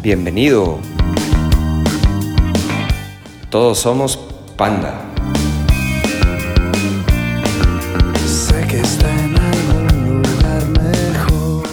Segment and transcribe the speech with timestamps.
[0.00, 0.78] Bienvenido.
[3.50, 4.16] Todos somos
[4.56, 4.94] Panda.
[8.24, 11.68] Sé que está en algún lugar mejor.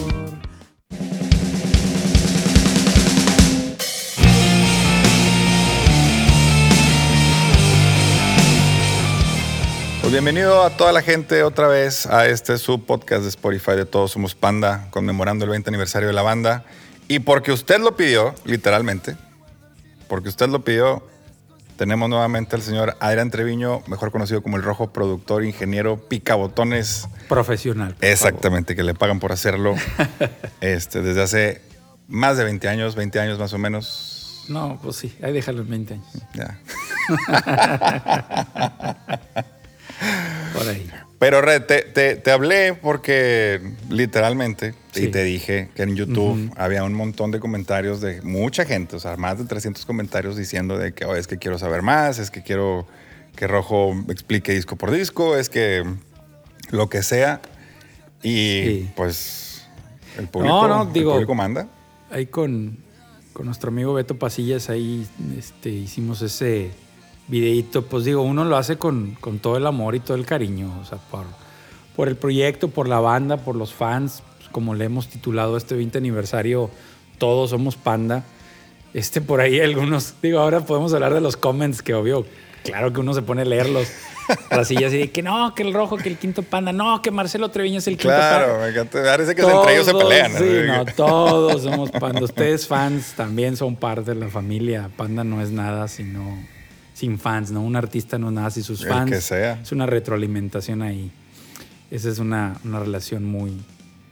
[10.00, 14.10] Pues bienvenido a toda la gente otra vez a este subpodcast de Spotify de Todos
[14.10, 16.64] Somos Panda, conmemorando el 20 aniversario de la banda.
[17.08, 19.16] Y porque usted lo pidió, literalmente,
[20.08, 21.06] porque usted lo pidió,
[21.76, 27.08] tenemos nuevamente al señor Adrián Treviño, mejor conocido como el Rojo, productor, ingeniero, picabotones.
[27.28, 27.96] Profesional.
[28.00, 29.74] Exactamente, que le pagan por hacerlo
[30.60, 31.62] este, desde hace
[32.08, 34.44] más de 20 años, 20 años más o menos.
[34.48, 36.06] No, pues sí, ahí déjalo en 20 años.
[36.34, 36.58] Ya.
[40.52, 40.90] Por ahí.
[41.18, 46.84] Pero Red, te, te- te hablé porque literalmente, y te dije que en YouTube había
[46.84, 50.92] un montón de comentarios de mucha gente, o sea, más de 300 comentarios diciendo de
[50.92, 52.86] que "Oh, es que quiero saber más, es que quiero
[53.34, 55.84] que Rojo explique disco por disco, es que
[56.70, 57.40] lo que sea.
[58.22, 58.90] Y Sí.
[58.96, 59.66] pues
[60.18, 61.66] el público, No, no, el digo- público manda.
[62.10, 62.76] Ahí con,
[63.32, 65.06] con nuestro amigo Beto Pasillas, ahí
[65.38, 66.70] este, hicimos ese
[67.28, 67.82] videíto.
[67.82, 70.84] Pues digo, uno lo hace con, con todo el amor y todo el cariño, o
[70.84, 71.24] sea, por,
[71.94, 75.74] por el proyecto, por la banda, por los fans, pues, como le hemos titulado este
[75.74, 76.70] 20 aniversario,
[77.18, 78.24] todos somos panda.
[78.94, 82.24] Este por ahí algunos, digo, ahora podemos hablar de los comments que obvio,
[82.64, 83.88] claro que uno se pone a leerlos.
[84.50, 87.48] Rasillas y de que no, que el rojo, que el quinto panda, no, que Marcelo
[87.48, 88.44] Treviño es el quinto panda.
[88.44, 89.02] Claro, me.
[89.04, 90.32] Parece que entre ellos se Todos, pelean.
[90.32, 90.38] ¿no?
[90.38, 92.24] Sí, no, todos somos Panda.
[92.24, 94.90] Ustedes fans también son parte de la familia.
[94.96, 96.36] Panda no es nada sino
[96.96, 97.60] sin fans, ¿no?
[97.60, 99.10] Un artista no es nada sin sus El fans.
[99.10, 99.60] que sea.
[99.60, 101.10] Es una retroalimentación ahí.
[101.90, 103.52] Esa es una, una relación muy,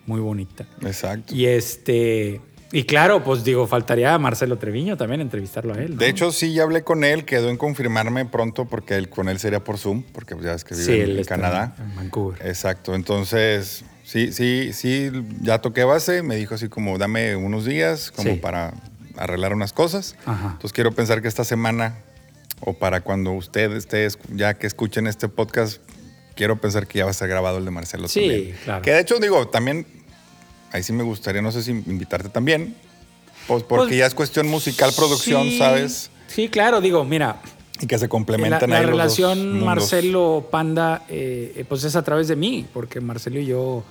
[0.06, 0.66] muy bonita.
[0.82, 1.34] Exacto.
[1.34, 2.42] Y este...
[2.72, 5.92] Y claro, pues digo, faltaría a Marcelo Treviño también entrevistarlo a él.
[5.92, 5.96] ¿no?
[5.96, 9.38] De hecho, sí, ya hablé con él, quedó en confirmarme pronto porque él, con él
[9.38, 11.75] sería por Zoom, porque ya es que vive sí, en, él Canadá.
[11.78, 12.44] En Vancouver.
[12.47, 15.10] Exacto, entonces, sí, sí, sí,
[15.41, 18.36] ya toqué base, me dijo así como, dame unos días como Sí.
[18.41, 18.75] para
[19.16, 20.16] arreglar unas cosas.
[20.26, 20.48] Ajá.
[20.54, 21.94] Entonces quiero pensar que esta semana,
[22.60, 25.81] o para cuando usted esté, ya que escuchen este podcast,
[26.34, 28.56] quiero pensar que ya va a estar grabado el de Marcelo Sí, también.
[28.65, 28.82] claro.
[28.82, 29.87] Que de hecho, digo, también,
[30.72, 32.75] ahí sí me gustaría, no sé si invitarte también,
[33.47, 36.10] pues porque Pues, ya es cuestión musical, producción, Sí, ¿sabes?
[36.26, 37.41] Sí, claro, digo, mira,
[37.81, 39.65] Y que se La, complementan la ahí dos relación mundos.
[39.66, 43.84] Marcelo Panda, eh, eh, pues es a través de mí, porque Marcelo y yo,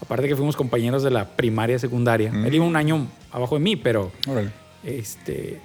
[0.00, 2.46] aparte que fuimos compañeros de la primaria, secundaria, Mm.
[2.46, 4.50] él iba un año abajo de mí, pero Órale.
[4.84, 5.60] este,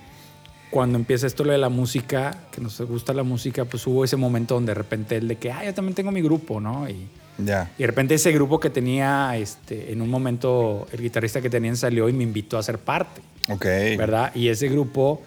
[0.72, 4.16] cuando empieza esto lo de la música, que nos gusta la música, pues hubo ese
[4.18, 6.90] momento donde de repente él de que, ah, yo también tengo mi grupo, ¿no?
[6.90, 7.70] Y, Ya.
[7.78, 11.76] y de repente ese grupo que tenía, este, en un momento el guitarrista que tenían
[11.78, 13.22] salió y me invitó a ser parte.
[13.50, 13.66] Ok.
[13.98, 14.34] ¿verdad?
[14.34, 15.22] Y ese grupo,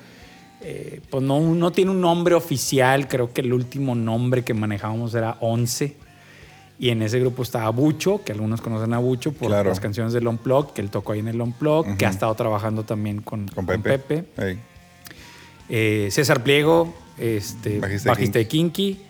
[0.63, 5.15] eh, pues no, no tiene un nombre oficial, creo que el último nombre que manejábamos
[5.15, 5.97] era 11.
[6.79, 9.69] Y en ese grupo estaba Bucho, que algunos conocen a Bucho por Claro.
[9.69, 12.83] las canciones del Unplugged, que él tocó ahí en el Unplugged, que ha estado trabajando
[12.85, 13.99] también con, Con con Pepe.
[13.99, 14.59] Pepe.
[15.69, 19.01] Eh, César Pliego, este, Bajista bajista, de Kinky,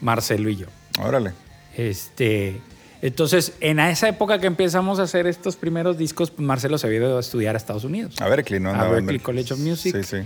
[0.00, 0.66] Marcelo y yo.
[1.00, 1.32] Órale.
[1.76, 2.60] Este,
[3.00, 6.98] entonces, en esa época que empezamos a hacer estos primeros discos, pues Marcelo se había
[6.98, 8.20] ido a estudiar a Estados Unidos.
[8.20, 8.70] A Berkeley, ¿no?
[8.70, 9.20] A Berkeley.
[9.20, 9.94] College of Music.
[9.96, 10.16] Sí, sí.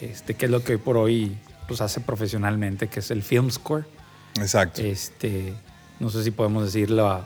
[0.00, 1.36] este, que es lo que hoy por hoy
[1.68, 3.84] pues, hace profesionalmente, que es el film score.
[4.36, 4.82] Exacto.
[4.82, 5.54] Este,
[6.00, 7.24] no sé si podemos decirlo,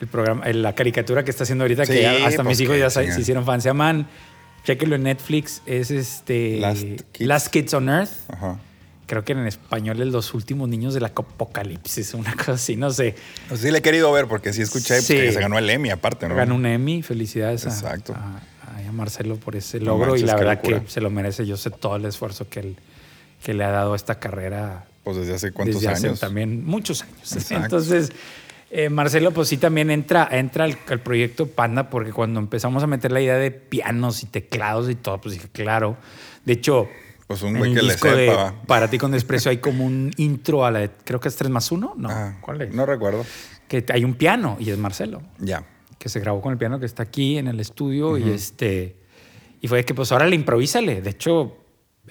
[0.00, 2.80] el programa, la caricatura que está haciendo ahorita, Sí, que hasta pues, mis hijos qué
[2.80, 3.62] ya se, hicieron fans.
[3.62, 4.06] Se llaman,
[4.64, 6.82] chequenlo en Netflix, es este Last
[7.12, 7.26] Kids.
[7.28, 8.10] Last Kids on Earth.
[8.28, 8.58] Ajá.
[9.06, 13.14] Creo que en español es Los últimos niños del apocalipsis, una cosa así, no sé.
[13.48, 15.14] Pues sí le he querido ver porque sí escuché Sí.
[15.14, 16.34] que se ganó el Emmy aparte, ¿no?
[16.34, 18.14] Ganó un Emmy, felicidades a, Exacto.
[18.14, 18.40] a-
[18.88, 20.80] a Marcelo por ese No logro y la verdad locura.
[20.80, 21.46] que se lo merece.
[21.46, 22.76] Yo sé todo el esfuerzo que él
[23.42, 27.02] que le ha dado a esta carrera Pues desde hace cuántos desde hace también muchos
[27.02, 27.32] años.
[27.32, 27.56] Exacto.
[27.64, 28.10] Entonces,
[28.76, 32.86] eh, Marcelo, pues sí también entra, entra al, al proyecto Panda, porque cuando empezamos a
[32.86, 35.96] meter la idea de pianos y teclados y todo, pues dije, claro.
[36.44, 36.88] De hecho,
[37.26, 38.50] Pues un en güey el que le disco sepa.
[38.50, 38.66] de.
[38.66, 41.50] Para ti con desprecio hay como un intro a la de, creo que es 3
[41.50, 42.08] más 1, ¿no?
[42.10, 42.74] Ah, ¿Cuál es?
[42.74, 43.24] No recuerdo.
[43.68, 45.64] Que hay un piano y es Marcelo Ya.
[45.98, 48.96] que se grabó con el piano que está aquí en el estudio y este
[49.62, 51.00] y fue que pues ahora le improvísale.
[51.00, 51.56] De hecho,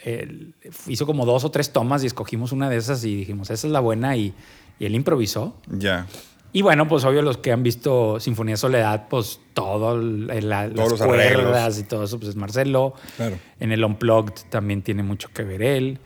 [0.04, 0.56] él
[0.88, 3.72] hizo como dos o tres tomas y escogimos una de esas y dijimos, esa es
[3.72, 4.34] la buena y,
[4.80, 5.56] y él improvisó.
[5.68, 6.08] Ya.
[6.56, 10.72] Y bueno, pues obvio los que han visto Sinfonía Soledad, pues todo, el- la- las
[10.76, 11.42] los arreglos.
[11.42, 12.94] cuerdas y todo eso, pues es Marcelo.
[13.18, 13.38] Claro.
[13.60, 16.00] En el Unplugged también tiene mucho que ver él.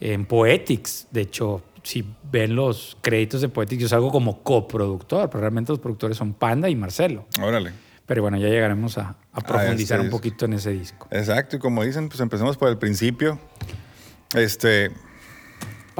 [0.00, 2.02] En Poetics, de hecho, si
[2.32, 6.70] ven los créditos de Poetics, yo salgo como coproductor, pero realmente los productores son Panda
[6.70, 7.26] y Marcelo.
[7.42, 7.72] Órale.
[8.06, 11.06] Pero bueno, ya llegaremos a, a profundizar este un poquito en ese disco.
[11.10, 13.38] Exacto, y como dicen, pues empecemos por el principio.
[14.34, 14.90] Este,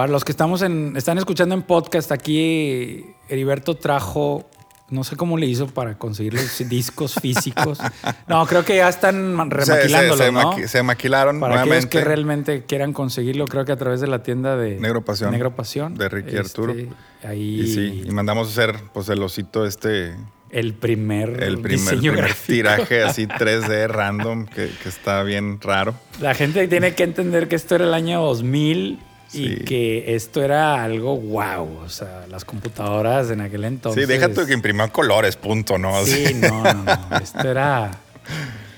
[0.01, 4.49] Para los que estamos en, están escuchando en podcast, aquí Heriberto trajo,
[4.89, 7.79] no sé cómo le hizo para conseguir los discos físicos.
[8.27, 10.41] No, creo que ya están ma- se, se, remaquilándolos, se ¿no?
[10.55, 11.99] maqui- se maquilaron Para aquellos nuevamente.
[11.99, 15.33] que realmente quieran conseguirlo, creo que a través de la tienda de Negro Pasión.
[15.33, 15.95] Negro Pasión.
[15.97, 16.75] De Ricky Este, Arturo.
[17.23, 20.17] Ahí Y sí, y mandamos a hacer pues el osito este,
[20.49, 22.47] el primer, el primer, diseño primer gráfico.
[22.55, 25.93] tiraje así 3D random que, que está bien raro.
[26.23, 28.99] La gente tiene que entender que esto era el año 2000
[29.31, 29.59] Sí.
[29.61, 31.83] y que esto era algo wow.
[31.85, 34.03] O sea, las computadoras en aquel entonces.
[34.07, 36.05] sí, déjate que imprimió colores, punto, ¿no?
[36.05, 37.17] Sí, no, no, no.
[37.23, 37.93] Esto era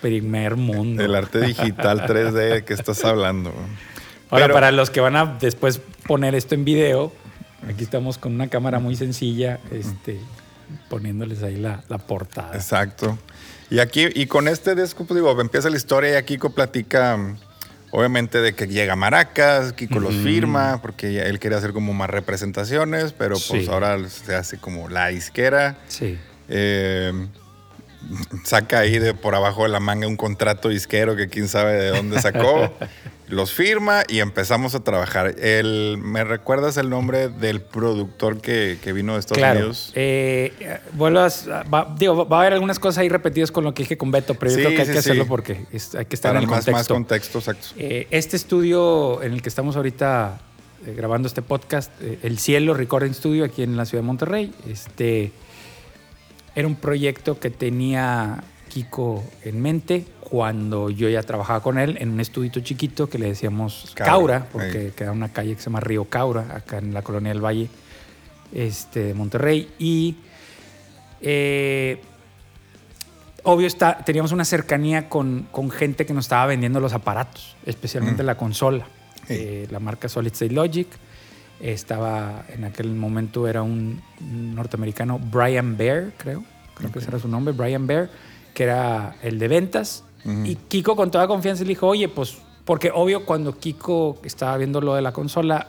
[0.02, 1.02] primer mundo.
[1.02, 3.50] El arte digital 3D que estás hablando.
[4.30, 7.12] Ahora, Pero- para los que van a después poner esto en video,
[7.68, 10.18] aquí estamos con una cámara muy sencilla, este,
[10.88, 12.54] poniéndoles ahí la, la portada.
[12.54, 13.18] Exacto.
[13.70, 17.18] Y aquí, y con este disco, pues digo, empieza la historia y Kiko platica,
[17.92, 22.10] obviamente, de que llega a Maracas, Kiko los firma, porque él quería hacer como más
[22.10, 23.70] representaciones, pero pues Sí.
[23.70, 25.76] ahora se hace como la isquera.
[25.86, 26.18] Sí.
[26.48, 27.12] Eh,
[28.44, 31.88] saca ahí de por abajo de la manga un contrato disquero que quién sabe de
[31.88, 32.72] dónde sacó.
[33.28, 35.36] los firma y empezamos a trabajar.
[35.38, 39.58] El, ¿Me recuerdas el nombre del productor que, que vino de Estados Claro.
[39.60, 39.90] Unidos?
[39.94, 40.52] Eh,
[40.98, 44.10] a- va, digo, va a haber algunas cosas ahí repetidas con lo que dije con
[44.10, 45.28] Beto, pero yo Sí, creo que hay sí, que hacerlo sí.
[45.30, 46.94] porque es- hay que estar Para en el más, más contexto.
[46.94, 47.68] contexto, exacto.
[47.78, 50.38] Eh, este estudio en el que estamos ahorita
[50.86, 54.52] eh, grabando este podcast, eh, El Cielo Recording Studio, aquí en la ciudad de Monterrey,
[54.68, 55.32] este,
[56.54, 62.10] era un proyecto que tenía Kiko en mente cuando yo ya trabajaba con él en
[62.10, 64.92] un estudito chiquito que le decíamos Caura, Caura, porque ahí.
[64.96, 67.68] queda una calle que se llama Río Caura, acá en la colonia del Valle
[68.54, 69.68] este, de Monterrey.
[69.78, 70.16] Y
[71.20, 72.00] eh,
[73.42, 78.22] obvio está, teníamos una cercanía con, con gente que nos estaba vendiendo los aparatos, especialmente
[78.22, 78.86] la consola.
[79.28, 79.34] Sí.
[79.34, 80.88] Eh, la marca Solid State Logic.
[81.62, 86.44] Estaba, en aquel momento era un, norteamericano, Brian Bear, creo.
[86.74, 88.10] Creo que ese era su nombre, Brian Bear,
[88.52, 90.04] que era el de ventas.
[90.44, 94.80] Y Kiko con toda confianza le dijo, oye, pues, porque obvio cuando Kiko estaba viendo
[94.80, 95.66] lo de la consola,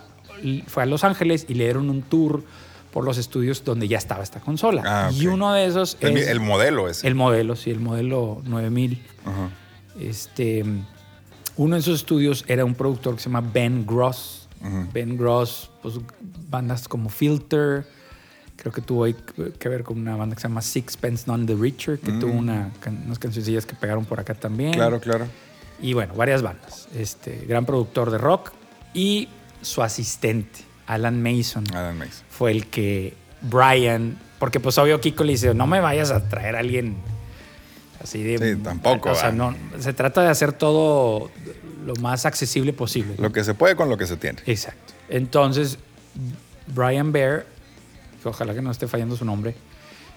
[0.68, 2.44] fue a Los Ángeles y le dieron un tour
[2.92, 4.84] por los estudios donde ya estaba esta consola.
[4.86, 7.07] Ah, Y uno de esos El, es el modelo ese.
[7.07, 9.01] el modelo, sí, el modelo 9000.
[9.25, 9.50] Ajá.
[10.00, 10.63] Este,
[11.57, 14.43] uno de esos estudios era un productor que se llama Ben Gross.
[14.94, 15.95] Ben Gross, pues
[16.50, 17.86] bandas como Filter,
[18.56, 19.15] creo que tuvo ahí
[19.60, 22.71] que ver con una banda que se llama Sixpence None the Richer, que tuvo una,
[22.80, 24.74] can- unas cancioncillas que pegaron por acá también.
[24.74, 25.27] Claro, claro.
[25.81, 26.88] Y bueno, varias bandas.
[26.95, 28.51] Este, gran productor de rock.
[28.94, 29.27] Y
[29.62, 32.24] su asistente, Alan Mason, Adam Mason.
[32.30, 36.56] fue el que Brian, porque pues obvio Kiko le dice, no me vayas a traer
[36.56, 36.95] a alguien
[38.01, 38.38] así de...
[38.56, 39.56] Sí, tampoco, O sea, ¿verdad?
[39.74, 41.31] no, se trata de hacer todo
[41.85, 43.15] lo más accesible posible.
[43.18, 44.39] Lo que se puede con lo que se tiene.
[44.45, 44.94] Exacto.
[45.09, 45.77] Entonces,
[46.68, 47.45] Brian Bear,
[48.21, 49.56] que ojalá que no esté fallando su nombre,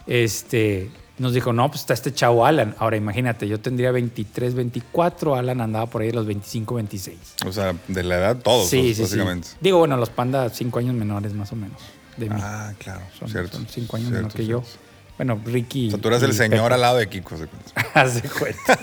[0.07, 2.75] este, nos dijo, no, pues está este chavo Alan.
[2.79, 7.19] Ahora imagínate, yo tendría 23, 24, Alan andaba por ahí de los 25, 26.
[7.47, 9.03] O sea, de la edad todos, sí, sí, sí.
[9.03, 9.49] básicamente.
[9.61, 11.81] Digo, bueno, los pandas cinco años menores más o menos
[12.17, 12.41] de mí.
[12.41, 13.03] Ah, claro.
[13.19, 13.57] son, cierto.
[13.57, 14.63] son cinco años cierto, menor que cierto.
[14.63, 14.86] yo.
[15.17, 15.89] Bueno, Ricky.
[15.89, 16.75] O sea, tú eres el señor Pepe.
[16.75, 17.37] al lado de Kiko.
[17.37, 17.47] se
[18.23, 18.79] de cuenta.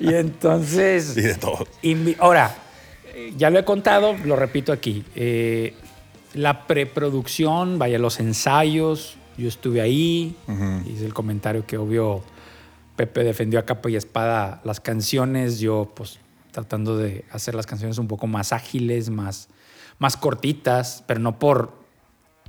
[0.00, 1.14] y entonces.
[1.16, 1.66] Y de todo.
[2.18, 2.54] Ahora,
[3.36, 5.04] ya lo he contado, lo repito aquí.
[5.14, 5.74] Eh,
[6.32, 10.88] la preproducción, vaya, los ensayos, yo estuve ahí, Ujú.
[10.90, 12.22] hice el comentario que obvio
[12.96, 16.18] Pepe defendió a capa y espada las canciones, yo pues
[16.52, 19.48] tratando de hacer las canciones un poco más ágiles, más,
[19.98, 21.72] más cortitas, pero no por,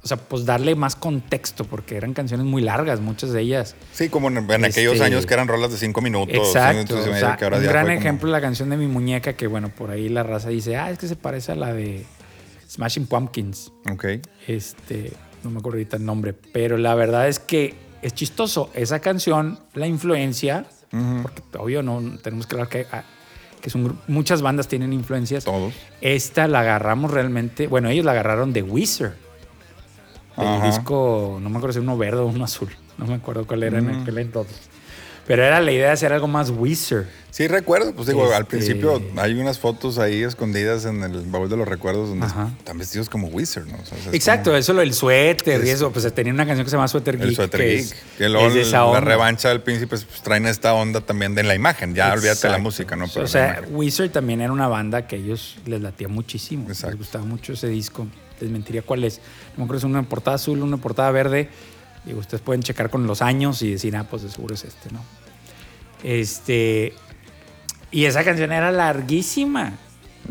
[0.06, 3.76] o sea, pues darle más contexto, porque eran canciones muy largas, muchas de ellas.
[3.92, 6.32] Sí, como en, en aquellos Este- años que eran rolas de cinco minutos.
[6.32, 6.74] cinco Exacto.
[6.94, 8.86] minutos y o sea, que ahora un gran fue como- ejemplo la canción de mi
[8.86, 11.74] muñeca, que bueno, por ahí la raza dice, ah, es que se parece a la
[11.74, 12.06] de
[12.70, 13.72] Smashing Pumpkins.
[13.92, 14.06] Ok.
[14.48, 15.12] Este,
[15.44, 18.70] no me acuerdo ahorita el nombre, pero la verdad es que es chistoso.
[18.76, 20.68] Esa canción, la influencia,
[21.24, 23.04] porque obvio no tenemos que hablar que, ah,
[23.60, 25.46] que son muchas bandas tienen influencias.
[25.46, 25.74] Todos.
[26.02, 29.25] Esta la agarramos realmente, bueno, ellos la agarraron de Weezer.
[30.38, 30.66] Del Ajá.
[30.68, 32.70] disco, no me acuerdo si uno verde o uno azul.
[32.98, 34.02] No me acuerdo cuál era en Mm.
[34.02, 34.58] aquel entonces.
[35.28, 37.08] Pero era la idea de hacer algo más Weezer.
[37.32, 37.94] Sí, recuerdo.
[37.96, 41.68] Pues digo, al Este- principio hay unas fotos ahí escondidas en el baúl de los
[41.68, 42.52] recuerdos donde Ajá.
[42.60, 43.76] están vestidos como Wizard, ¿no?
[43.82, 45.92] O sea, es Exacto, como eso lo del suéter y Es- eso.
[45.92, 47.28] Pues tenía una canción que se llama Suéter Geek.
[47.30, 47.80] El Sweater que Geek.
[47.80, 49.00] es- que luego es la onda.
[49.00, 51.96] revancha del príncipe pues, traen esta onda también de la imagen.
[51.96, 52.60] Ya olvídate la Exacto.
[52.62, 53.08] música, ¿no?
[53.12, 53.64] Pero o sea.
[53.72, 56.68] Wizard también era una banda que a ellos les latía muchísimo.
[56.68, 56.92] Exacto.
[56.92, 58.06] Les gustaba mucho ese disco.
[58.42, 59.20] Les mentiría cuál es.
[59.54, 61.50] No me acuerdo si es una portada azul, una portada verde.
[62.06, 64.92] Y ustedes pueden checar con los años y decir, ah, pues de seguro es este,
[64.92, 65.02] ¿no?
[66.04, 66.94] Este.
[67.92, 69.74] Y esa canción era larguísima.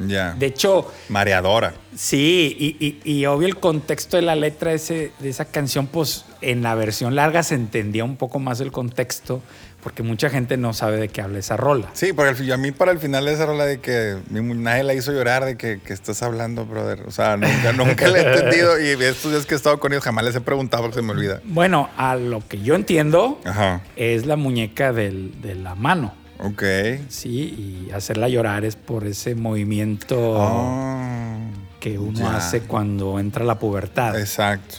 [0.07, 0.35] Ya.
[0.35, 1.73] De hecho, Mareadora.
[1.95, 5.87] sí, y, y- y obvio el contexto de la letra de, ese- de esa canción,
[5.87, 9.41] pues en la versión larga se entendía un poco más el contexto,
[9.85, 11.91] porque mucha gente no sabe de qué habla esa rola.
[11.93, 14.95] Sí, porque a mí para el final de esa rola de que mi nadie la
[14.95, 17.03] hizo llorar de que, que estás hablando, brother.
[17.07, 20.03] O sea, nunca, nunca la he entendido y estos días que he estado con ellos
[20.03, 21.41] jamás les he preguntado porque se me olvida.
[21.45, 23.83] Bueno, a lo que yo entiendo, Ajá.
[23.95, 26.15] es la muñeca del- de la mano.
[26.41, 26.63] Ok.
[27.09, 31.37] Sí, y hacerla llorar es por ese movimiento Ah,
[31.79, 32.37] que uno ya.
[32.39, 34.19] hace cuando entra la pubertad.
[34.19, 34.77] Exacto.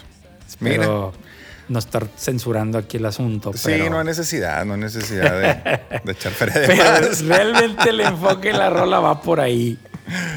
[0.59, 0.77] Mira.
[0.79, 1.13] Pero
[1.67, 3.51] no estar censurando aquí el asunto.
[3.53, 7.89] Sí, pero, no hay necesidad, no hay necesidad de, de echar feria de pero realmente
[7.89, 9.77] el enfoque de la rola va por ahí.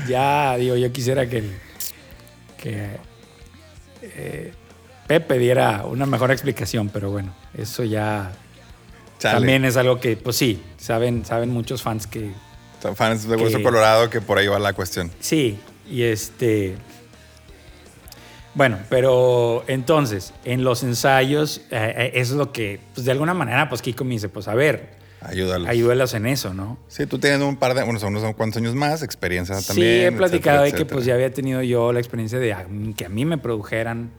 [0.08, 1.44] Ya, digo, yo quisiera que,
[2.56, 2.96] que
[4.02, 4.52] eh,
[5.06, 8.32] Pepe diera una mejor explicación, pero bueno, eso ya
[9.18, 9.34] Chale.
[9.36, 12.32] también es algo que, pues sí, saben, saben muchos fans que
[12.82, 15.10] Son fans de Hueso que- Colorado que por ahí va la cuestión.
[15.20, 15.58] Sí,
[15.90, 16.76] y este.
[18.58, 23.32] Bueno, pero entonces, en los ensayos, eh, eh, eso es lo que, pues de alguna
[23.32, 25.68] manera, pues Kiko me dice, pues a ver, Ayúdalos.
[25.68, 26.76] ayúdalos en eso, ¿no?
[26.88, 30.06] Sí, tú tienes un par de, unos, unos cuantos años más, experiencia sí, también.
[30.06, 32.56] he platicado de etcétera, que pues ya había tenido yo la experiencia de
[32.96, 34.10] que a mí me produjeran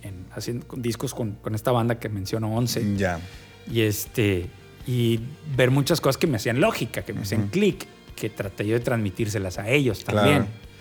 [0.00, 2.80] en, haciendo discos con, con esta banda que menciono, 11.
[2.80, 3.18] etcétera.
[3.18, 3.70] Ya.
[3.70, 4.48] Y este
[4.86, 5.20] y
[5.54, 8.80] ver muchas cosas que me hacían lógica, que me hacían clic, que traté yo de
[8.80, 10.44] transmitírselas a ellos también.
[10.44, 10.71] Claro.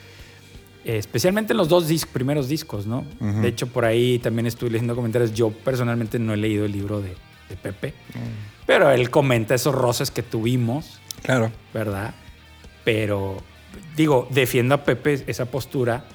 [0.83, 3.05] Eh, especialmente en los dos primeros discos, ¿no?
[3.19, 5.33] De hecho, por ahí también estuve leyendo comentarios.
[5.33, 7.09] Yo personalmente no he leído el libro de,
[7.49, 8.65] de Pepe, Mm.
[8.65, 11.51] pero él comenta esos roces que tuvimos, Claro.
[11.73, 12.15] ¿verdad?
[12.83, 13.37] Pero
[13.95, 16.05] digo, defiendo a Pepe esa postura.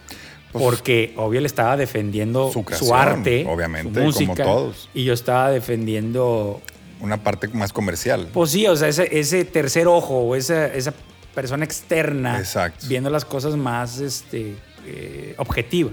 [0.52, 4.88] Pues, porque obvio le estaba defendiendo su arte, obviamente, su como música, todos.
[4.94, 6.62] y yo estaba defendiendo
[7.00, 8.28] Una parte más comercial.
[8.32, 10.94] pues sí, o sea, ese, ese tercer ojo o esa, esa
[11.36, 12.86] persona externa Exacto.
[12.88, 15.92] viendo las cosas más este, eh, objetivas.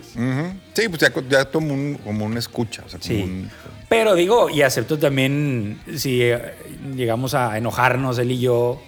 [0.74, 2.82] Sí, pues ya, ya como un, como un escucha.
[2.86, 3.22] O sea, como Sí.
[3.22, 3.52] un-
[3.90, 6.54] Pero digo, y acepto también, si eh,
[6.96, 8.82] llegamos a enojarnos él y yo,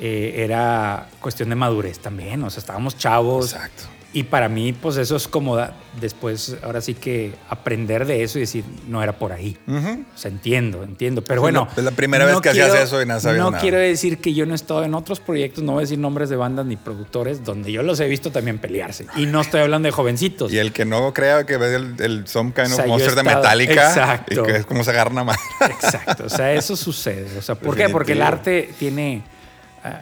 [0.00, 3.54] eh, era cuestión de madurez también, o sea, estábamos chavos.
[3.54, 3.84] Exacto.
[4.16, 5.58] Y para mí, pues eso es como
[6.00, 9.58] después, ahora sí que aprender de eso y decir, no era por ahí.
[9.68, 11.22] O sea, entiendo, entiendo.
[11.22, 11.66] Pero bueno.
[11.66, 13.60] no, es la primera vez que hacías eso y no sabías No nada.
[13.60, 16.30] quiero decir que yo no he estado en otros proyectos, no voy a decir nombres
[16.30, 19.06] de bandas ni productores, donde yo los he visto también pelearse.
[19.16, 20.50] Y no estoy hablando de jovencitos.
[20.50, 22.90] Y el que no crea que ve el, el Some Kind O of sea, yo
[22.92, 24.40] Monster de Metallica Exacto.
[24.40, 25.36] y que es como se agarra más.
[25.60, 26.24] Exacto.
[26.24, 27.38] O sea, eso sucede.
[27.38, 27.90] O sea, ¿por qué?
[27.90, 29.24] Porque el arte tiene,
[29.84, 30.00] ah,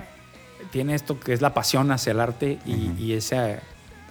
[0.70, 3.58] tiene esto que es la pasión hacia el arte y, y esa-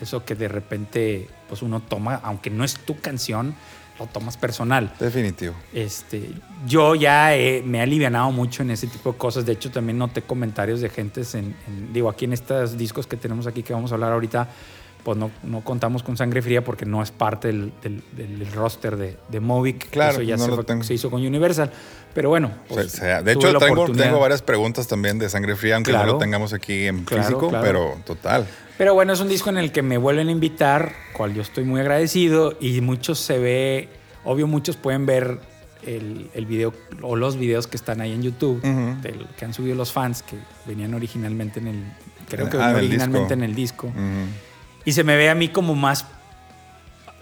[0.01, 3.55] eso que de repente pues uno toma, aunque no es tu canción,
[3.99, 4.91] lo tomas personal.
[4.99, 5.53] Definitivo.
[5.71, 6.31] Este,
[6.67, 9.45] yo ya he- me he alivianado mucho en ese tipo de cosas.
[9.45, 13.17] De hecho, también noté comentarios de gentes en, en- digo, aquí en estos discos que
[13.17, 14.47] tenemos aquí que vamos a hablar ahorita,
[15.03, 18.95] pues no, no contamos con sangre fría porque no es parte del, del- del roster
[18.97, 19.89] de, de Movic.
[19.91, 21.71] Claro, Eso ya no se, fue- hizo con Universal.
[22.15, 25.75] Pero bueno, O pues, sea, de hecho, tengo, tengo varias preguntas también de sangre fría,
[25.75, 26.13] aunque no Claro.
[26.13, 27.65] lo tengamos aquí en Claro, físico, claro.
[27.65, 28.47] pero total.
[28.77, 31.63] Pero bueno, es un disco en el que me vuelven a invitar, cual yo estoy
[31.63, 33.89] muy agradecido y muchos se ve,
[34.23, 35.39] obvio muchos pueden ver
[35.85, 38.61] el, el video o los videos que están ahí en YouTube,
[39.01, 41.83] del- que han subido los fans que venían originalmente en el,
[42.27, 43.33] creo que Ah, venían en el originalmente disco.
[43.33, 43.91] en el disco.
[44.85, 46.05] Y se me ve a mí como más,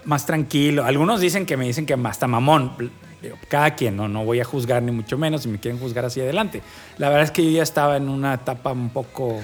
[0.04, 0.84] más tranquilo.
[0.84, 2.72] Algunos dicen que me dicen que hasta mamón.
[3.48, 4.08] Cada quien, ¿no?
[4.08, 6.60] no voy a juzgar ni mucho menos si me quieren juzgar hacia adelante.
[6.98, 9.38] La verdad es que yo ya estaba en una etapa un poco...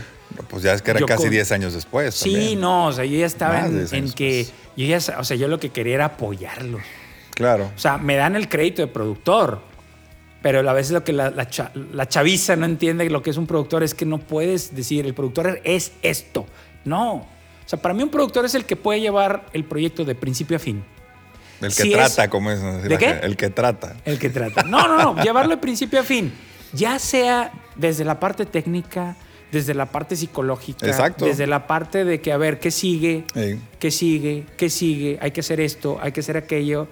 [0.48, 2.14] Pues ya es que era casi con- 10 años después.
[2.14, 2.60] Sí, también.
[2.60, 5.36] no, o sea, yo ya estaba en, 10 en años que yo ya, o sea,
[5.36, 6.82] yo lo que quería era apoyarlos.
[7.34, 7.70] Claro.
[7.74, 9.60] O sea, me dan el crédito de productor,
[10.42, 13.36] pero a veces lo que la, la cha- la chaviza no entiende lo que es
[13.36, 16.46] un productor es que no puedes decir, el productor es esto.
[16.84, 17.14] No.
[17.14, 17.26] O
[17.68, 20.60] sea, para mí un productor es el que puede llevar el proyecto de principio a
[20.60, 20.84] fin.
[21.60, 22.60] El que Si trata, es- como es.
[22.84, 23.18] ¿De qué?
[23.22, 23.96] El que trata.
[24.04, 24.62] El que trata.
[24.62, 25.22] No, no, no.
[25.24, 26.32] Llevarlo de principio a fin.
[26.72, 29.16] Ya sea desde la parte técnica,
[29.52, 31.24] desde la parte psicológica, Exacto.
[31.24, 33.24] desde la parte de que, a ver, ¿qué sigue?
[33.34, 33.60] Sí.
[33.78, 34.46] ¿Qué sigue?
[34.56, 35.18] ¿Qué sigue?
[35.20, 36.88] Hay que hacer esto, hay que hacer aquello.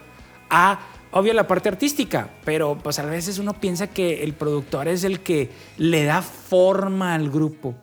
[0.51, 5.05] A, obvio, la parte artística, pero pues a veces uno piensa que el productor es
[5.05, 7.75] el que le da forma al grupo.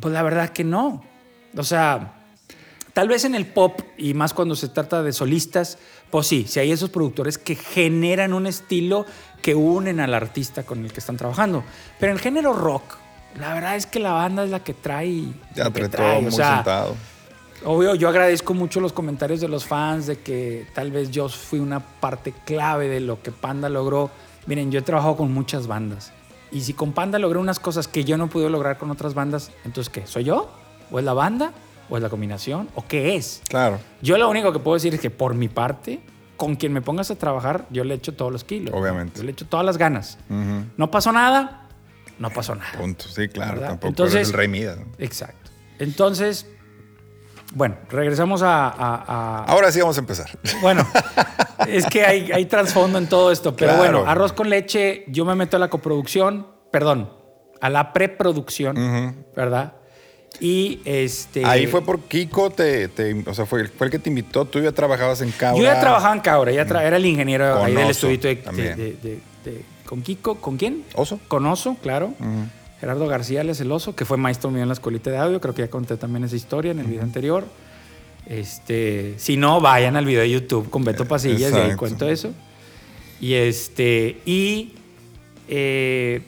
[0.00, 1.04] Pues la verdad que no.
[1.56, 2.14] O sea,
[2.98, 5.78] Tal vez en el pop, y más cuando se trata de solistas,
[6.10, 9.06] pues sí, si hay esos productores que generan un estilo
[9.40, 11.62] que unen al artista con el que están trabajando.
[12.00, 12.96] Pero en el género rock,
[13.36, 15.24] la verdad es que la banda es la que trae.
[15.54, 16.96] Ya que trae todo O muy sea, sentado.
[17.64, 21.58] Obvio, yo agradezco mucho los comentarios de los fans de que tal vez yo fui
[21.58, 24.10] una parte clave de lo que Panda logró.
[24.46, 26.12] Miren, yo he trabajado con muchas bandas
[26.52, 29.50] Y si con Panda logré unas cosas que yo no pude lograr con otras bandas,
[29.64, 30.06] entonces ¿qué?
[30.06, 30.48] ¿Soy yo?
[30.90, 31.52] ¿O es la banda?
[31.90, 32.68] ¿O es la combinación?
[32.74, 33.42] ¿O qué es?
[33.48, 36.00] Claro, Yo lo único que puedo decir es que por mi parte,
[36.36, 38.72] con quien me pongas a trabajar, yo le echo todos los kilos.
[38.74, 39.18] Obviamente.
[39.18, 40.16] Yo le echo todas las ganas.
[40.76, 41.66] No pasó nada,
[42.18, 42.72] no pasó nada.
[42.78, 43.06] punto.
[43.08, 43.68] Sí, claro, ¿Verdad?
[43.68, 44.78] tampoco Entonces- el rey Midas.
[44.98, 45.50] Exacto.
[45.78, 46.46] Entonces,
[47.54, 50.28] bueno, regresamos a- a- a, Ahora sí vamos a empezar.
[50.60, 50.86] Bueno,
[51.68, 53.54] es que hay, hay trasfondo en todo esto.
[53.56, 53.78] Pero Claro.
[54.00, 57.12] bueno, arroz con leche, yo me meto a la coproducción, perdón,
[57.60, 59.74] a la preproducción, ¿verdad?
[60.40, 61.44] Y este.
[61.44, 64.44] Ahí fue por Kiko, te, te- o sea, fue, fue el que te invitó.
[64.44, 65.56] Tú ya trabajabas en Cabra.
[65.58, 69.20] Yo ya trabajaba en Cabra, ya tra- era el ingeniero ahí del estudio de-
[69.88, 70.34] ¿Con Kiko?
[70.34, 70.84] ¿Con quién?
[70.94, 71.18] Oso.
[71.28, 72.12] Con Oso, claro.
[72.78, 75.40] Gerardo García, él es el Oso, que fue maestro mío en la escuelita de audio.
[75.40, 77.46] Creo que ya conté también esa historia en el video anterior.
[78.26, 82.34] Este, si no, vayan al video de YouTube con Beto Pasillas y ahí cuento eso.
[83.18, 84.74] Y este, y
[85.48, 86.20] eh,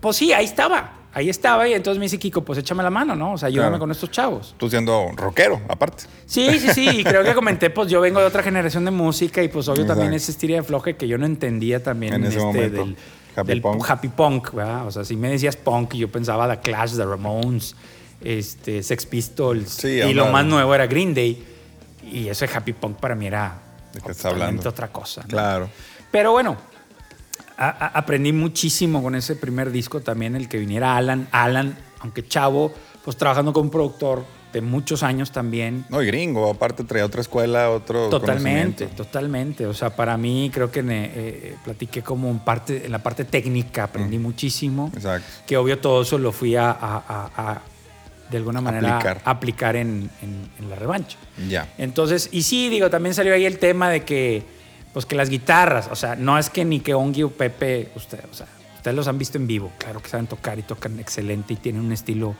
[0.00, 0.99] pues sí, ahí estaba.
[1.12, 3.32] Ahí estaba y entonces me dice Kiko, pues échame la mano, ¿no?
[3.32, 3.80] O sea, ayúdame Claro.
[3.80, 4.54] con estos chavos.
[4.56, 6.04] Tú siendo rockero, aparte.
[6.24, 6.88] Sí, sí, sí.
[7.00, 9.84] Y creo que comenté, pues yo vengo de otra generación de música y pues obvio
[9.86, 10.16] también Exacto.
[10.22, 12.84] ese estilo de floje que yo no entendía también En ese este, momento.
[12.84, 12.96] del,
[13.36, 13.84] Happy del punk.
[13.90, 14.86] happy punk, ¿verdad?
[14.86, 17.74] O sea, si me decías punk, yo pensaba The Clash, The Ramones,
[18.22, 21.44] este, Sex Pistols Sí, y lo más nuevo era Green Day.
[22.12, 23.54] Y eso de happy punk para mí era
[23.92, 24.68] ¿De qué estás totalmente hablando?
[24.70, 25.22] otra cosa.
[25.22, 25.28] ¿no?
[25.28, 25.68] Claro.
[26.12, 26.56] Pero bueno,
[27.60, 31.28] a- a- aprendí muchísimo con ese primer disco también, el que viniera Alan.
[31.30, 32.72] Alan, aunque chavo,
[33.04, 35.84] pues trabajando con un productor de muchos años también.
[35.90, 38.08] No, y gringo, aparte traía otra escuela, otro.
[38.08, 39.66] Totalmente, totalmente.
[39.66, 43.24] O sea, para mí creo que ne- eh, platiqué como en, parte, en la parte
[43.24, 44.90] técnica, aprendí muchísimo.
[44.94, 45.26] Exacto.
[45.46, 47.62] Que obvio todo eso lo fui a, a- a- a,
[48.30, 49.20] de alguna manera Aplicar.
[49.24, 51.16] aplicar, en, en- en la revancha.
[51.48, 51.68] Ya.
[51.78, 54.42] Entonces, y sí, digo, también salió ahí el tema de que,
[54.92, 58.20] pues que las guitarras, o sea, no es que ni que Ongi o Pepe, usted,
[58.30, 61.54] o sea, ustedes los han visto en vivo, claro que saben tocar y tocan excelente
[61.54, 62.34] y tienen un estilo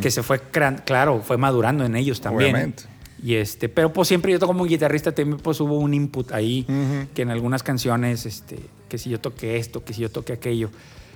[0.00, 2.54] que se fue, claro, fue madurando en ellos también.
[2.54, 2.84] Obviamente.
[3.22, 6.66] Y este, pero pues siempre yo como guitarrista también pues hubo un input ahí,
[7.14, 8.58] que en algunas canciones, este,
[8.88, 10.70] que si yo toqué esto, que si yo toqué aquello.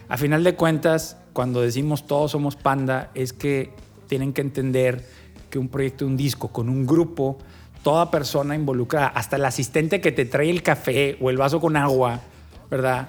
[0.08, 3.70] A final de cuentas, cuando decimos todos somos panda, es que
[4.06, 5.04] tienen que entender
[5.48, 7.38] que un proyecto, un disco con un grupo,
[7.84, 11.76] toda persona involucrada, hasta el asistente que te trae el café o el vaso con
[11.76, 12.20] agua,
[12.68, 13.08] ¿verdad?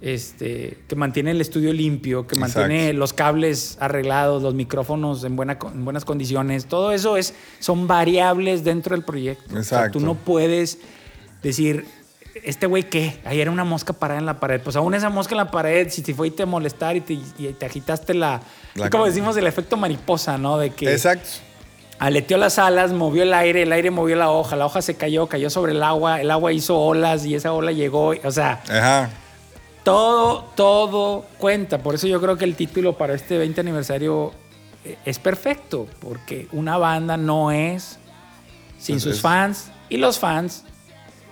[0.00, 2.60] Este, que mantiene el estudio limpio, que Exacto.
[2.60, 7.86] mantiene los cables arreglados, los micrófonos en, buena, en buenas condiciones, todo eso es, son
[7.86, 9.44] variables dentro del proyecto.
[9.50, 9.98] O sea, Exacto.
[10.00, 10.78] tú no puedes
[11.42, 11.84] decir,
[12.42, 14.60] este güey qué, ahí era una mosca parada en la pared.
[14.60, 17.12] Pues aún esa mosca en la pared, si te fue y te molestar y te,
[17.12, 18.40] y te agitaste la,
[18.74, 20.58] La- como decimos, el efecto mariposa, ¿no?
[20.58, 21.28] De que Exacto.
[22.02, 25.28] Aleteó las alas, movió el aire, el aire movió la hoja, la hoja se cayó,
[25.28, 29.10] cayó sobre el agua, el agua hizo olas y esa ola llegó, o sea, Ajá.
[29.84, 31.78] todo, todo cuenta.
[31.78, 34.32] Por eso yo creo que el título para este 20 aniversario
[34.84, 37.98] eh, es perfecto, porque una banda no es
[38.80, 40.64] sin sus fans y los fans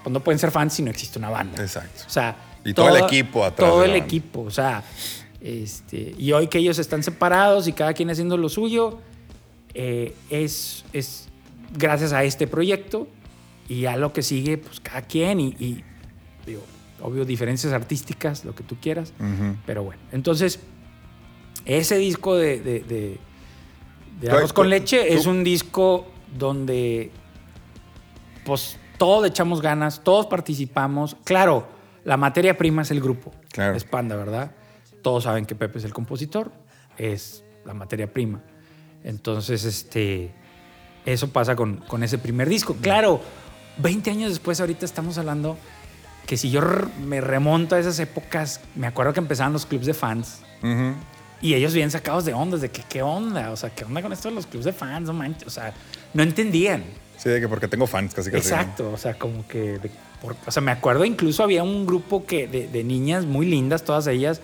[0.04, 1.60] pues no pueden ser fans si no existe una banda.
[1.60, 2.04] Exacto.
[2.06, 4.04] O sea, Y todo el equipo atrás Todo el banda.
[4.06, 4.84] equipo, o sea,
[5.40, 8.98] este, y hoy que ellos están separados y cada quien haciendo lo suyo,
[9.74, 11.28] eh, es, es
[11.76, 13.06] gracias a este proyecto
[13.68, 15.84] y a lo que sigue, pues cada quien y, y,
[16.46, 16.62] digo,
[17.02, 19.12] obvio, diferencias artísticas, lo que tú quieras,
[19.66, 20.58] pero bueno, entonces,
[21.64, 22.80] ese disco de, de,
[24.20, 26.06] de- Arroz con Leche tú- es un disco
[26.36, 27.10] donde,
[28.44, 31.16] pues, todos echamos ganas, todos participamos.
[31.24, 31.66] Claro,
[32.04, 33.76] la materia prima es el grupo, Claro.
[33.76, 34.52] es Panda, ¿verdad?
[35.02, 36.52] Todos saben que Pepe es el compositor,
[36.98, 38.42] es la materia prima.
[39.04, 40.30] Entonces, este,
[41.06, 42.76] eso pasa con, con ese primer disco.
[42.80, 43.20] Claro,
[43.78, 45.56] 20 años después, ahorita estamos hablando
[46.26, 46.60] que si yo
[47.04, 50.40] me remonto a esas épocas, me acuerdo que empezaban los clubs de fans
[51.42, 54.12] y ellos bien sacados de ondas, de que qué onda, o sea, qué onda con
[54.12, 55.72] esto de los clubs de fans, no manches, o sea,
[56.12, 56.84] no entendían.
[57.16, 58.48] Sí, de que porque tengo fans casi casi.
[58.50, 58.54] ¿no?
[58.56, 62.24] Exacto, o sea, como que, de- por- o sea, me acuerdo incluso había un grupo
[62.26, 64.40] que de, de niñas muy lindas, todas ellas,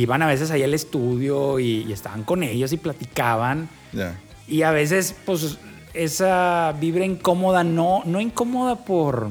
[0.00, 3.68] iban a veces ahí al estudio y, y estaban con ellos y platicaban.
[3.92, 4.18] Ya.
[4.48, 5.58] Y a veces, pues,
[5.94, 9.30] esa vibra incómoda, no, no incómoda por,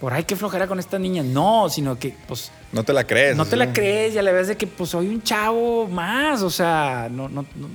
[0.00, 3.36] por, ay, qué flojera con esta niña, no, sino que, pues, No te la crees.
[3.36, 6.42] no te la crees y a la vez de que, pues, soy un chavo más,
[6.42, 7.68] o sea, no, no, no.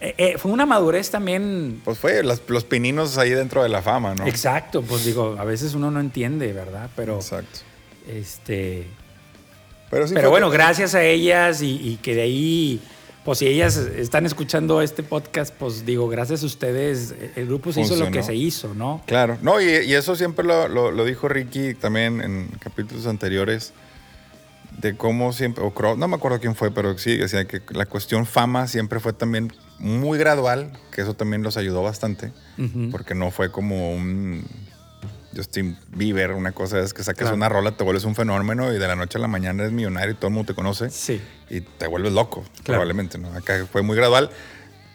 [0.00, 1.80] Eh, eh, fue una madurez también.
[1.84, 4.26] Pues fue las- los pininos ahí dentro de la fama, ¿no?
[4.26, 6.90] Exacto, pues digo, a veces uno no entiende, ¿verdad?
[6.96, 7.60] Pero, Exacto.
[8.08, 8.86] este,
[9.90, 12.80] Pero, sí pero fue- bueno, gracias a ellas y, y que de ahí,
[13.24, 17.80] pues si ellas están escuchando este podcast, pues digo, gracias a ustedes, el grupo se
[17.82, 19.02] hizo lo que se hizo, ¿no?
[19.06, 19.38] Claro.
[19.42, 23.72] No, y, y eso siempre lo, lo- lo dijo Ricky también en capítulos anteriores.
[24.78, 27.86] de cómo siempre, o Crow, no me acuerdo quién fue, pero sí, decía que la
[27.86, 32.32] cuestión fama siempre fue también muy gradual, que eso también los ayudó bastante,
[32.92, 34.44] porque no fue como un
[35.36, 37.36] Justin Bieber, una cosa es que sacas Claro.
[37.36, 40.12] una rola, te vuelves un fenómeno y de la noche a la mañana eres millonario
[40.12, 41.20] y todo el mundo te conoce Sí.
[41.50, 42.64] y te vuelves loco, Claro.
[42.64, 43.32] probablemente, ¿no?
[43.34, 44.30] Acá fue muy gradual.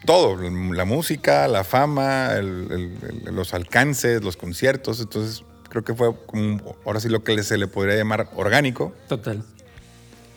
[0.06, 5.94] Todo, la música, la fama, el- el- el- los alcances, los conciertos, entonces creo que
[5.94, 9.44] fue como, ahora sí lo que se le podría llamar orgánico, Total.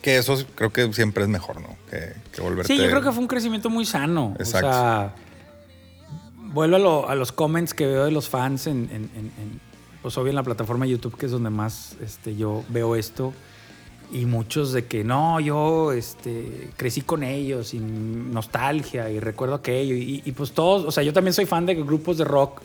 [0.03, 1.75] que eso creo que siempre es mejor, ¿no?
[1.89, 2.73] Que, que volverte...
[2.75, 4.35] Sí, yo creo que fue un crecimiento muy sano.
[4.39, 4.67] Exacto.
[4.69, 5.15] O sea,
[6.53, 9.61] vuelvo a, lo- a los comments que veo de los fans en, en- en- en,
[10.05, 13.33] pues obvio en la plataforma de YouTube, que es donde más este, yo veo esto.
[14.11, 19.95] Y muchos de que no, yo este, crecí con ellos y nostalgia y recuerdo aquello.
[19.95, 22.61] Y, y, pues todos, o sea, yo también soy fan de grupos de rock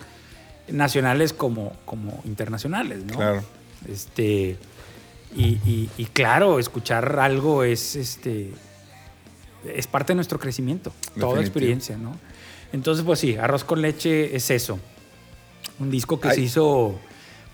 [0.69, 3.17] nacionales como, como internacionales, ¿no?
[3.17, 3.43] Claro.
[3.89, 4.59] Este,
[5.35, 8.51] y, y- y claro, escuchar algo es, este,
[9.65, 12.17] es parte de nuestro crecimiento, toda experiencia, ¿no?
[12.75, 14.79] Entonces, pues sí, Arroz con Leche es eso.
[15.79, 16.35] Un disco que Ay.
[16.35, 17.01] se hizo,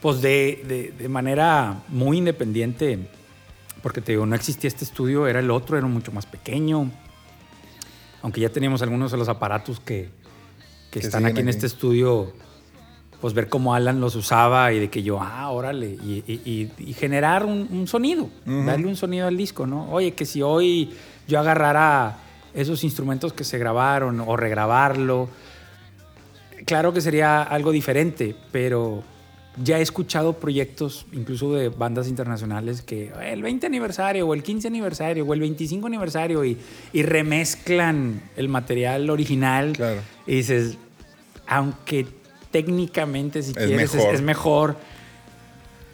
[0.00, 3.08] pues de, de- de manera muy independiente,
[3.82, 6.90] porque te digo, no existía este estudio, era el otro, era mucho más pequeño.
[8.22, 10.08] Aunque ya teníamos algunos de los aparatos que,
[10.90, 11.54] que Que están siguen aquí en aquí.
[11.56, 12.32] este estudio,
[13.20, 16.90] pues ver cómo Alan los usaba y de que yo, ah, órale, y, y- y-
[16.90, 19.90] y generar un, un sonido, darle un sonido al disco, ¿no?
[19.92, 20.90] Oye, que si hoy
[21.28, 22.18] yo agarrara
[22.54, 25.28] esos instrumentos que se grabaron o regrabarlo,
[26.66, 29.02] claro que sería algo diferente, pero
[29.62, 34.42] ya he escuchado proyectos, incluso de bandas internacionales, que "Eh, el 20 aniversario o el
[34.42, 36.58] 15 aniversario o el 25 aniversario y,
[36.92, 39.72] y remezclan el material original.
[39.74, 40.00] Claro.
[40.26, 40.76] Y dices,
[41.46, 42.06] aunque
[42.50, 44.14] técnicamente, si quieres, es- mejor.
[44.14, 44.76] Es, mejor,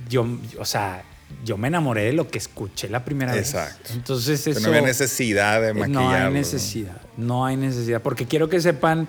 [0.09, 0.27] yo,
[0.59, 1.05] o sea,
[1.45, 3.79] yo me enamoré de lo que escuché la primera Exacto.
[3.85, 3.93] vez.
[3.97, 4.61] Entonces Que eso...
[4.61, 6.09] no había necesidad de maquillarlo.
[6.09, 9.09] No hay necesidad, no hay necesidad, porque quiero que sepan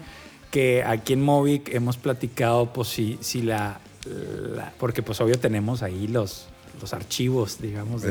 [0.51, 5.81] que aquí en Movic hemos platicado, pues si, si la, la- porque pues obvio tenemos
[5.83, 6.47] ahí los,
[6.81, 8.01] los archivos, digamos,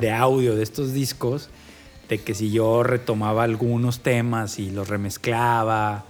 [0.00, 1.48] de audio de estos discos,
[2.08, 6.04] de que si yo retomaba algunos temas y los remezclaba,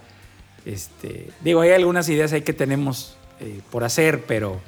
[0.65, 4.61] este, digo, hay algunas ideas ahí que tenemos eh, por hacer, pero,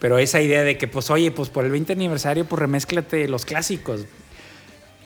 [0.00, 3.44] pero esa idea de que, pues oye, pues por el 20 aniversario, pues remezclate los
[3.44, 4.04] clásicos.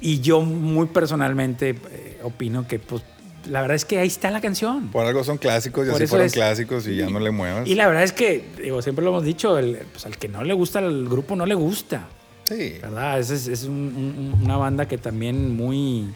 [0.00, 3.02] Y yo muy personalmente eh, opino que, pues,
[3.48, 4.88] la verdad es que ahí está la canción.
[4.88, 7.66] Por algo son clásicos y Por así fueron es- clásicos y ya no le muevas.
[7.68, 10.42] Y la verdad es que, digo, siempre lo hemos dicho, el- pues al que no
[10.44, 12.06] le gusta el grupo no le gusta,
[12.44, 12.76] Sí.
[12.82, 13.18] ¿verdad?
[13.18, 16.06] Es, es, es un- un- una banda que también muy,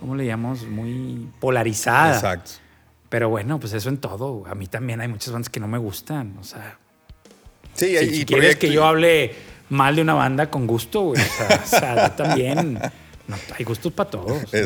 [0.00, 0.62] ¿cómo le llamamos?
[0.66, 2.14] Muy polarizada.
[2.14, 2.50] Exacto.
[3.08, 4.44] Pero bueno, pues eso en todo.
[4.46, 6.36] A mí también hay muchas bandas que no me gustan.
[6.40, 6.78] O sea,
[7.74, 9.34] Sí, si, y, si quieres que yo hable
[9.70, 11.22] mal de una banda con gusto, güey.
[11.22, 12.74] O sea, o sea, yo también.
[13.28, 14.42] no, hay gustos para todos.
[14.52, 14.58] ¿no?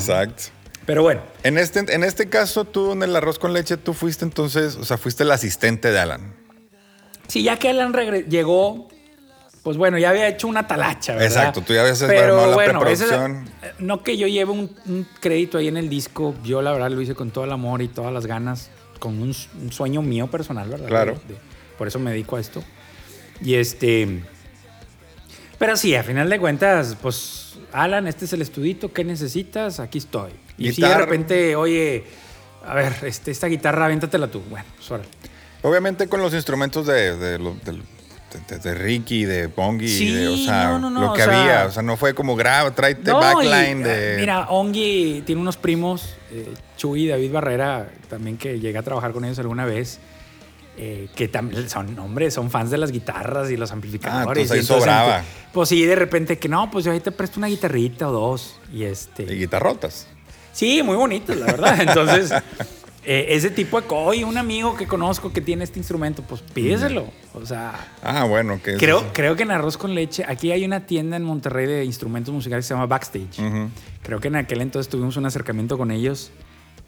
[0.87, 4.25] Pero bueno, En este, en este caso, tú en el arroz con leche, tú fuiste
[4.25, 6.35] entonces, o sea, fuiste el asistente de Alan.
[7.29, 7.92] sí, ya que Alan
[8.29, 8.88] llegó,
[9.62, 11.29] pues bueno, ya había hecho una talacha, ¿verdad?
[11.29, 13.49] Exacto, tú ya habías Pero armado la bueno, preproducción.
[13.79, 17.01] no que yo lleve un, un crédito ahí en el disco, yo la verdad lo
[17.01, 20.68] hice con todo el amor y todas las ganas, con un, un sueño mío personal,
[20.68, 20.88] ¿verdad?
[20.88, 21.12] Claro.
[21.29, 21.40] De- de-
[21.79, 22.62] por eso me dedico a esto.
[23.40, 24.23] Y este...
[25.59, 29.79] Pero sí, a final de cuentas, pues, Alan, este es el estudito, ¿qué necesitas?
[29.79, 30.33] Aquí estoy.
[30.59, 32.05] Y si de repente, oye,
[32.67, 34.41] a ver, este, esta guitarra, aviéntatela tú.
[34.49, 35.09] Bueno, pues órale.
[35.62, 40.79] Obviamente con los instrumentos de, de, de- de- Ricky, de Bongi, Sí, o sea, no,
[40.79, 41.67] no, no, lo que o sea- había.
[41.67, 44.15] O sea, no fue como graba, tráete backline y, de.
[44.15, 48.83] eh, Mira, Ongi tiene unos primos, eh, Chuy y David Barrera, también que llegué a
[48.83, 49.99] trabajar con ellos alguna vez,
[50.79, 54.27] eh, que también son, hombre, son fans de las guitarras y los amplificadores.
[54.27, 55.23] Ah, entonces ahí y sobraba.
[55.53, 58.59] Pues sí, de repente que no, pues yo ahí te presto una guitarrita o dos.
[58.73, 59.25] Y este.
[59.25, 60.07] y guitarrotas.
[60.53, 61.81] Sí, muy bonitos, la verdad.
[61.88, 62.33] Entonces,
[63.05, 67.07] eh, ese tipo de Oye, un amigo que conozco que tiene este instrumento, pues pídeselo.
[67.35, 70.87] O sea, Ah, bueno, que creo, creo que en Arroz con Leche, aquí hay una
[70.87, 73.41] tienda en Monterrey de instrumentos musicales que se llama Backstage.
[74.03, 76.31] Creo que en aquel entonces tuvimos un acercamiento con ellos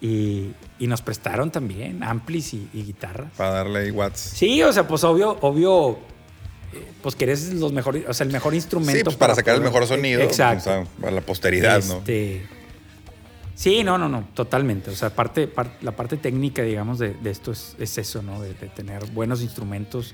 [0.00, 3.30] y, y nos prestaron también amplis y, y guitarra.
[3.36, 4.20] Para darle ahí watts.
[4.20, 5.98] Sí, o sea, pues obvio, obvio,
[6.72, 8.98] eh, pues que eres los mejores, o sea, el mejor instrumento.
[8.98, 10.20] Sí, pues para, sacar el mejor sonido.
[10.20, 10.58] Exacto.
[10.58, 12.02] o sea, para la posteridad, ¿no?
[13.54, 14.90] Sí, no, no, no, totalmente.
[14.90, 18.40] O sea, parte, par- la parte técnica, digamos, de, de esto es, es eso, ¿no?
[18.40, 20.12] De, de tener buenos instrumentos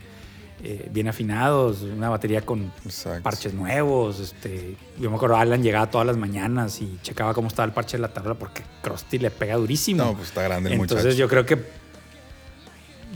[0.63, 3.23] eh, bien afinados, una batería con Exacto.
[3.23, 4.21] parches nuevos.
[4.21, 7.97] Este, yo me acuerdo, Alan llegaba todas las mañanas y checaba cómo estaba el parche
[7.97, 10.05] de la tabla porque Krusty le pega durísimo.
[10.05, 11.19] No, pues está grande el Entonces muchacho.
[11.19, 11.81] yo creo que...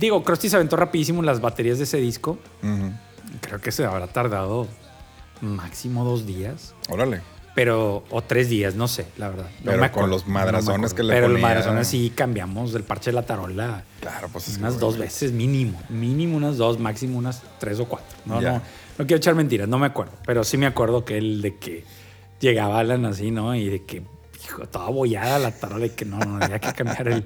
[0.01, 2.39] Digo, Krusty se aventó rapidísimo las baterías de ese disco.
[3.43, 4.67] Creo que se habrá tardado
[5.43, 6.75] máximo dos días.
[6.89, 7.21] Órale.
[7.55, 9.45] Pero, o tres días, no sé, la verdad.
[9.61, 11.49] No Pero me con acuerdo, los madrazones que le Pero los ponía.
[11.49, 13.85] madrazones sí cambiamos del parche de la tarola.
[14.01, 15.81] Claro, pues es unas dos veces mínimo.
[15.89, 18.17] Mínimo unas dos, máximo unas tres o cuatro.
[18.25, 18.55] No, Ya.
[18.55, 18.63] no,
[18.99, 20.13] no quiero echar mentiras, no me acuerdo.
[20.27, 21.85] Pero sí me acuerdo que el de que
[22.41, 23.55] llegaba Alan así, ¿no?
[23.55, 24.03] Y de que,
[24.45, 27.25] hijo, toda bollada la tarola y que no, no, había que cambiar el,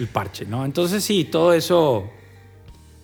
[0.00, 0.64] el parche, ¿no?
[0.64, 2.10] Entonces sí, todo eso,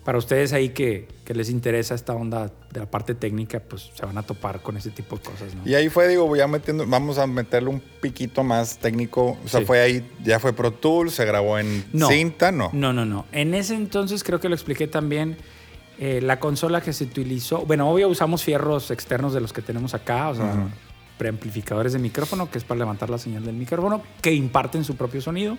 [0.03, 4.03] para ustedes ahí que, que les interesa esta onda de la parte técnica, pues se
[4.03, 5.61] van a topar con ese tipo de cosas, ¿no?
[5.63, 9.37] Y ahí fue, digo, ya metiendo, vamos a meterle un piquito más técnico.
[9.45, 9.65] O sea, Sí.
[9.67, 12.07] fue ahí, ya fue Pro Tools, se grabó en No.
[12.07, 12.71] cinta, ¿no?
[12.73, 13.27] No, no, no.
[13.31, 15.37] En ese entonces creo que lo expliqué también.
[16.01, 19.93] eh, la consola que se utilizó, bueno, obvio usamos fierros externos de los que tenemos
[19.93, 20.69] acá, o sea,
[21.19, 25.21] preamplificadores de micrófono, que es para levantar la señal del micrófono, que imparten su propio
[25.21, 25.57] sonido.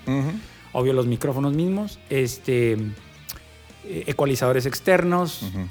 [0.73, 2.77] Obvio los micrófonos mismos, este,
[3.85, 5.67] eh, ecualizadores externos, eh,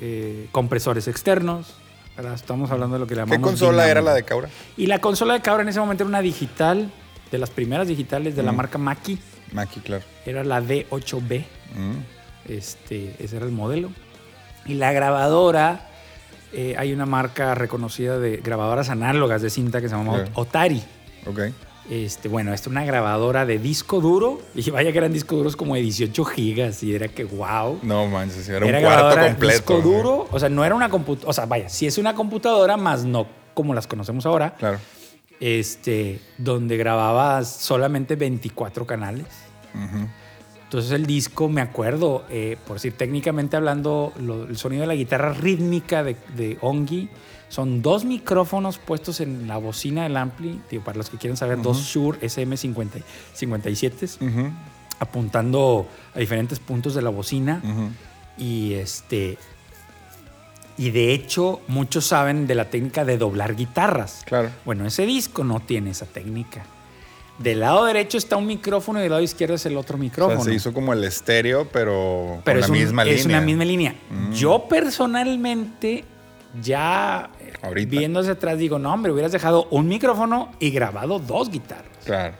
[0.00, 1.74] eh, compresores externos.
[2.16, 2.34] ¿verdad?
[2.34, 3.50] Estamos hablando de lo que le ¿Qué llamamos.
[3.50, 4.48] consola era la de Caura?
[4.76, 6.90] Y la consola de Cabra en ese momento era una digital,
[7.30, 9.18] de las primeras digitales de la marca Mackie.
[9.52, 10.02] Maki, claro.
[10.26, 11.44] Era la D8B.
[11.76, 12.50] Mm.
[12.50, 13.90] Este, ese era el modelo.
[14.66, 15.88] Y la grabadora,
[16.52, 20.30] eh, hay una marca reconocida de grabadoras análogas de cinta que se llama Claro.
[20.34, 20.82] Otari.
[21.26, 21.40] Ok.
[21.90, 24.40] Este, bueno, esta es una grabadora de disco duro.
[24.54, 26.82] Y vaya que eran discos duros como de 18 gigas.
[26.82, 27.78] Y era que, wow.
[27.82, 29.52] No manches, era, Era un cuarto completo.
[29.54, 30.28] disco duro.
[30.30, 31.30] O sea, no era una computadora.
[31.30, 34.54] O sea, vaya, sí es una computadora, más no como las conocemos ahora.
[34.56, 34.78] Claro.
[35.40, 39.26] Este, donde grababas solamente 24 canales.
[40.64, 44.94] Entonces el disco, me acuerdo, eh, por decir técnicamente hablando, lo- el sonido de la
[44.94, 47.08] guitarra rítmica de, de Ongi
[47.48, 51.60] son dos micrófonos puestos en la bocina del ampli, digo, para los que quieren saber,
[51.62, 54.50] dos Shure SM57 Ujú.
[54.98, 57.62] apuntando a diferentes puntos de la bocina
[58.36, 59.38] y este
[60.76, 64.22] y de hecho muchos saben de la técnica de doblar guitarras.
[64.24, 64.50] Claro.
[64.64, 66.64] Bueno, ese disco no tiene esa técnica.
[67.38, 70.36] Del lado derecho está un micrófono y del lado izquierdo es el otro O micrófono.
[70.40, 73.38] sea, se hizo como el estéreo, pero, pero con es, la un- misma es línea.
[73.38, 73.94] una misma línea.
[74.10, 74.32] Mm.
[74.34, 76.04] Yo personalmente,
[76.62, 77.30] ya
[77.62, 77.90] Ahorita.
[77.90, 82.34] viendo hacia atrás, digo, no, hombre, hubieras dejado un micrófono y grabado dos guitarras, Claro.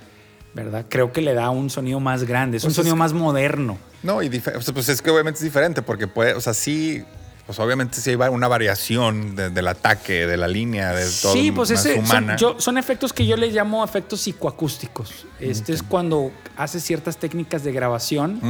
[0.55, 0.87] ¿verdad?
[0.89, 3.13] Creo que le da un sonido más grande, es un Pues es sonido que- más
[3.13, 3.79] moderno.
[4.03, 7.03] No, y pues es que obviamente es diferente, porque puede, o sea, sí,
[7.47, 11.33] pues obviamente sí hay una variación de- del ataque, de la línea, de todo.
[11.33, 12.37] Sí, pues más ese, son, humana.
[12.37, 15.27] yo- son efectos que yo les llamo efectos psicoacústicos.
[15.41, 18.41] Este es cuando haces ciertas técnicas de grabación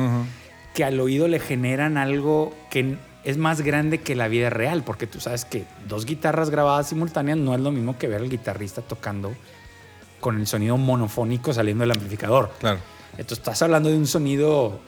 [0.75, 5.07] que al oído le generan algo que es más grande que la vida real, porque
[5.07, 8.83] tú sabes que dos guitarras grabadas simultáneas no es lo mismo que ver al guitarrista
[8.83, 9.33] tocando
[10.21, 12.51] con el sonido monofónico saliendo del amplificador.
[12.61, 12.79] Claro.
[13.13, 14.81] Entonces estás hablando de un sonido,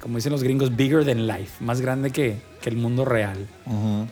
[0.00, 3.46] como dicen los gringos, bigger than life, más grande que, que el mundo real.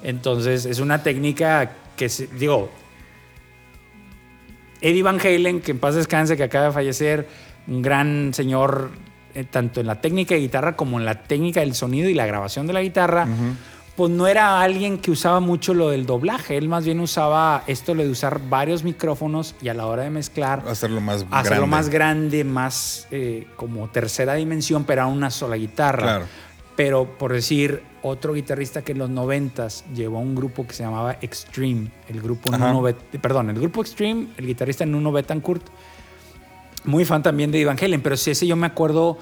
[0.03, 2.70] Entonces es una técnica que, digo,
[4.81, 7.29] Eddie Van Halen, que en paz descanse, que acaba de fallecer,
[7.66, 8.90] un gran señor,
[9.50, 12.66] tanto en la técnica de guitarra como en la técnica del sonido y la grabación
[12.66, 13.26] de la guitarra,
[13.96, 17.94] pues no era alguien que usaba mucho lo del doblaje, él más bien usaba esto
[17.94, 21.66] lo de usar varios micrófonos y a la hora de mezclar Hacerlo más hacerlo grande.
[21.66, 26.02] más grande, más eh, como tercera dimensión, pero a una sola guitarra.
[26.02, 26.24] Claro.
[26.76, 30.82] Pero por decir, otro guitarrista que en los noventas llevó a un grupo que se
[30.82, 32.68] llamaba Extreme, el grupo Ajá.
[32.68, 35.64] Nuno Bet- perdón, el grupo Extreme, el guitarrista Nuno Betancourt,
[36.84, 39.18] muy fan también de Van Halen, pero sí ese yo me acuerdo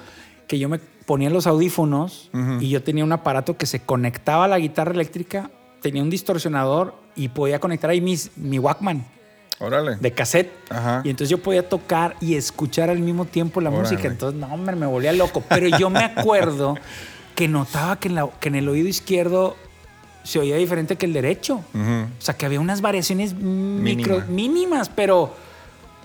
[0.47, 4.47] que yo me ponía los audífonos y yo tenía un aparato que se conectaba a
[4.47, 5.49] la guitarra eléctrica,
[5.81, 9.05] tenía un distorsionador y podía conectar ahí mis, mi Walkman
[9.59, 9.97] Órale.
[9.97, 10.51] de cassette.
[10.69, 11.01] Ajá.
[11.03, 13.83] Y entonces yo podía tocar y escuchar al mismo tiempo la Órale.
[13.83, 14.07] música.
[14.07, 15.43] Entonces, no, hombre, me volvía loco.
[15.49, 16.75] Pero yo me acuerdo
[17.35, 19.55] que notaba que en, la- que en el oído izquierdo
[20.23, 21.61] se oía diferente que el derecho.
[21.73, 24.25] O sea, que había unas variaciones micro, Mínima.
[24.29, 25.33] mínimas, pero,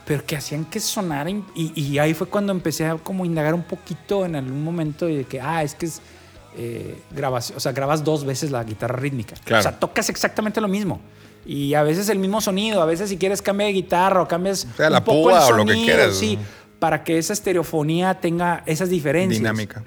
[0.06, 1.30] pero que hacían que sonara.
[1.30, 5.16] Y, y ahí fue cuando empecé a como indagar un poquito en algún momento y
[5.16, 6.00] de que, ah, es que es
[6.56, 9.34] eh, grabación, o sea, grabas dos veces la guitarra rítmica.
[9.44, 9.60] Claro.
[9.60, 11.00] O sea, tocas exactamente lo mismo.
[11.46, 14.66] Y a veces el mismo sonido, a veces si quieres cambia de guitarra o cambias
[14.76, 16.16] sea, la un poco el púa o lo que sonido, quieras.
[16.16, 16.38] sí,
[16.78, 19.40] para que esa estereofonía tenga esas diferencias.
[19.40, 19.82] Dinámica.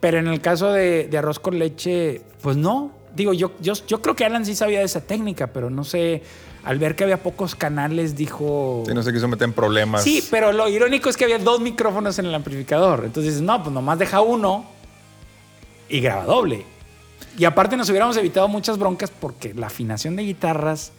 [0.00, 2.95] Pero en el caso de, de arroz con leche, pues no.
[3.16, 6.22] Digo, yo, yo, yo creo que Alan sí sabía de esa técnica, pero no sé.
[6.64, 8.82] Al ver que había pocos canales, dijo.
[8.86, 10.02] Sí, no se quiso meter en problemas.
[10.02, 13.04] Sí, pero lo irónico es que había dos micrófonos en el amplificador.
[13.04, 14.66] Entonces dices, no, pues nomás deja uno
[15.88, 16.64] y graba doble.
[17.38, 20.90] Y aparte nos hubiéramos evitado muchas broncas porque la afinación de guitarras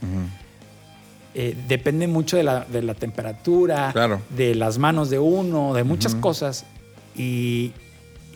[1.33, 4.21] eh, depende mucho de la, de la temperatura, Claro.
[4.29, 6.65] de las manos de uno, de muchas cosas.
[7.15, 7.73] Y,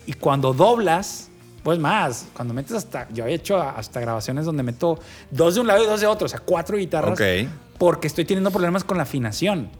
[0.06, 1.30] y cuando doblas,
[1.62, 3.06] Pues más, cuando metes hasta.
[3.10, 4.98] Yo he hecho hasta grabaciones donde meto
[5.30, 7.12] dos de un lado y dos de otro, o sea, cuatro guitarras.
[7.12, 7.48] Ok.
[7.78, 9.70] Porque estoy teniendo problemas con la afinación.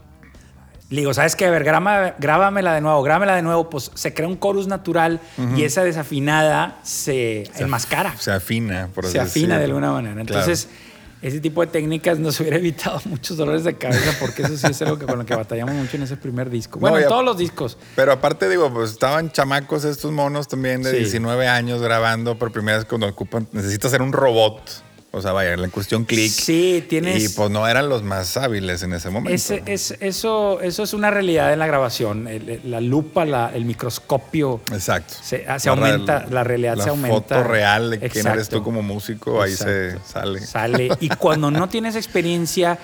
[0.89, 1.45] Le digo, ¿sabes qué?
[1.45, 3.69] A ver, grábame- grábamela de nuevo, grábamela de nuevo.
[3.69, 5.19] Pues se crea un chorus natural
[5.57, 10.23] y esa desafinada se enmascara Se afina, por así se afina de alguna manera.
[10.23, 10.45] Claro.
[11.23, 14.81] Ese tipo de técnicas nos hubiera evitado muchos dolores de cabeza, porque eso sí es
[14.81, 16.79] algo que, con lo que batallamos mucho en ese primer disco.
[16.79, 17.77] Bueno, No, en todos los discos.
[17.95, 20.97] Pero aparte, digo, pues estaban chamacos estos monos también de Sí.
[20.97, 24.61] 19 años grabando por primera vez cuando ocupan, necesitas ser un robot.
[25.15, 26.31] O sea, vaya, la cuestión clic.
[26.31, 27.23] Sí, tienes.
[27.23, 29.31] Y pues no eran los más hábiles en ese momento.
[29.35, 32.27] ese- es, eso, eso es una realidad en la grabación.
[32.27, 34.61] El- el- la lupa, la- el microscopio.
[34.71, 35.13] Exacto.
[35.21, 37.13] Se- ah, La aumenta, la realidad se aumenta.
[37.15, 38.57] foto real de quién eres Exacto.
[38.57, 40.39] tú como músico, ahí se sale.
[40.47, 40.89] Sale.
[40.99, 42.79] Y cuando no tienes experiencia,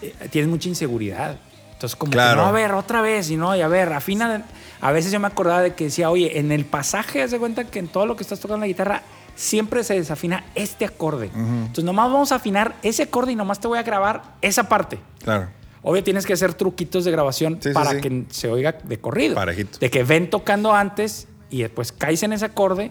[0.00, 1.36] eh, tienes mucha inseguridad.
[1.74, 2.36] Entonces, como Claro.
[2.36, 4.46] que no, a ver, otra vez, y no, y a ver, afina.
[4.80, 7.64] A veces yo me acordaba de que decía, oye, en el pasaje, haz de cuenta
[7.64, 9.02] que en todo lo que estás tocando la guitarra,
[9.40, 11.30] siempre se desafina este acorde.
[11.34, 14.98] Entonces, nomás vamos a afinar ese acorde y nomás te voy a grabar esa parte.
[15.22, 15.48] Claro.
[15.82, 18.00] Obvio, tienes que hacer truquitos de grabación Sí, para sí.
[18.02, 19.34] que se oiga de corrido.
[19.34, 19.78] Parejito.
[19.78, 22.90] De que ven tocando antes y después caes en ese acorde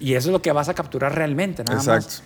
[0.00, 2.06] y eso es lo que vas a capturar realmente, nada Exacto.
[2.06, 2.22] más.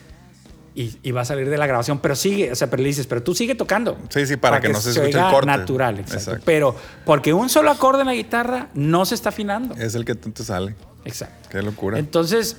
[0.75, 3.07] Y, y va a salir de la grabación, pero sigue, o sea, pero le dices,
[3.07, 3.99] pero tú sigue tocando.
[4.09, 5.47] Sí, sí, para que no se escuche el corte.
[5.47, 6.19] natural, exacto.
[6.19, 6.43] Exacto.
[6.47, 9.75] Pero porque un solo acorde en la guitarra no se está afinando.
[9.75, 10.75] Es el que te sale.
[11.05, 11.51] Exacto.
[11.51, 11.99] Qué locura.
[11.99, 12.57] Entonces,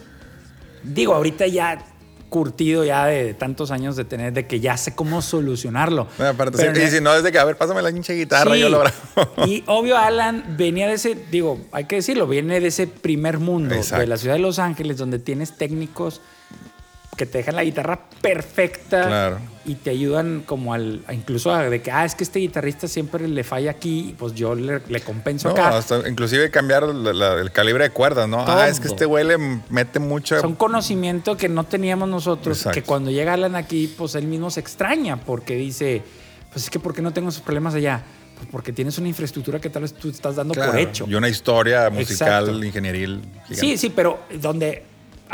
[0.84, 1.86] digo, ahorita ya
[2.30, 6.08] curtido ya de tantos años de tener, de que ya sé cómo solucionarlo.
[6.18, 8.14] Aparte, Pero sí, en y si no, es de que, a ver, pásame la pinche
[8.16, 8.60] guitarra, Sí.
[8.60, 8.96] yo lo grabo.
[9.46, 13.76] Y obvio, Alan venía de ese, digo, hay que decirlo, viene de ese primer mundo,
[13.76, 14.02] Exacto.
[14.02, 16.22] de la ciudad de Los Ángeles, donde tienes técnicos
[17.16, 19.38] que te dejan la guitarra perfecta Claro.
[19.66, 22.88] y te ayudan como al, a incluso a de que, ah, es que este guitarrista
[22.88, 25.78] siempre le falla aquí, pues yo le, le compenso No, acá.
[25.78, 28.44] hasta inclusive cambiar la- la- el calibre de cuerdas, ¿no?
[28.46, 28.58] Todo.
[28.58, 29.38] Ah, es que este güey le
[29.70, 30.40] mete mucho.
[30.42, 32.76] Son conocimiento que no teníamos nosotros, Exacto.
[32.76, 36.02] que cuando llega Alan aquí, pues él mismo se extraña porque dice,
[36.52, 38.02] pues es que ¿por qué no tengo esos problemas allá?
[38.38, 41.06] Pues porque tienes una infraestructura que tal vez tú estás dando Claro, por hecho.
[41.08, 42.66] Y una historia musical, Exacto.
[42.66, 43.22] ingenieril.
[43.48, 43.56] gigante.
[43.56, 44.84] Sí, sí, pero donde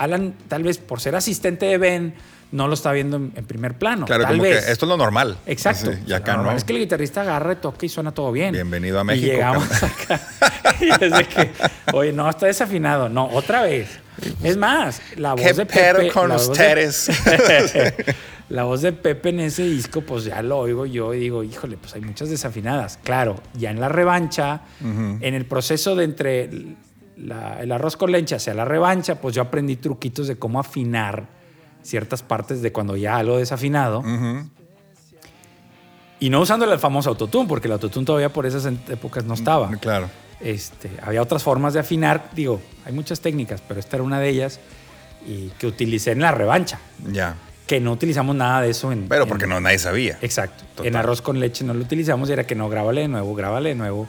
[0.04, 2.14] Alan, tal vez por ser asistente de Ben,
[2.52, 4.06] no lo está viendo en, en primer plano.
[4.08, 4.66] Claro, tal como vez.
[4.66, 5.38] que esto es lo normal.
[5.46, 5.92] Exacto.
[5.92, 6.58] Sí, y acá Lo normal no.
[6.58, 8.54] Es que el guitarrista agarra, toca y suena todo bien.
[8.54, 9.92] Bienvenido a Y México, llegamos carnal.
[10.04, 10.76] acá.
[10.82, 11.52] y es de que,
[11.94, 13.08] oye, no, está desafinado.
[13.10, 14.00] No, otra vez.
[14.44, 16.12] Es más, la voz ¿Qué de Pepe.
[16.12, 17.10] con la voz de- ustedes?
[18.50, 21.78] la voz de Pepe en ese disco, pues ya lo oigo yo y digo, híjole,
[21.78, 22.98] pues hay muchas desafinadas.
[23.04, 26.50] Claro, ya en la revancha, en el proceso de entre
[27.20, 31.28] la- el arroz con leche hacia la revancha, pues yo aprendí truquitos de cómo afinar
[31.84, 34.00] ciertas partes de cuando ya algo desafinado.
[34.00, 34.50] Ujú.
[36.20, 39.34] Y no usando el famoso autotune, porque el autotune todavía por esas en- épocas no
[39.34, 39.70] estaba.
[39.78, 40.10] Claro.
[40.42, 44.30] Este, había otras formas de afinar, digo, hay muchas técnicas, pero esta era una de
[44.30, 44.60] ellas
[45.26, 46.80] y que utilicé en la revancha,
[47.12, 47.36] Ya.
[47.68, 49.08] que no utilizamos nada de eso en...
[49.08, 50.18] Pero en- porque no nadie sabía.
[50.22, 50.64] Exacto.
[50.76, 50.88] Total.
[50.88, 53.70] En arroz con leche no lo utilizamos y era que no, grábale de nuevo, grábale
[53.70, 54.08] de nuevo.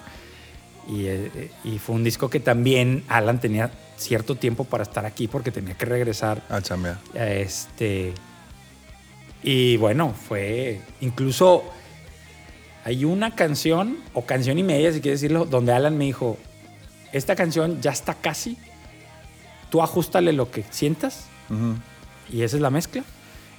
[0.89, 5.29] Y, eh, y fue un disco que también Alan tenía cierto tiempo para estar aquí
[5.29, 6.43] porque tenía que regresar.
[6.49, 6.99] A chambear.
[7.15, 8.15] Este.
[9.43, 10.81] Y bueno, fue.
[11.01, 11.65] Incluso
[12.85, 16.39] hay una canción, o canción y media, si quieres decirlo, donde Alan me dijo:
[17.13, 18.59] Esta canción ya está casi.
[19.71, 21.27] Tú ajustale lo que sientas
[22.33, 23.05] y esa es la mezcla.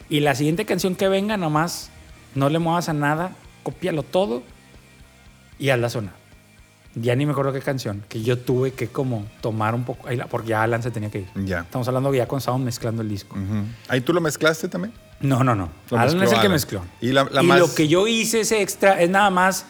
[0.10, 1.90] Y la siguiente canción que venga, nomás
[2.36, 4.44] no le muevas a nada, cópialo todo
[5.58, 6.21] y hazla sonar.
[6.96, 10.50] Ya ni me acuerdo qué canción, que yo tuve que como tomar un poco, porque
[10.50, 11.28] ya Alan se tenía que ir.
[11.46, 11.62] Ya.
[11.62, 13.38] Estamos hablando ya cuando estábamos mezclando el disco.
[13.88, 14.94] ¿Ahí tú lo mezclaste también?
[15.22, 15.70] No, no, no.
[15.90, 16.84] Lo Alan es el que mezcló.
[17.00, 19.66] Y la- la y más- lo que yo hice ese extra es nada más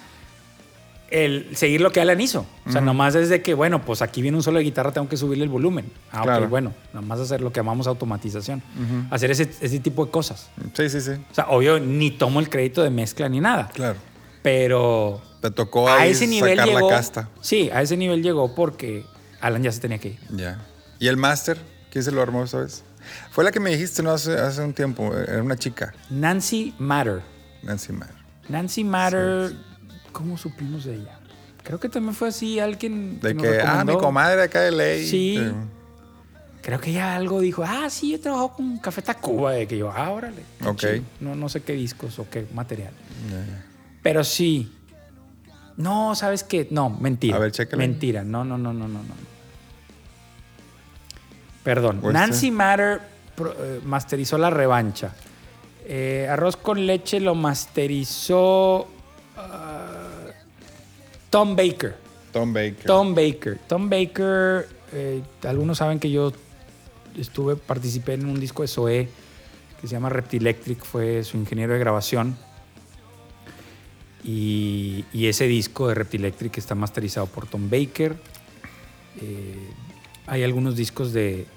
[1.12, 2.46] el seguir lo que Alan hizo.
[2.66, 5.10] O sea, nomás es de que, bueno, pues aquí viene un solo de guitarra, tengo
[5.10, 5.92] que subirle el volumen.
[6.12, 6.46] Ah, Claro.
[6.46, 6.74] ok, bueno.
[6.94, 8.64] Nada más hacer lo que llamamos automatización.
[9.12, 10.50] Hacer ese, ese tipo de cosas.
[10.74, 11.12] Sí, sí, sí.
[11.30, 13.70] O sea, obvio, ni tomo el crédito de mezcla ni nada.
[13.74, 14.00] Claro.
[14.41, 16.89] Pero Te tocó a ese nivel sacar llegó.
[16.89, 17.30] la casta.
[17.41, 19.06] Sí, a ese nivel llegó porque
[19.39, 20.19] Alan ya se tenía que ir.
[20.36, 20.60] Ya.
[20.99, 21.58] ¿Y el máster?
[21.92, 22.83] ¿Quién se lo armó esta vez?
[23.31, 24.12] Fue la que me dijiste, ¿no?
[24.12, 25.15] Hace, hace un tiempo.
[25.15, 27.21] Era una chica, Nancy Matter.
[27.63, 28.10] Nancy Mar.
[28.50, 29.54] Nancy Matter,
[30.12, 31.19] ¿cómo supimos de ella?
[31.63, 33.94] Creo que también fue así alguien De nos que, ah, recomendó.
[33.94, 35.08] mi comadre acá de ley.
[35.08, 35.39] Sí.
[36.62, 39.92] Creo que ella algo dijo, ah, sí, yo trabajo con Café Tacuba, de que yo,
[39.92, 40.44] ah, órale.
[40.65, 40.77] Ok.
[40.77, 41.04] chido.
[41.19, 42.94] No, no sé qué discos o qué material.
[43.29, 43.65] Ya.
[44.02, 44.71] Pero sí.
[45.77, 46.67] No, ¿sabes qué?
[46.69, 47.37] No, mentira.
[47.37, 47.85] A ver, chécale.
[47.85, 48.23] Mentira.
[48.23, 49.13] No, no, no, no, no, no.
[51.63, 52.02] Perdón.
[52.12, 52.52] Nancy.
[52.52, 53.02] Matter
[53.39, 55.13] eh, masterizó la revancha.
[55.85, 58.87] Eh, Arroz con leche lo masterizó
[59.37, 60.27] ah,
[61.29, 61.95] Tom Baker.
[62.31, 62.85] Tom Baker.
[62.85, 63.60] Tom Baker.
[63.67, 66.31] Tom Baker, eh, algunos saben que yo
[67.17, 69.10] estuve, participé en un disco de Zoé
[69.79, 72.37] que se llama Reptilectric, fue su ingeniero de grabación.
[74.24, 78.15] Y, y ese disco de Reptilectric está masterizado por Tom Baker.
[79.22, 79.69] Eh,
[80.28, 81.48] hay algunos discos de,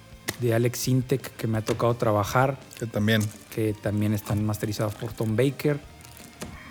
[0.41, 3.23] de Alex Sintek que me ha tocado trabajar Que también.
[3.55, 5.79] que también están masterizados por Tom Baker.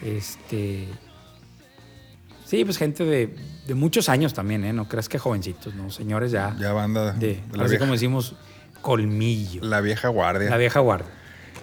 [0.03, 0.87] Este.
[2.45, 3.35] Sí, pues gente de,
[3.67, 4.73] de muchos años también, ¿eh?
[4.73, 5.89] No creas que jovencitos, ¿no?
[5.89, 6.55] Señores ya.
[6.59, 8.35] Ya banda de, de la, así vieja, como decimos,
[8.81, 9.63] colmillo.
[9.63, 10.49] la vieja guardia.
[10.49, 11.09] La vieja guardia.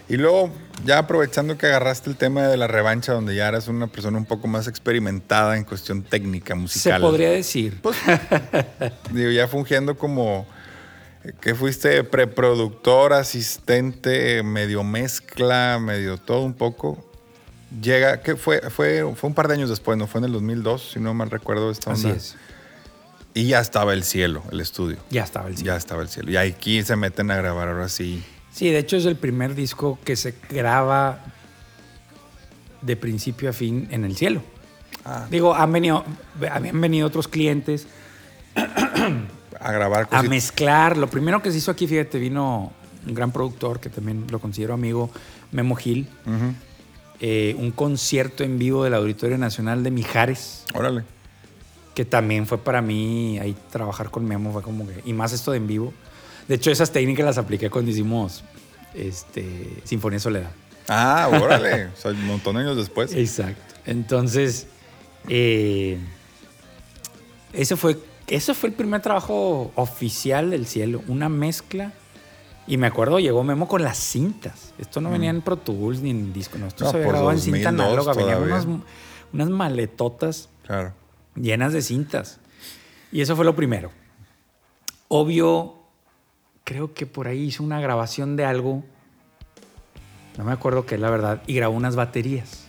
[0.09, 0.51] Y luego,
[0.85, 4.25] ya aprovechando que agarraste el tema de la revancha, donde ya eras una persona un
[4.25, 7.01] poco más experimentada en cuestión técnica, musical.
[7.01, 7.81] Se podría decir.
[7.83, 7.97] Pues,
[9.13, 10.47] Digo, ya fungiendo como
[11.25, 17.07] eh, que fuiste preproductor, asistente, medio mezcla, medio todo un poco.
[17.81, 20.07] Llega, que fue, fue, fue un par de años después, ¿no?
[20.07, 22.17] Fue en el 2002, si no mal recuerdo esta Así onda.
[22.17, 22.37] es.
[23.33, 24.99] Y ya estaba el cielo, el estudio.
[25.11, 26.33] Ya estaba el Ya estaba el cielo.
[26.33, 28.25] Y aquí se meten a grabar ahora sí.
[28.61, 31.21] Sí, de hecho es el primer disco que se graba
[32.83, 34.43] de principio a fin en el cielo.
[35.03, 35.27] Ah.
[35.31, 36.05] Digo, han venido,
[36.53, 37.87] habían venido otros clientes
[39.61, 40.99] A grabar a mezclar.
[40.99, 42.71] Lo primero que se hizo aquí, fíjate, vino
[43.07, 45.11] un gran productor que también lo considero amigo,
[45.53, 46.07] Memo Gil.
[47.19, 51.05] Eh, un concierto en vivo del Auditorio Nacional de Mijares, Órale.
[51.95, 55.51] que también fue para mí ahí trabajar con Memo, fue como que, y más esto
[55.53, 55.95] de en vivo.
[56.51, 58.43] De hecho, esas técnicas las apliqué cuando hicimos
[58.93, 60.51] este, Sinfonía Soledad.
[60.89, 61.87] Ah, órale.
[61.95, 63.15] o sea, un montón de años después.
[63.15, 63.77] Exacto.
[63.87, 64.67] Entonces,
[65.29, 66.01] eh,
[67.53, 71.93] ese, fue, ese fue el primer trabajo oficial del cielo, una mezcla.
[72.67, 74.75] Y me acuerdo, llegó Memo con las cintas.
[74.77, 76.67] Esto no venía en Pro Tools ni en disco, no.
[76.67, 76.87] Esto Mm.
[76.87, 78.13] No, se había grabado en cinta 2002 análoga.
[78.15, 78.67] Venían unas,
[79.33, 80.95] unas maletotas Claro.
[81.37, 82.41] llenas de cintas.
[83.13, 83.93] Y eso fue lo primero.
[85.07, 85.80] Obvio,
[86.65, 88.85] creo que por ahí hizo una grabación de algo.
[90.39, 91.43] No me acuerdo qué es la verdad.
[91.47, 92.69] Y grabó unas baterías.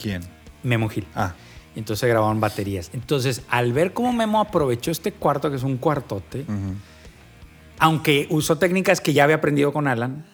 [0.00, 0.22] ¿Quién?
[0.62, 1.06] Memo Gil.
[1.14, 1.34] Ah,
[1.74, 2.90] Y entonces grabaron baterías.
[2.92, 6.44] Entonces, al ver cómo Memo aprovechó este cuarto, que es un cuartote,
[7.78, 10.24] aunque usó técnicas que ya había aprendido con Alan,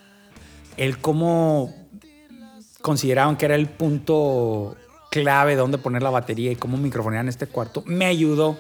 [0.76, 1.74] él como
[2.80, 4.76] consideraban que era el punto
[5.10, 8.58] clave donde poner la batería y cómo microfonear en este cuarto, me ayudó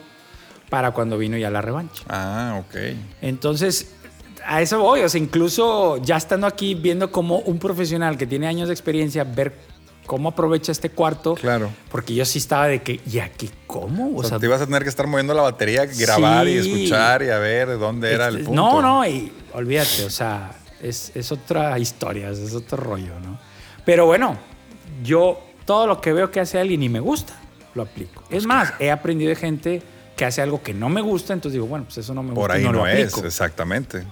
[0.70, 2.04] para cuando vino ya la revancha.
[2.08, 2.96] ah, ok.
[3.20, 3.94] Entonces,
[4.46, 5.00] a eso voy.
[5.00, 9.24] O sea, incluso ya estando aquí viendo cómo un profesional que tiene años de experiencia,
[9.24, 9.54] ver
[10.06, 11.34] cómo aprovecha este cuarto.
[11.34, 11.70] Claro.
[11.90, 14.16] Porque yo sí estaba de que, ¿y aquí cómo?
[14.16, 16.74] O sea, te ibas a tener que estar moviendo la batería, grabar y Sí.
[16.84, 18.62] escuchar y a ver dónde era el Este, punto.
[18.62, 23.38] No, no, y olvídate, o sea, es, es otra historia, es otro rollo, ¿no?
[23.86, 24.36] Pero bueno,
[25.02, 27.34] yo todo lo que veo que hace alguien y me gusta,
[27.74, 28.22] lo aplico.
[28.28, 29.82] Pues es más, he aprendido de gente
[30.16, 32.40] que hace algo que no me gusta, entonces digo, bueno, pues eso no me gusta.
[32.40, 33.26] Por ahí y no, no, lo es, aplico.
[33.26, 34.04] exactamente.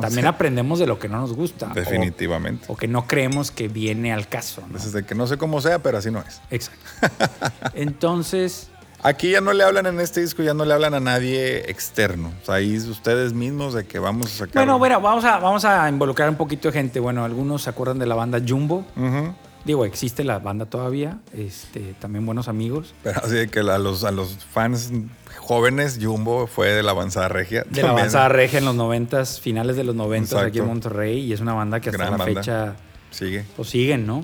[0.00, 1.68] también aprendemos de lo que no nos gusta.
[1.74, 2.66] Definitivamente.
[2.68, 4.60] O, que no creemos que viene al caso.
[4.62, 4.66] ¿no?
[4.68, 6.40] Entonces, de que no sé cómo sea, pero así no es.
[6.50, 6.84] Exacto.
[7.74, 8.70] Entonces,
[9.04, 12.32] Aquí ya no le hablan en este disco, ya no le hablan a nadie externo.
[12.40, 14.54] O sea, ahí es ustedes mismos de que vamos a sacar.
[14.54, 17.00] bueno, bueno, vamos a, vamos a involucrar un poquito de gente.
[17.00, 18.86] Bueno, algunos se acuerdan de la banda Jumbo.
[18.96, 19.34] Ujú.
[19.64, 22.94] Digo, existe la banda todavía, este, también buenos amigos.
[23.02, 24.92] Pero así de que a los, a los fans
[25.38, 27.64] jóvenes, Jumbo fue de la avanzada regia.
[27.70, 31.20] De la avanzada regia en los noventas, finales de los noventas aquí en Monterrey.
[31.20, 32.40] Y es una banda que hasta Gran la banda.
[32.42, 32.76] fecha
[33.10, 33.44] Sigue.
[33.56, 34.22] pues siguen, ¿no?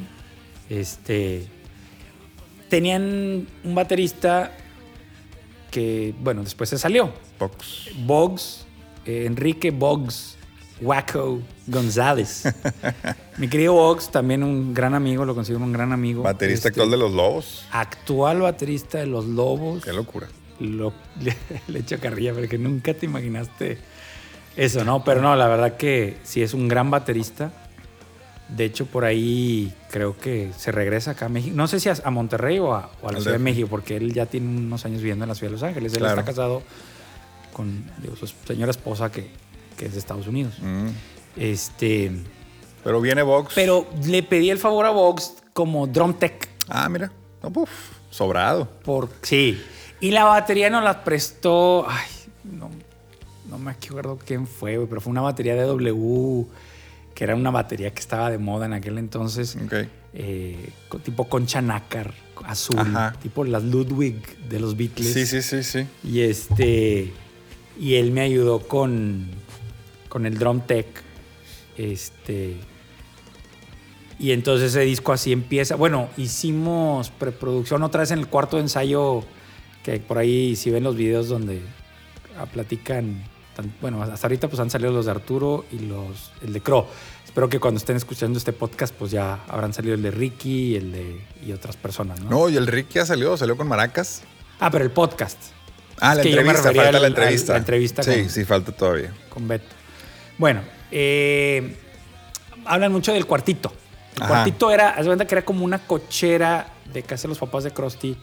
[0.68, 1.46] Este.
[2.68, 4.52] Tenían un baterista
[5.70, 7.12] que, bueno, después se salió.
[7.38, 7.90] Pocos.
[8.04, 8.66] Boggs,
[9.06, 10.36] eh, Enrique Boggs,
[10.80, 12.44] Waco González.
[13.38, 16.22] Mi querido Boggs, también un gran amigo, lo considero un gran amigo.
[16.22, 17.64] Baterista Este, actual de los Lobos.
[17.72, 19.84] Actual baterista de Los Lobos.
[19.84, 20.28] Qué locura.
[20.58, 21.36] Lo, le,
[21.68, 23.78] le echo carrilla porque nunca te imaginaste
[24.56, 25.04] eso, ¿no?
[25.04, 27.52] Pero no, la verdad que sí es un gran baterista.
[28.48, 31.54] De hecho, por ahí creo que se regresa acá a México.
[31.56, 33.44] No sé si a, a Monterrey o a, o a la Al Ciudad de.
[33.44, 35.92] México, porque él ya tiene unos años viviendo en la Ciudad de Los Ángeles.
[35.92, 36.18] Él Claro.
[36.18, 36.62] está casado
[37.52, 39.30] con digo, su señora esposa que,
[39.80, 40.52] que es de Estados Unidos.
[40.60, 40.88] Mm.
[41.36, 42.12] Este,
[42.84, 43.54] Pero viene Vox.
[43.54, 46.50] pero le pedí el favor a Vox como drum tech.
[46.68, 47.10] Ah, mira.
[47.42, 47.70] No, puf,
[48.10, 48.68] sobrado.
[48.84, 49.58] Por, sí.
[49.98, 51.86] Y la batería nos la prestó.
[51.88, 52.06] Ay,
[52.44, 52.68] no,
[53.48, 56.44] no me acuerdo quién fue, pero fue una batería de W,
[57.14, 59.56] que era una batería que estaba de moda en aquel entonces.
[59.64, 59.72] Ok.
[60.12, 60.72] eh,
[61.02, 62.12] tipo concha nácar,
[62.44, 63.14] azul, Ajá.
[63.22, 65.14] tipo las Ludwig de los Beatles.
[65.14, 65.86] Sí, sí, sí, sí.
[66.04, 67.14] Y este.
[67.78, 69.30] Y él me ayudó con,
[70.10, 70.86] con el drum tech.
[71.78, 72.56] Este.
[74.18, 75.76] Y entonces ese disco así empieza.
[75.76, 79.24] Bueno, hicimos preproducción otra vez en el cuarto ensayo.
[79.82, 81.62] Que por ahí, si ven los videos donde
[82.38, 83.24] ah, platican.
[83.80, 86.86] Bueno, hasta ahorita pues han salido los de Arturo y los el de Cro.
[87.24, 90.76] Espero que cuando estén escuchando este podcast, pues ya habrán salido el de Ricky y
[90.76, 92.28] el de y otras personas, ¿no?
[92.30, 94.22] No, y el Ricky ya salió, salió con Maracas.
[94.58, 95.38] Ah, pero el podcast.
[95.98, 97.52] Ah, Es la entrevista, falta al- la al- entrevista.
[97.52, 99.12] la entrevista Sí, con- sí, falta todavía.
[99.28, 99.66] con Beto.
[100.40, 101.76] Bueno, eh,
[102.64, 103.70] hablan mucho del cuartito.
[104.16, 104.28] El Ajá.
[104.36, 107.72] cuartito era, haz cuenta que era como una cochera de casa de los papás de
[107.72, 108.16] Krusty,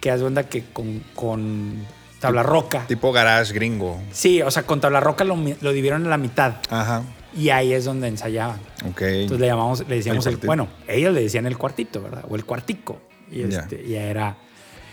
[0.00, 1.86] que haz cuenta que con, con
[2.18, 2.86] tabla roca.
[2.88, 4.00] Tipo garage gringo.
[4.10, 7.02] Sí, o sea, con tabla roca lo, lo dividieron a la mitad Ajá.
[7.36, 8.58] y ahí es donde ensayaban.
[8.88, 9.02] Ok.
[9.02, 12.24] Entonces le llamamos, le decíamos El el, bueno, ellos le decían el cuartito, ¿verdad?
[12.30, 13.02] O el cuartico.
[13.30, 13.60] Y Ya.
[13.60, 14.38] este, ya era.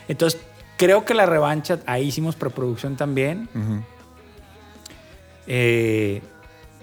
[0.09, 0.37] Entonces,
[0.75, 3.47] creo que la revancha, ahí hicimos preproducción también.
[3.55, 3.83] Ujú.
[5.47, 6.21] Eh,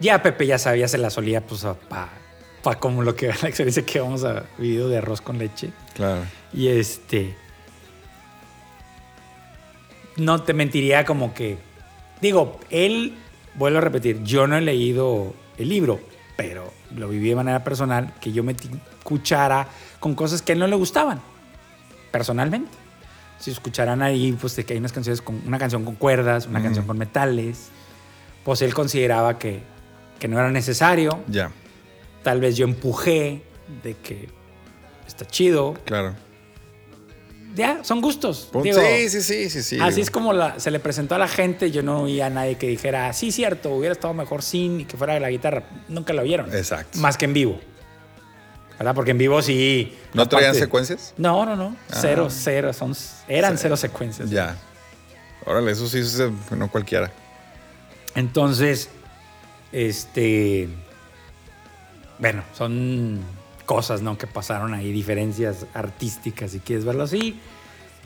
[0.01, 2.25] ya Pepe ya sabía, se la solía, pues, para
[2.65, 5.71] pa como lo que la experiencia que vamos a video de arroz con leche.
[5.95, 6.23] Claro.
[6.53, 7.37] Y este.
[10.17, 11.59] No te mentiría como que.
[12.21, 13.15] Digo, él,
[13.55, 16.01] vuelvo a repetir, yo no he leído el libro,
[16.37, 18.71] pero lo viví de manera personal, que yo metí
[19.03, 19.69] cuchara
[20.01, 21.21] con cosas que a él no le gustaban,
[22.11, 22.71] personalmente.
[23.39, 26.63] Si escucharán ahí, pues de que hay unas canciones con una canción con cuerdas, una
[26.63, 27.69] canción con metales,
[28.45, 29.61] pues él consideraba que,
[30.19, 31.23] que no era necesario.
[31.29, 31.51] Ya,
[32.23, 33.43] Tal vez yo empujé
[33.83, 34.29] de que
[35.07, 36.15] está chido, claro.
[37.55, 38.49] ya, son gustos.
[38.63, 39.79] Digo, sí, sí, sí, sí, sí.
[39.81, 40.03] así digo.
[40.05, 41.71] es como la- se le presentó a la gente.
[41.71, 44.97] Yo no oía a nadie que dijera, sí, cierto, hubiera estado mejor sin y que
[44.97, 45.65] fuera de la guitarra.
[45.89, 46.55] Nunca lo vieron.
[46.55, 46.99] Exacto.
[46.99, 47.61] Más que en vivo.
[48.79, 48.95] ¿Verdad?
[48.95, 49.95] Porque en vivo sí.
[50.15, 51.15] ¿No traían secuencias?
[51.17, 51.77] No, no, no.
[51.91, 51.99] Ah.
[52.01, 52.73] Cero, cero.
[52.73, 52.93] Son,
[53.29, 53.63] eran Sí.
[53.63, 54.31] cero secuencias.
[54.31, 54.57] Ya.
[55.47, 57.13] Órale, eso sí, eso sí, no cualquiera.
[58.15, 58.89] Entonces,
[59.75, 60.69] este.
[62.19, 63.21] Bueno, son
[63.67, 64.17] cosas, ¿no?
[64.17, 67.39] Que pasaron ahí, diferencias artísticas, si quieres verlo así.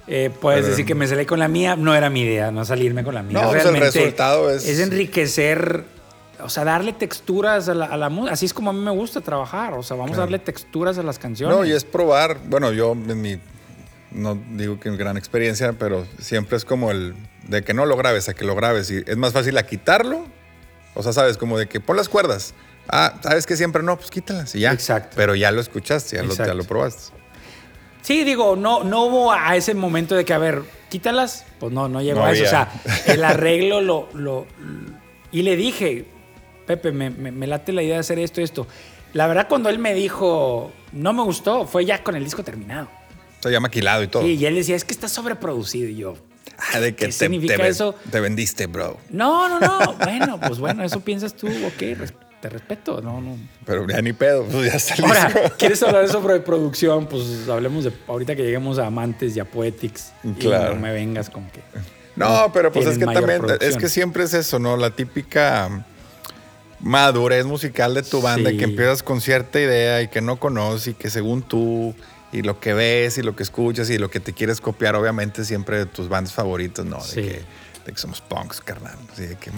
[0.07, 1.77] Eh, puedes Pero- decir que me salí con la mía.
[1.77, 3.43] No era mi idea, no salirme con la mía.
[3.43, 5.85] No, pues el resultado es- Es enriquecer,
[6.43, 8.33] o sea, darle texturas a la, a la música.
[8.33, 9.75] Así es como a mí me gusta trabajar.
[9.75, 10.23] O sea, vamos Claro.
[10.23, 11.55] a darle texturas a las canciones.
[11.55, 12.39] No, y es probar.
[12.47, 13.39] Bueno, yo en mi.
[14.11, 17.15] No digo que gran experiencia, pero siempre es como el.
[17.47, 18.91] De que no lo grabes a que lo grabes.
[18.91, 20.25] Y es más fácil a quitarlo.
[20.99, 22.55] O sea, sabes, como de que pon las cuerdas.
[22.89, 23.97] Ah, ¿sabes que siempre no?
[23.97, 24.73] Pues quítalas y ya.
[24.73, 25.15] Exacto.
[25.15, 26.55] Pero ya lo escuchaste, ya, lo, ya Exacto.
[26.55, 27.13] lo probaste.
[28.03, 31.45] Sí, digo, no, no hubo a ese momento de que, a ver, quítalas.
[31.61, 32.45] Pues no, no llegó No a eso.
[32.45, 32.69] O sea,
[33.07, 34.47] el arreglo lo, lo-
[35.31, 36.07] Y le dije,
[36.67, 38.67] Pepe, me, me- me late la idea de hacer esto, esto.
[39.13, 42.89] La verdad, cuando él me dijo, no me gustó, fue ya con el disco terminado.
[43.39, 44.23] O sea, ya maquilado y todo.
[44.23, 45.89] Sí, y él decía, es que está sobreproducido.
[45.89, 46.15] Y yo,
[46.75, 47.95] Ah, de que ¿Qué te, significa te eso?
[48.11, 48.99] te vendiste, bro.
[49.11, 49.95] no, no, no.
[49.95, 52.09] bueno, pues bueno, eso piensas tú, ok,
[52.41, 53.01] te respeto.
[53.01, 53.37] No, no.
[53.65, 55.07] Pero ya ni pedo, pues ya saliste.
[55.07, 57.07] Ahora, ¿quieres hablar de sobreproducción?
[57.07, 60.13] Pues hablemos de ahorita que lleguemos a Amantes y a Poetics.
[60.41, 60.73] Claro.
[60.73, 61.61] Y no me vengas con que.
[62.17, 63.79] No, pero pues es que también, es producción.
[63.81, 64.77] que siempre es eso, ¿no?
[64.77, 65.85] La típica
[66.81, 68.57] madurez musical de tu banda, Sí.
[68.57, 71.95] que empiezas con cierta idea y que no conoces y que según tú
[72.33, 75.45] y lo que ves y lo que escuchas y lo que te quieres copiar, obviamente
[75.45, 76.99] siempre de tus bandas favoritas, ¿no?
[77.15, 77.43] De, que,
[77.87, 78.97] de que somos punks, carnal.
[79.13, 79.51] Así de que,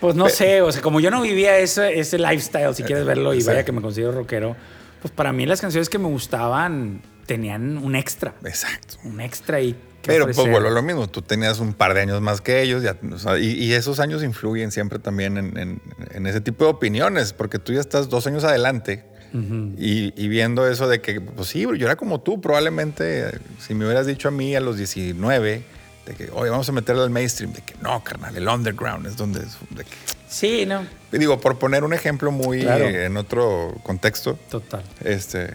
[0.00, 3.32] Pues no sé, o sea, como yo no vivía ese, ese lifestyle, si quieres verlo
[3.34, 4.56] y vaya que me considero rockero,
[5.00, 8.96] pues para mí las canciones que me gustaban tenían un extra, Exacto.
[9.04, 9.74] un extra y
[10.04, 12.82] Pero pues vuelvo a lo mismo, tú tenías un par de años más que ellos
[12.82, 16.64] ya, o sea, y, y esos años influyen siempre también en, en- en ese tipo
[16.64, 19.04] de opiniones, porque tú ya estás dos años adelante
[19.34, 23.84] y, y viendo eso de que, pues sí, yo era como tú, probablemente si me
[23.84, 25.62] hubieras dicho a mí a los 19,
[26.06, 29.16] de que, oye, vamos a meterle al mainstream, de que no, carnal, el underground es
[29.16, 29.40] donde...
[29.40, 29.90] es- de que-
[30.28, 30.82] Sí, no,
[31.12, 32.84] y digo, por poner un ejemplo muy Claro.
[32.84, 34.82] eh, en otro contexto, total.
[35.04, 35.54] este,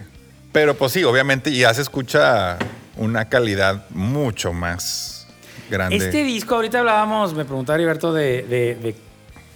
[0.52, 2.58] pero pues sí, obviamente ya se escucha
[2.96, 5.26] una calidad mucho más
[5.70, 5.96] grande.
[5.96, 8.94] Este disco, ahorita hablábamos, me preguntaba Heriberto de, de, de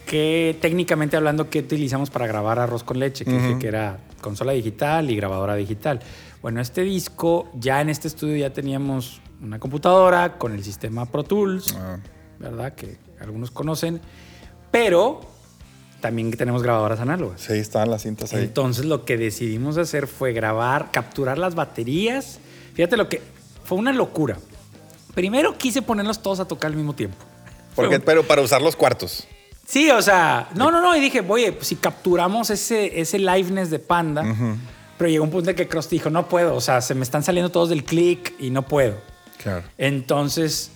[0.06, 3.58] qué, técnicamente hablando, qué utilizamos para grabar arroz con leche, que Ujú.
[3.58, 6.00] que era consola digital y grabadora digital.
[6.42, 11.22] Bueno, este disco, ya en este estudio ya teníamos una computadora con el sistema Pro
[11.24, 11.98] Tools, Ah,
[12.38, 12.74] ¿verdad?
[12.74, 14.00] Que algunos conocen,
[14.70, 15.20] pero
[16.00, 17.40] también tenemos grabadoras análogas.
[17.40, 18.44] sí, estaban las cintas ahí.
[18.44, 22.40] Entonces lo que decidimos hacer fue grabar, capturar las baterías.
[22.74, 23.22] Fíjate lo que
[23.64, 24.36] fue una locura.
[25.14, 27.16] Primero quise ponerlos todos a tocar al mismo tiempo.
[27.74, 29.26] Porque, pero para usar los cuartos.
[29.66, 30.94] Sí, o sea, no, no, no.
[30.96, 34.24] Y dije, oye, pues, si capturamos ese, ese liveness de Panda,
[34.98, 37.22] pero llegó un punto en que Cross dijo, no puedo, o sea, se me están
[37.22, 38.96] saliendo todos del click y no puedo.
[39.42, 39.62] Claro.
[39.78, 40.70] Entonces,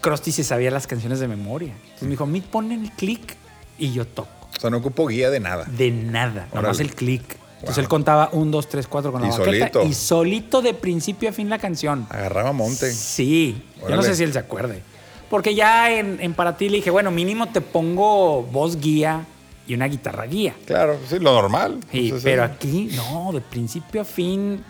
[0.00, 1.72] Krusty se sabía las canciones de memoria.
[1.82, 3.36] Entonces me dijo, a mí ponen el click
[3.78, 4.30] y yo toco.
[4.56, 5.64] O sea, no ocupo guía de nada.
[5.64, 6.82] De nada, Órale.
[6.82, 7.22] el click.
[7.60, 7.82] Entonces Wow.
[7.84, 9.82] él contaba un, dos, tres, cuatro con la Y baqueta solito.
[9.84, 12.06] y solito de principio a fin la canción.
[12.10, 12.92] Agarraba monte.
[12.92, 14.82] Sí, yo no sé si él se acuerde.
[15.30, 19.26] Porque ya en, en para ti le dije, bueno, mínimo te pongo voz guía
[19.66, 20.54] y una guitarra guía.
[20.66, 21.80] Claro, sí, lo normal.
[21.90, 24.62] Sí, Pues, pero aquí, no, de principio a fin.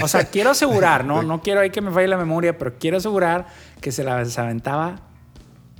[0.00, 1.22] O sea, quiero asegurar, ¿no?
[1.24, 3.46] No quiero ahí que me falle la memoria, pero quiero asegurar
[3.80, 5.00] que se la aventaba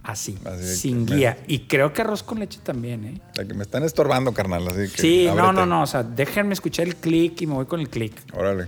[0.02, 1.38] así, Así sin que- guía.
[1.46, 3.20] Y creo que arroz con leche también, ¿eh?
[3.34, 4.66] La que me están estorbando, carnal.
[4.68, 5.52] Así que Sí, no, ábrete.
[5.54, 5.82] no, no.
[5.82, 8.14] O sea, déjenme escuchar el click y me voy con el click.
[8.34, 8.66] Órale.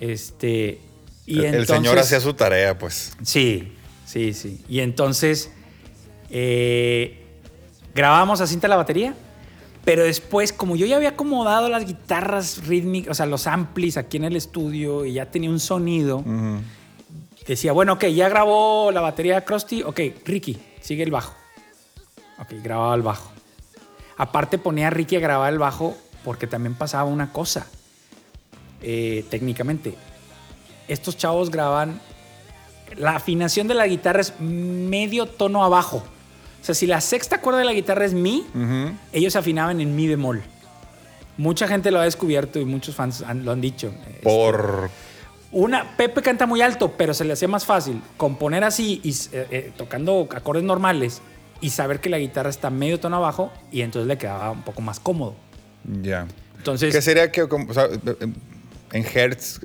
[0.00, 0.80] Este.
[1.26, 3.16] Y el, el señor hacía su tarea, pues.
[3.22, 3.72] Sí,
[4.14, 4.64] sí, sí.
[4.68, 5.50] Y entonces
[6.30, 7.26] eh,
[7.94, 9.14] grabamos a cinta la batería,
[9.84, 14.18] pero después, como yo ya había acomodado las guitarras rítmicas, o sea, los amplis aquí
[14.18, 16.22] en el estudio y ya tenía un sonido,
[17.44, 21.34] decía, bueno, ok, ya grabó la batería Krusty, ok, Ricky, sigue el bajo.
[22.38, 23.32] Ok, grababa el bajo.
[24.16, 27.66] Aparte ponía a Ricky a grabar el bajo porque también pasaba una cosa,
[28.80, 29.96] eh, técnicamente.
[30.86, 32.00] Estos chavos graban,
[32.96, 35.98] la afinación de la guitarra es medio tono abajo.
[36.62, 38.94] O sea, si la sexta cuerda de la guitarra es mi, Ujú.
[39.12, 40.42] ellos afinaban en mi bemol.
[41.36, 43.92] Mucha gente lo ha descubierto y muchos fans han- lo han dicho.
[44.08, 44.88] Este, Por.
[45.50, 49.46] una, Pepe canta muy alto, pero se le hacía más fácil componer así y eh,
[49.50, 51.20] eh, tocando acordes normales
[51.60, 54.80] y saber que la guitarra está medio tono abajo y entonces le quedaba un poco
[54.80, 55.34] más cómodo.
[56.02, 56.26] Ya.
[56.56, 57.88] Entonces, ¿Qué sería que, o sea,
[58.92, 59.60] en Hertz,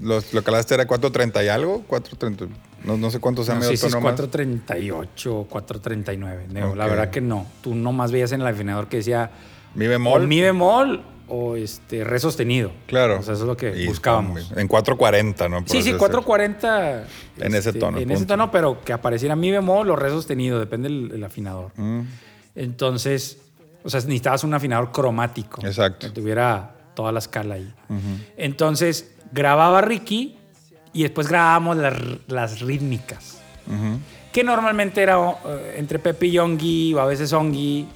[0.00, 1.82] los, lo que hablaste era 430 y algo?
[1.86, 2.54] 430.
[2.84, 4.14] No, no sé cuánto sea no sé si es tono más.
[4.14, 6.46] 438 o 439.
[6.50, 6.74] Neo.
[6.74, 7.46] La verdad que no.
[7.62, 9.30] Tú nomás veías en el afinador que decía
[9.74, 10.26] Mi o bemol.
[10.28, 12.70] mi bemol o este re sostenido.
[12.86, 13.18] Claro.
[13.18, 14.52] O sea, eso es lo que Y buscábamos.
[14.56, 15.56] En 440, ¿no?
[15.60, 15.98] Por Sí, sí, decirlo.
[15.98, 17.04] 440.
[17.38, 20.88] En ese tono, En ese tono, pero que apareciera mi bemol o re sostenido, depende
[20.88, 21.72] del, del afinador.
[21.76, 22.00] Mm.
[22.54, 23.38] Entonces,
[23.84, 25.64] o sea, necesitabas un afinador cromático.
[25.66, 26.06] Exacto.
[26.06, 27.72] Que tuviera toda la escala ahí.
[28.36, 30.36] Entonces, grababa Ricky
[30.92, 31.94] y después grabábamos las,
[32.26, 33.38] las rítmicas.
[34.32, 37.86] Que normalmente era eh, entre Pepe y Ongi, o a veces Ongi,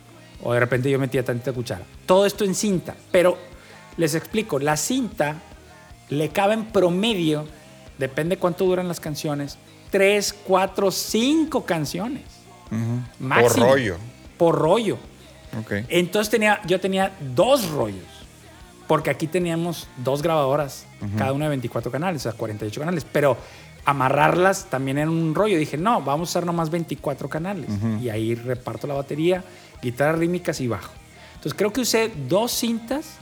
[0.42, 1.84] o de repente yo metía tantita cuchara.
[2.04, 2.94] Todo esto en cinta.
[3.10, 3.38] Pero
[3.96, 5.36] les explico, la cinta
[6.10, 7.46] le cabe en promedio,
[7.98, 9.56] depende cuánto duran las canciones,
[9.90, 12.24] tres, cuatro, cinco canciones.
[13.18, 13.66] Máximo.
[13.66, 13.96] Por rollo.
[14.36, 14.98] Por rollo.
[15.88, 18.21] Entonces tenía, yo tenía dos rollos.
[18.92, 20.84] Porque aquí teníamos dos grabadoras,
[21.16, 23.06] cada una de 24 canales, o sea, 48 canales.
[23.10, 23.38] Pero
[23.86, 25.56] amarrarlas también era un rollo.
[25.56, 27.70] Dije, no, vamos a usar nomás 24 canales.
[28.02, 29.44] Y ahí reparto la batería,
[29.80, 30.92] guitarras rítmicas y bajo.
[31.36, 33.14] Entonces creo que usé dos cintas.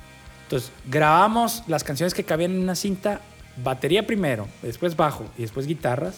[0.43, 3.21] Entonces grabamos las canciones que cabían en una cinta,
[3.63, 6.17] batería primero, después bajo y después guitarras.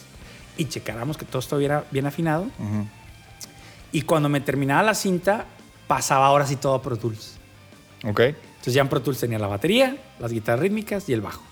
[0.56, 2.44] Y checáramos que todo estuviera bien afinado.
[2.44, 2.86] Ujú.
[3.92, 5.44] Y cuando me terminaba la cinta,
[5.86, 7.36] pasaba ahora sí todo a Pro Tools.
[8.04, 8.20] Ok.
[8.62, 11.42] Entonces ya en Pro Tools tenía la batería, las guitarras rítmicas y el bajo.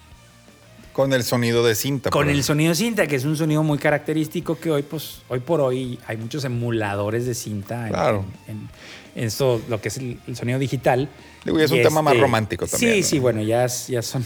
[0.92, 2.08] Con el sonido de cinta.
[2.10, 5.60] Con el sonido cinta, que es un sonido muy característico que hoy, pues, hoy por
[5.60, 8.24] hoy hay muchos emuladores de cinta en, Claro.
[8.46, 8.68] en,
[9.16, 11.08] en esto, lo que es el, el sonido digital.
[11.44, 13.06] Digo, y es un tema más este, romántico también, Sí, ¿no?
[13.08, 14.24] sí, bueno, ya, es- ya son.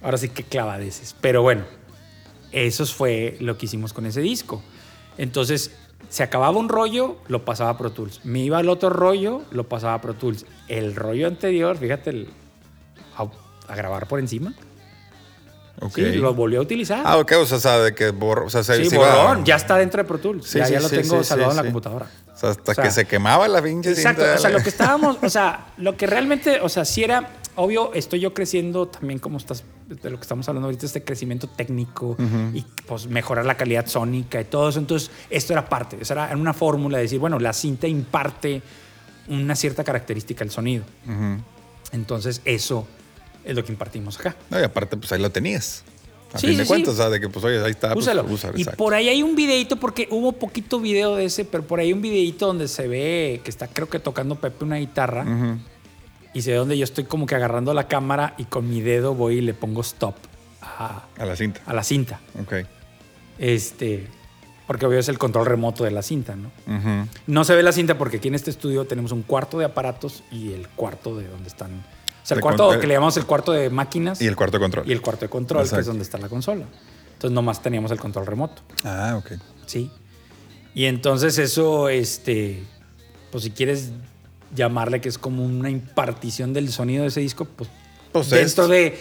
[0.00, 1.16] Ahora sí que clavadeces.
[1.20, 1.64] Pero bueno,
[2.52, 4.62] eso fue lo que hicimos con ese disco.
[5.18, 5.72] Entonces,
[6.14, 8.20] se acababa un rollo, lo pasaba a Pro Tools.
[8.22, 10.46] Me iba al otro rollo, lo pasaba a Pro Tools.
[10.68, 12.28] El rollo anterior, fíjate, el-
[13.16, 13.26] a,
[13.72, 14.54] a grabar por encima.
[15.80, 15.96] Ok.
[15.96, 17.02] Sí, lo volvió a utilizar.
[17.04, 19.76] Ah, ok, o sea, sabe que borro, o sea, se, sí, se borrón, ya está
[19.76, 20.46] dentro de Pro Tools.
[20.46, 22.06] Sí, ya, sí, ya lo tengo salvado en la computadora.
[22.32, 24.68] O sea, hasta O sea, que se quemaba la pinche Exacto, o sea, lo que
[24.68, 29.18] estábamos, o sea, lo que realmente, o sea, sí era, obvio, estoy yo creciendo también
[29.18, 32.16] como estás, de lo que estamos hablando ahorita, este crecimiento técnico
[32.52, 34.78] y pues mejorar la calidad sónica y todo eso.
[34.78, 38.62] Entonces, esto era parte, eso era una fórmula de decir, bueno, la cinta imparte
[39.28, 40.84] una cierta característica al sonido.
[41.92, 42.86] Entonces, eso
[43.44, 44.36] es lo que impartimos acá.
[44.50, 45.84] No, y aparte, pues ahí lo tenías.
[46.32, 47.00] A Sí, fin de sí, cuentas, sí.
[47.00, 47.92] o sea, de que, pues, oye, ahí está.
[47.94, 48.24] pues, Úsalo.
[48.24, 48.76] úsalo, y exacto.
[48.82, 51.92] por ahí hay un videito, porque hubo poquito video de ese, pero por ahí hay
[51.92, 55.22] un videito donde se ve que está, creo que tocando Pepe una guitarra.
[55.22, 55.58] Ujú.
[56.34, 59.14] Y se ve donde yo estoy como que agarrando la cámara y con mi dedo
[59.14, 60.16] voy y le pongo stop
[60.60, 61.60] a, A la cinta.
[61.64, 62.20] a la cinta.
[62.42, 62.54] Ok.
[63.38, 64.06] Este,
[64.66, 66.50] porque obvio es el control remoto de la cinta, ¿no?
[67.26, 70.22] No se ve la cinta porque aquí en este estudio tenemos un cuarto de aparatos
[70.30, 71.70] y el cuarto de donde están.
[71.72, 74.62] O sea, el cuarto que le llamamos el cuarto de máquinas Y el cuarto de
[74.62, 74.88] control.
[74.88, 76.64] y el cuarto de control, que es donde está la consola.
[77.12, 78.62] Entonces nomás teníamos el control remoto.
[78.82, 79.32] Ah, ok.
[79.66, 79.90] Sí.
[80.74, 82.62] Y entonces eso, este,
[83.30, 83.90] pues si quieres
[84.54, 87.68] llamarle que es como una impartición del sonido de ese disco, pues,
[88.12, 88.98] Pues dentro de,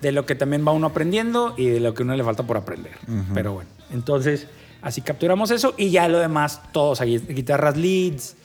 [0.00, 2.56] de lo que también va uno aprendiendo y de lo que uno le falta por
[2.56, 2.92] aprender.
[3.34, 4.46] Pero bueno, entonces
[4.82, 8.36] así capturamos eso y ya lo demás, todos, ahí, guitarras leads,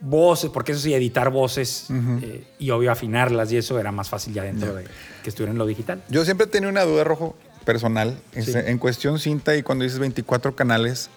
[0.00, 4.34] voces, porque eso sí, editar voces eh, y obvio afinarlas y eso era más fácil
[4.34, 4.84] ya dentro de
[5.22, 6.02] que estuviera en lo digital.
[6.08, 8.18] Yo siempre tenido una duda, Rojo, personal.
[8.32, 8.52] Sí.
[8.54, 11.08] En cuestión cinta y cuando dices 24 canales,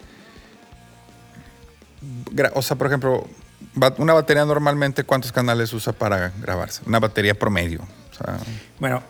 [2.54, 3.26] o sea, por ejemplo,
[3.98, 6.82] una batería normalmente, ¿cuántos canales usa para grabarse?
[6.86, 7.80] Una batería promedio.
[7.82, 8.38] O sea,
[8.80, 9.02] Bueno,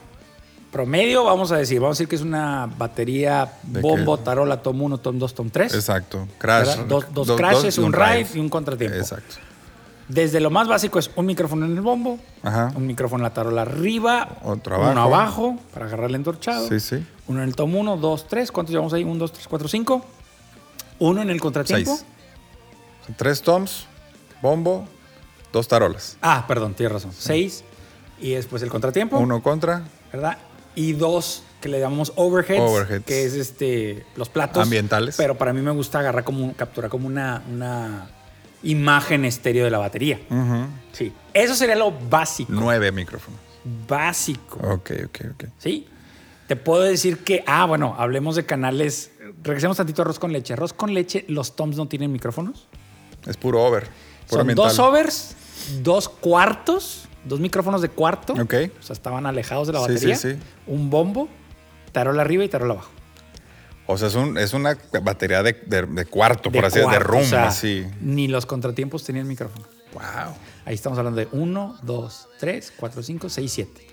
[0.71, 4.83] promedio, vamos a decir, vamos a decir que es una batería ¿De bombo, tarola, tom
[4.83, 5.75] 1, tom 2, tom 3.
[5.75, 6.29] exacto.
[6.39, 6.77] Crash.
[6.87, 8.97] Dos- dos do- crashes, un ride y un contratiempo.
[8.99, 9.37] Exacto.
[10.09, 12.73] Desde lo más básico es un micrófono en el bombo, Ajá.
[12.75, 14.93] un micrófono en la tarola arriba, Otro abajo.
[14.93, 17.07] uno abajo para agarrar el entorchado, Sí, sí.
[17.27, 19.05] uno en el tom 1, 2, 3, ¿cuántos llevamos ahí?
[19.05, 20.05] 1, 2, 3, 4, 5.
[21.01, 21.95] Uno en el contratiempo.
[21.95, 22.07] Seis.
[23.19, 23.87] Tres toms,
[24.43, 24.87] bombo,
[25.53, 26.17] dos tarolas.
[26.23, 27.13] Ah, perdón, tienes razón.
[27.17, 27.65] 6
[28.21, 30.39] y después el contratiempo, Uno contra, ¿verdad?
[30.75, 33.05] Y dos que le llamamos overheads, Overheads.
[33.05, 35.17] que es este los platos Ambientales.
[35.17, 38.11] Pero para mí me gusta agarrar como capturar como una, una
[38.63, 40.21] imagen estéreo de la batería.
[40.93, 41.13] Sí.
[41.35, 42.53] Eso sería lo básico.
[42.53, 43.41] nueve micrófonos.
[43.89, 44.59] Básico.
[44.69, 45.45] Ok, ok, ok.
[45.59, 45.87] ¿Sí?
[46.47, 49.11] Te puedo decir que, ah, bueno, hablemos de canales.
[49.43, 50.55] Regresemos tantito a arroz con leche.
[50.55, 52.67] Arroz con leche, los toms no tienen micrófonos.
[53.27, 53.87] Es puro over.
[54.29, 55.35] Son dos overs,
[55.83, 58.35] dos cuartos, dos micrófonos de cuarto.
[58.35, 58.55] Ok.
[58.79, 60.17] O sea, estaban alejados de la Sí, batería.
[60.17, 60.39] sí, sí.
[60.67, 61.29] Un bombo,
[61.93, 62.91] tarola arriba y tarola abajo.
[63.87, 66.93] O sea, es, un- es una batería de, de- de cuarto, De por así decirlo,
[66.93, 67.87] de room, o sea, así.
[68.03, 69.65] Ni los contratiempos tenían micrófono.
[69.95, 70.35] Wow.
[70.67, 73.87] Ahí estamos hablando de 1, 2, 3, 4, 5, 6, 7.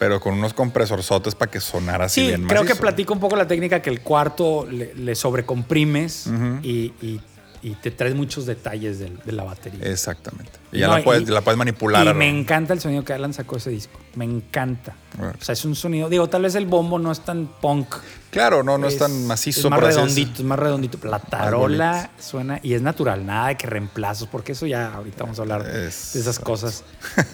[0.00, 3.36] Pero con unos compresorzotes para que sonara así Sí, bien creo que platico un poco
[3.36, 6.26] la técnica que el cuarto le, le sobrecomprimes
[6.62, 7.20] y, y-
[7.66, 9.80] y te traes muchos detalles de, la batería.
[9.90, 10.52] Exactamente.
[10.70, 12.06] Y ya No, la, puedes, y- la puedes manipular.
[12.06, 13.98] Y me encanta el sonido que Alan sacó ese disco.
[14.14, 14.94] Me encanta.
[15.18, 16.08] O sea, es un sonido.
[16.08, 17.92] Digo, tal vez el bombo no es tan punk.
[18.30, 19.66] Claro, no, no es, tan macizo.
[19.66, 20.98] Es más redondito, es más redondito.
[21.08, 25.40] La tarola suena y es natural, nada de que reemplazos, porque eso ya ahorita vamos
[25.40, 26.84] a hablar de esas cosas.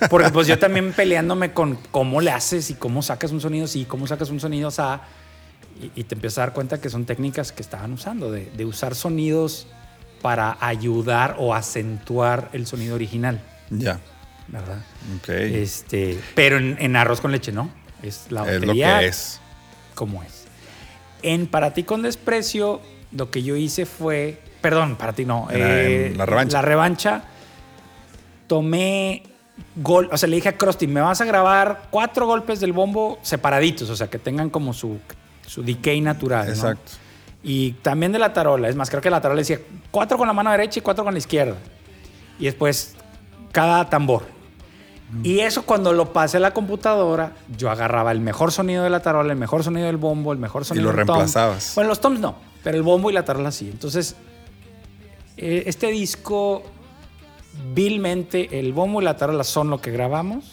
[0.09, 3.85] Porque pues yo también peleándome con cómo le haces y cómo sacas un sonido sí,
[3.85, 5.03] cómo sacas un sonido sa,
[5.79, 8.65] y, y te empiezas a dar cuenta que son técnicas que estaban usando, de, de
[8.65, 9.67] usar sonidos
[10.23, 13.99] para ayudar o acentuar el sonido original, Ya.
[14.49, 14.79] ¿verdad?
[15.19, 15.29] Ok.
[15.29, 17.71] Este, pero en, en arroz con leche no.
[18.03, 19.41] Es la es lo que es.
[19.95, 20.45] como es.
[21.23, 22.81] En Para ti con desprecio,
[23.13, 26.57] lo que yo hice fue, perdón, para ti no, eh, La Revancha.
[26.59, 27.23] La revancha,
[28.47, 29.23] tomé
[29.77, 33.19] gol, o sea, le dije a Krusty, me vas a grabar cuatro golpes del bombo
[33.23, 34.99] separaditos, o sea, que tengan como su,
[35.47, 36.47] su decay natural.
[36.47, 36.53] ¿no?
[36.53, 36.93] Exacto.
[37.45, 39.61] Y también de la tarola, es más, creo que la tarola decía
[39.93, 41.57] cuatro con la mano derecha y cuatro con la izquierda.
[42.41, 42.97] Y después
[43.53, 44.25] cada tambor.
[45.23, 49.01] Y eso cuando lo pasé a la computadora, yo agarraba el mejor sonido de la
[49.01, 51.17] tarola, el mejor sonido del bombo, el mejor sonido lo del tom.
[51.17, 51.73] reemplazabas.
[51.75, 52.35] Bueno, los toms no,
[52.65, 53.69] pero el bombo y la tarola sí.
[53.71, 54.17] Entonces,
[55.37, 56.63] eh, este disco,
[57.75, 60.51] vilmente, el bombo y la tarola son lo que grabamos,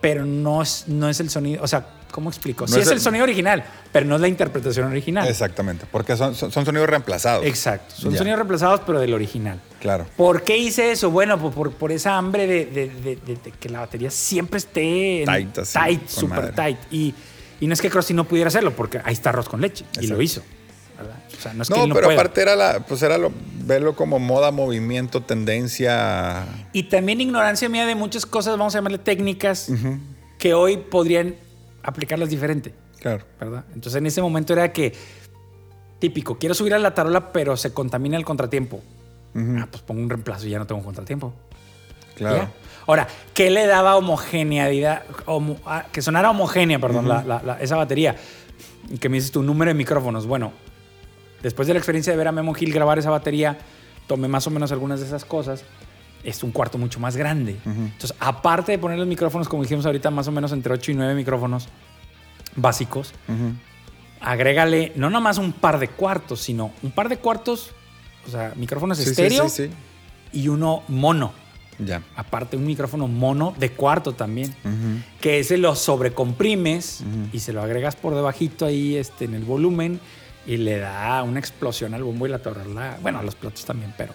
[0.00, 2.66] pero no es, no es el sonido, o sea, ¿cómo explico?
[2.66, 5.26] No sí es el el- sonido original, pero no es la interpretación original.
[5.28, 5.86] Exactamente.
[5.90, 7.44] Porque son, son, son sonidos reemplazados.
[7.44, 8.18] Exacto, son Ya.
[8.18, 9.60] sonidos reemplazados, pero del original.
[9.80, 10.06] Claro.
[10.16, 11.10] ¿Por qué hice eso?
[11.10, 14.58] Bueno, pues por, por esa hambre de, de- de- de- de que la batería siempre
[14.58, 16.52] esté Tight, así, tight, super madre.
[16.52, 16.78] tight.
[16.90, 17.14] Y,
[17.60, 19.84] y no es que Krusty no pudiera hacerlo, porque ahí está arroz con leche.
[20.00, 20.42] Y lo hizo.
[21.38, 22.18] O sea, no es que él no pero pueda.
[22.20, 23.30] aparte era la, pues era lo,
[23.64, 26.44] verlo como moda, movimiento, tendencia.
[26.72, 29.70] Y también ignorancia mía de muchas cosas, vamos a llamarle técnicas,
[30.38, 31.36] que hoy podrían
[31.82, 32.74] aplicarlas diferente.
[33.00, 33.24] Claro.
[33.38, 33.64] ¿verdad?
[33.74, 34.92] Entonces en ese momento era que,
[36.00, 38.80] típico, quiero subir a la tarola, pero se contamina el contratiempo.
[39.36, 41.32] Ah, pues pongo un reemplazo y ya no tengo un contratiempo.
[42.16, 42.36] Claro.
[42.38, 42.52] ¿Ya?
[42.88, 45.02] Ahora, ¿qué le daba homogeneidad?
[45.26, 48.16] homo- ah, que sonara homogénea, perdón, la- la- la- esa batería.
[48.90, 50.26] Y que me dices tu número de micrófonos.
[50.26, 50.52] Bueno,
[51.42, 53.58] después de la experiencia de ver a Memo Gil grabar esa batería,
[54.06, 55.64] tomé más o menos algunas de esas cosas.
[56.24, 57.56] Es un cuarto mucho más grande.
[57.64, 60.94] Entonces, aparte de poner los micrófonos, como dijimos ahorita, más o menos entre 8 y
[60.94, 61.68] 9 micrófonos
[62.56, 63.12] básicos,
[64.20, 67.70] agrégale no nomás un par de cuartos, sino un par de cuartos,
[68.26, 69.70] o sea, micrófonos Sí, estéreo sí, sí.
[70.32, 71.32] y uno mono.
[71.78, 72.02] Ya.
[72.16, 74.52] Aparte, un micrófono mono de cuarto también.
[75.20, 80.00] Que ese lo sobrecomprimes y se lo agregas por debajito ahí este, en el volumen
[80.48, 82.98] y le da una explosión al bombo y la tarola.
[83.02, 84.14] Bueno, a los platos también, pero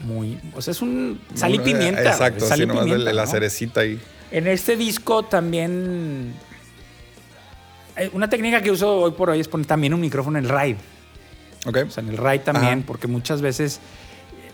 [0.00, 0.36] muy.
[0.56, 2.02] O sea, es un sal y pimienta.
[2.02, 4.00] Exacto, sal nomás la, cerecita ahí.
[4.32, 6.34] En este disco también.
[7.96, 10.50] eh, Una técnica que uso hoy por hoy es poner también un micrófono en el
[10.50, 10.76] ride.
[11.66, 11.78] Ok.
[11.86, 12.86] O sea, en el ride también, Ajá.
[12.86, 13.78] porque muchas veces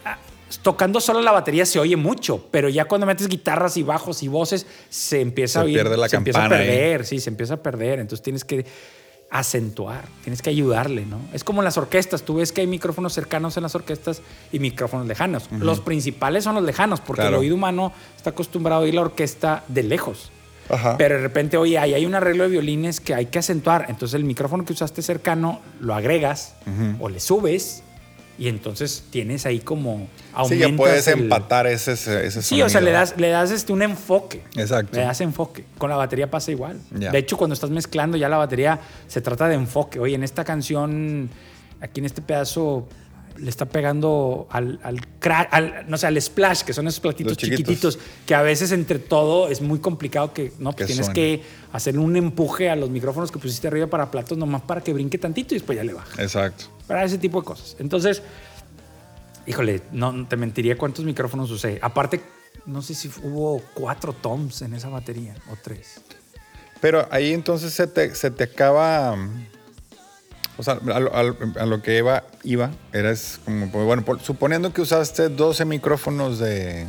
[0.04, 0.18] ah,
[0.60, 4.28] tocando solo la batería se oye mucho, pero ya cuando metes guitarras y bajos y
[4.28, 7.54] voces se empieza Se a oír, pierde la se empieza a perder, sí, se empieza
[7.54, 8.66] a perder, entonces tienes que
[9.30, 11.18] acentuar, tienes que ayudarle, ¿no?
[11.32, 14.22] Es como en las orquestas, tú ves que hay micrófonos cercanos en las orquestas
[14.52, 15.48] y micrófonos lejanos.
[15.52, 17.36] Los principales son los lejanos, porque Claro.
[17.36, 20.30] el oído humano está acostumbrado a oír la orquesta de lejos.
[20.70, 20.96] Ajá.
[20.98, 23.86] Pero de repente, oye, ahí hay un arreglo de violines que hay que acentuar.
[23.88, 26.54] Entonces el micrófono que usaste cercano lo agregas
[27.00, 27.82] o le subes
[28.39, 32.68] Y entonces tienes ahí como Sí, aumentas ya puedes el- empatar ese, ese Sí, o
[32.68, 32.80] sea, sonido.
[32.84, 34.43] le das, le das este, un enfoque.
[34.55, 34.97] Exacto.
[34.97, 35.64] Le das enfoque.
[35.76, 36.78] Con la batería pasa igual.
[36.91, 38.78] De hecho, cuando estás mezclando ya la batería,
[39.09, 39.99] se trata de enfoque.
[39.99, 41.28] Oye, en esta canción,
[41.80, 42.86] aquí en este pedazo,
[43.39, 47.36] le está pegando al, al, cra- al- no sé, al splash, que son esos platitos
[47.36, 51.14] chiquititos, que a veces entre todo es muy complicado que, no, pues Que tienes suene.
[51.20, 54.93] que hacer un empuje a los micrófonos que pusiste arriba para platos, nomás para que
[54.93, 56.22] brinque tantito y después ya le baja.
[56.22, 56.64] Exacto.
[56.86, 57.76] Para ese tipo de cosas.
[57.78, 58.22] Entonces,
[59.47, 61.78] híjole, no te mentiría cuántos micrófonos usé.
[61.82, 62.20] Aparte,
[62.66, 66.01] no sé si hubo cuatro toms en esa batería o tres.
[66.80, 69.16] Pero ahí entonces se te, se te acaba.
[70.59, 73.84] O sea, a lo, a lo- a lo que iba, iba era es como, pues,
[73.86, 76.86] bueno, por- suponiendo que usaste 12 micrófonos de,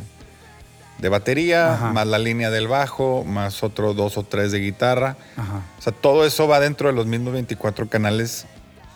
[0.98, 1.92] de batería, Ajá.
[1.92, 5.16] más la línea del bajo, más otro dos o tres de guitarra.
[5.36, 5.62] Ajá.
[5.78, 8.44] O sea, todo eso va dentro de los mismos 24 canales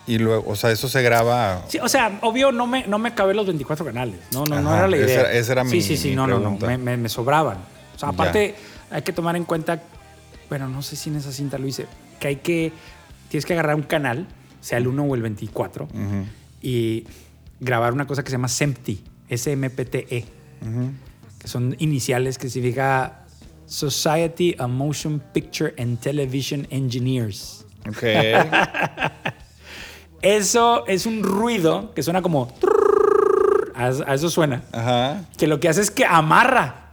[0.07, 1.63] y luego, o sea, eso se graba.
[1.69, 4.19] Sí, o sea, obvio, no me, no me cabé los 24 canales.
[4.33, 5.19] No, no, no era la esa idea.
[5.21, 6.51] era- esa era mi- Sí, sí, sí, no, no, no.
[6.59, 7.57] Me, me- me sobraban.
[7.95, 8.13] O sea, Ya.
[8.13, 8.55] aparte,
[8.91, 9.81] hay que tomar en cuenta,
[10.49, 11.87] bueno, no sé si en esa cinta lo hice,
[12.19, 12.71] que hay que,
[13.29, 14.27] tienes que agarrar un canal,
[14.65, 16.25] sea el 1 o el 24, Ujú,
[16.59, 17.05] y
[17.59, 18.97] grabar una cosa que se llama SMPTE,
[19.29, 20.25] S-M-P-T-E,
[20.61, 20.89] ujú.
[21.37, 23.25] que son iniciales que significa
[23.67, 27.63] Society of Motion Picture and Television Engineers.
[27.87, 28.01] Ok.
[30.23, 32.51] Eso es un ruido que suena como...
[33.75, 34.63] a eso suena.
[34.71, 35.25] Ajá.
[35.37, 36.84] Que lo que hace es que amarra.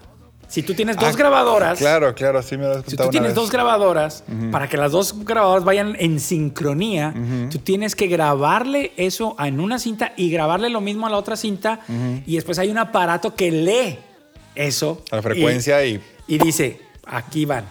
[0.53, 1.79] Si tú tienes dos Ah, grabadoras...
[1.79, 3.35] Claro, claro, así me lo has Si tú tienes vez.
[3.35, 7.15] dos grabadoras, para que las dos grabadoras vayan en sincronía,
[7.51, 11.37] tú tienes que grabarle eso en una cinta y grabarle lo mismo a la otra
[11.37, 11.81] cinta.
[12.27, 13.99] Y después hay un aparato que lee
[14.55, 15.03] eso.
[15.11, 17.65] A la frecuencia y- Y dice, aquí van.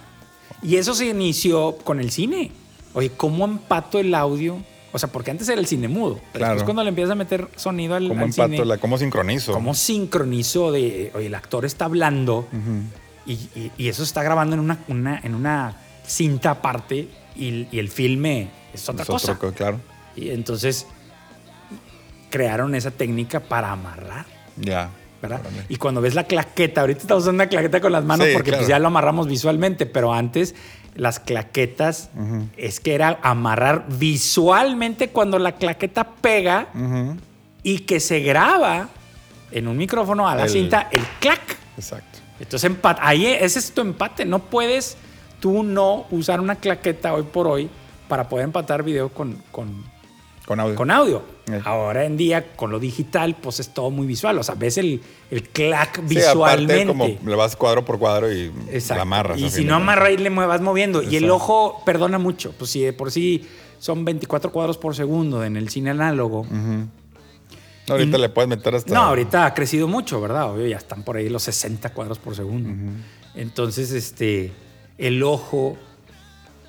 [0.63, 2.51] Y eso se inició con el cine.
[2.93, 4.57] Oye, ¿cómo empato el audio?
[4.93, 6.15] O sea, porque antes era el cine mudo.
[6.33, 6.53] Pero Claro.
[6.55, 8.49] después cuando le empiezas a meter sonido al, ¿Cómo al empato?
[8.51, 9.53] cine, La, ¿Cómo sincronizo?
[9.53, 12.47] cómo sincronizo de, oye, el actor está hablando
[13.25, 17.67] y, y- y eso se está grabando en una, una- en una cinta aparte y,
[17.71, 19.31] y el filme es otra Es cosa.
[19.33, 19.79] otro claro.
[20.15, 20.87] Y entonces
[22.29, 24.25] crearon esa técnica para amarrar.
[24.57, 24.89] Ya.
[25.21, 25.39] ¿verdad?
[25.69, 28.49] Y cuando ves la claqueta, ahorita estamos usando una claqueta con las manos Sí, porque
[28.51, 28.69] pues, claro.
[28.69, 30.55] ya lo amarramos visualmente, pero antes
[30.95, 32.09] las claquetas
[32.57, 36.67] es que era amarrar visualmente cuando la claqueta pega
[37.63, 38.89] y que se graba
[39.51, 41.41] en un micrófono a la El- cinta el clac.
[41.77, 42.19] Exacto.
[42.39, 44.25] Entonces empa- ahí ese es tu empate.
[44.25, 44.97] No puedes
[45.39, 47.69] tú no usar una claqueta hoy por hoy
[48.07, 49.83] para poder empatar video con, con,
[50.45, 50.75] Con audio.
[50.75, 51.21] con audio.
[51.65, 54.37] Ahora en día, con lo digital, pues es todo muy visual.
[54.39, 56.73] O sea, ves el, el clac Sí, visualmente.
[56.83, 58.95] aparte como le vas cuadro por cuadro y Exacto.
[58.95, 59.37] la amarras.
[59.39, 59.75] Y si no cuentas.
[59.81, 61.01] amarra y le muevas moviendo.
[61.03, 62.53] Y el ojo perdona mucho.
[62.57, 63.47] Pues si de por sí
[63.79, 66.45] son 24 cuadros por segundo en el cine análogo.
[66.49, 66.89] No,
[67.89, 68.93] ahorita Y- le puedes meter hasta.
[68.93, 70.51] No, ahorita ha crecido mucho, ¿verdad?
[70.51, 72.69] Obvio, ya están por ahí los 60 cuadros por segundo.
[73.35, 74.51] Entonces, este,
[74.97, 75.77] el ojo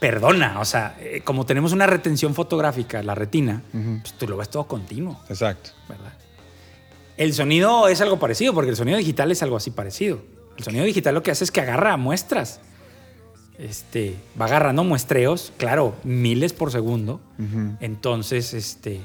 [0.03, 0.59] perdona.
[0.59, 4.65] O sea, eh, como tenemos una retención fotográfica, la retina, pues tú lo ves todo
[4.65, 5.71] continuo, Exacto.
[5.89, 6.13] ¿verdad?
[7.17, 10.21] El sonido es algo parecido, porque el sonido digital es algo así parecido.
[10.59, 12.61] El sonido digital lo que hace es que agarra muestras.
[13.59, 17.21] Este, va agarrando muestreos, claro, miles por segundo.
[17.81, 19.03] Entonces, este,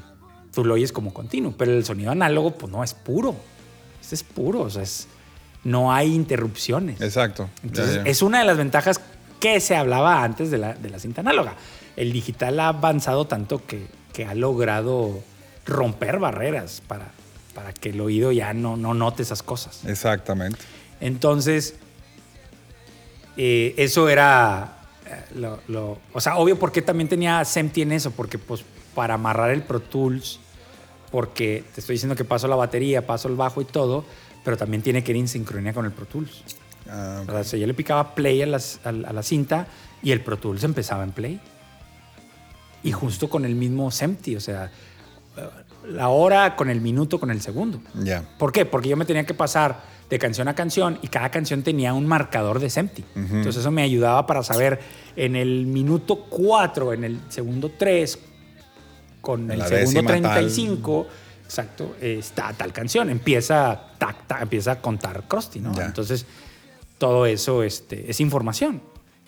[0.54, 1.54] tú lo oyes como continuo.
[1.58, 3.36] Pero el sonido análogo, pues no, es puro.
[4.02, 5.08] Este es puro, o sea, es-
[5.64, 7.02] no hay interrupciones.
[7.02, 7.50] Exacto.
[7.62, 8.02] Ya, Entonces, ya.
[8.10, 9.00] es una de las ventajas
[9.40, 11.56] que se hablaba antes de la, de la cinta análoga.
[11.96, 15.20] El digital ha avanzado tanto que, que ha logrado
[15.66, 17.12] romper barreras para,
[17.54, 19.84] para que el oído ya no, no note esas cosas.
[19.86, 20.60] Exactamente.
[21.02, 21.76] Entonces,
[23.38, 28.12] eh, eso era eh, lo, lo- O sea, obvio, porque también tenía SEMTI en eso?
[28.12, 28.64] Porque, pues,
[28.96, 30.40] para amarrar el Pro Tools,
[31.12, 34.04] porque te estoy diciendo que paso la batería, paso el bajo y todo,
[34.44, 36.44] pero también tiene que ir en sincronía con el Pro Tools.
[36.90, 37.42] Ah, ¿verdad?
[37.42, 39.68] O sea, yo le picaba play a, las- a la a la cinta
[40.04, 41.40] y el Pro Tools empezaba en play.
[42.84, 44.72] Y justo con el mismo SEMTI, o sea,
[45.36, 45.50] eh,
[45.90, 47.82] la hora con el minuto con el segundo.
[48.04, 48.24] ya.
[48.38, 48.66] ¿Por qué?
[48.66, 52.06] Porque yo me tenía que pasar de canción a canción y cada canción tenía un
[52.08, 53.04] marcador de SEMTI.
[53.16, 54.80] Entonces eso me ayudaba para saber
[55.18, 58.18] en el minuto 4, en el segundo 3,
[59.22, 60.22] con En el segundo décima tal.
[60.46, 61.08] 35,
[61.44, 63.10] exacto, está tal canción.
[63.10, 65.74] Empieza, tac, tac, empieza a contar Krusty, ¿no?
[65.82, 66.26] Entonces
[66.98, 68.82] todo eso este, es información.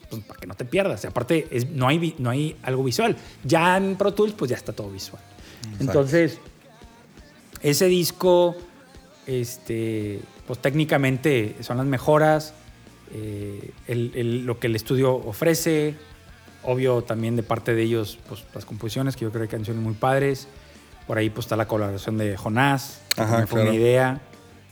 [0.09, 1.03] Pues, para que no te pierdas.
[1.03, 3.15] Y aparte, es- no, hay, no hay algo visual.
[3.43, 5.21] Ya en Pro Tools, pues ya está todo visual.
[5.79, 6.39] Entonces,
[7.61, 8.55] ese disco,
[9.27, 12.53] este, pues técnicamente son las mejoras,
[13.13, 15.95] eh, el- el- lo que el estudio ofrece,
[16.63, 19.83] obvio también de parte de ellos, pues las composiciones, que yo creo que hay canciones
[19.83, 20.47] muy padres,
[21.07, 23.69] Por ahí pues está la colaboración de Jonás, que Ajá, fue claro.
[23.71, 24.21] una idea,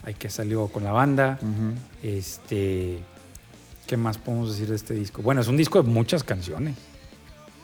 [0.04, 1.38] ahí que salió con la banda.
[2.02, 2.98] Este,
[3.86, 5.22] ¿qué más podemos decir de este disco?
[5.22, 6.76] Bueno, es un disco de muchas canciones,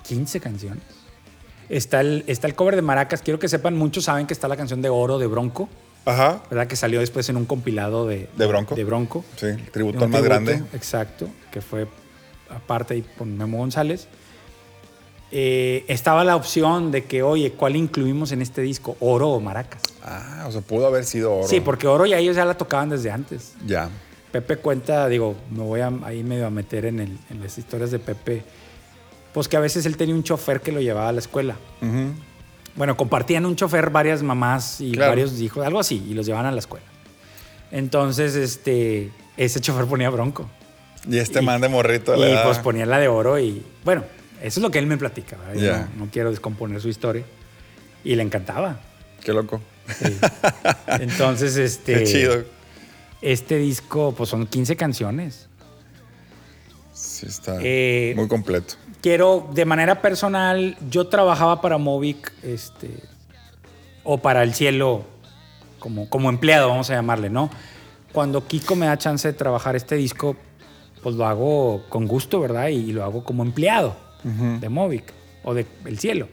[0.07, 0.82] 15 canciones.
[1.68, 4.57] Está el, está el cover de Maracas, quiero que sepan, muchos saben que está la
[4.57, 5.68] canción de Oro de Bronco,
[6.05, 6.43] Ajá.
[6.51, 6.66] ¿verdad?
[6.66, 8.74] Que salió después en un compilado de, De Bronco.
[8.74, 9.24] De Bronco.
[9.37, 10.62] Sí, el tributo al más tributo, grande.
[10.74, 11.87] Exacto, que fue
[12.51, 14.09] aparte ahí con Memo González.
[15.37, 18.97] Eh, estaba la opción de que, oye, ¿cuál incluimos en este disco?
[19.01, 19.82] ¿Oro o Maracas?
[20.05, 21.49] Ah, o sea, pudo haber sido oro.
[21.49, 23.55] Sí, porque Oro ya ellos ya la tocaban desde antes.
[23.66, 23.91] Ya.
[24.30, 27.91] Pepe cuenta, digo, me voy a, ahí medio a meter en, el- en las historias
[27.91, 28.45] de Pepe,
[29.32, 31.57] pues que a veces él tenía un chofer que lo llevaba a la escuela.
[32.76, 35.11] Bueno, compartían un chofer varias mamás y Claro.
[35.11, 36.87] varios hijos, algo así, y los llevaban a la escuela.
[37.72, 40.49] Entonces, este, ese chofer ponía bronco.
[41.11, 44.05] Y este Y- man de morrito le Y pues ponía la de oro y, bueno,
[44.43, 47.24] eso es lo que él me platica, no, no quiero descomponer su historia.
[48.05, 48.80] Y le encantaba.
[49.22, 49.61] Qué loco.
[49.99, 50.16] sí.
[51.01, 52.01] Entonces, este...
[52.01, 52.45] Qué chido.
[53.22, 55.49] Este disco, pues son 15 canciones.
[56.93, 58.74] Sí, está Eh, muy completo.
[59.01, 62.91] Quiero, de manera personal, yo trabajaba para Movic, este,
[64.03, 65.05] o para El Cielo,
[65.78, 67.51] como, como empleado, vamos a llamarle, ¿no?
[68.12, 70.37] Cuando Kiko me da chance de trabajar este disco,
[71.03, 72.68] pues lo hago con gusto, ¿verdad?
[72.68, 75.05] Y, lo hago como empleado de Movic
[75.45, 76.29] o de El Cielo.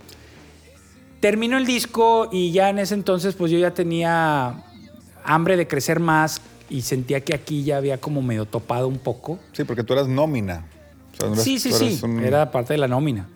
[1.19, 4.63] Termino el disco y ya en ese entonces, pues yo ya tenía
[5.23, 9.37] hambre de crecer más y sentía que aquí ya había como medio topado un poco.
[9.53, 10.65] Sí, porque tú eras nómina.
[11.13, 11.99] O sea, no eras- Sí, sí, sí.
[12.03, 13.27] un- Era parte de la nómina.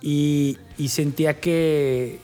[0.00, 2.20] y, y sentía que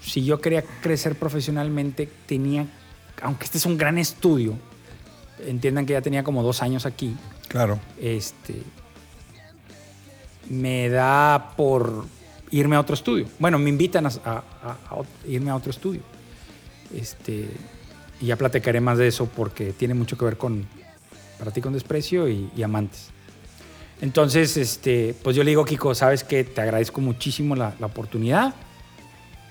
[0.00, 2.66] si yo quería crecer profesionalmente, tenía,
[3.22, 4.54] aunque este es un gran estudio,
[5.44, 7.16] entiendan que ya tenía como dos años aquí,
[7.48, 7.80] Claro.
[8.00, 8.62] este,
[10.50, 12.04] me da por
[12.50, 13.26] irme a otro estudio.
[13.38, 16.00] Bueno, me invitan a, a- a- a ot- irme a otro estudio.
[16.94, 17.48] Este,
[18.20, 20.66] y ya platicaré más de eso porque tiene mucho que ver con
[21.38, 23.08] Para ti con desprecio y, y Amantes.
[24.00, 28.54] Entonces, este, pues yo le digo, Kiko, sabes que te agradezco muchísimo la, la oportunidad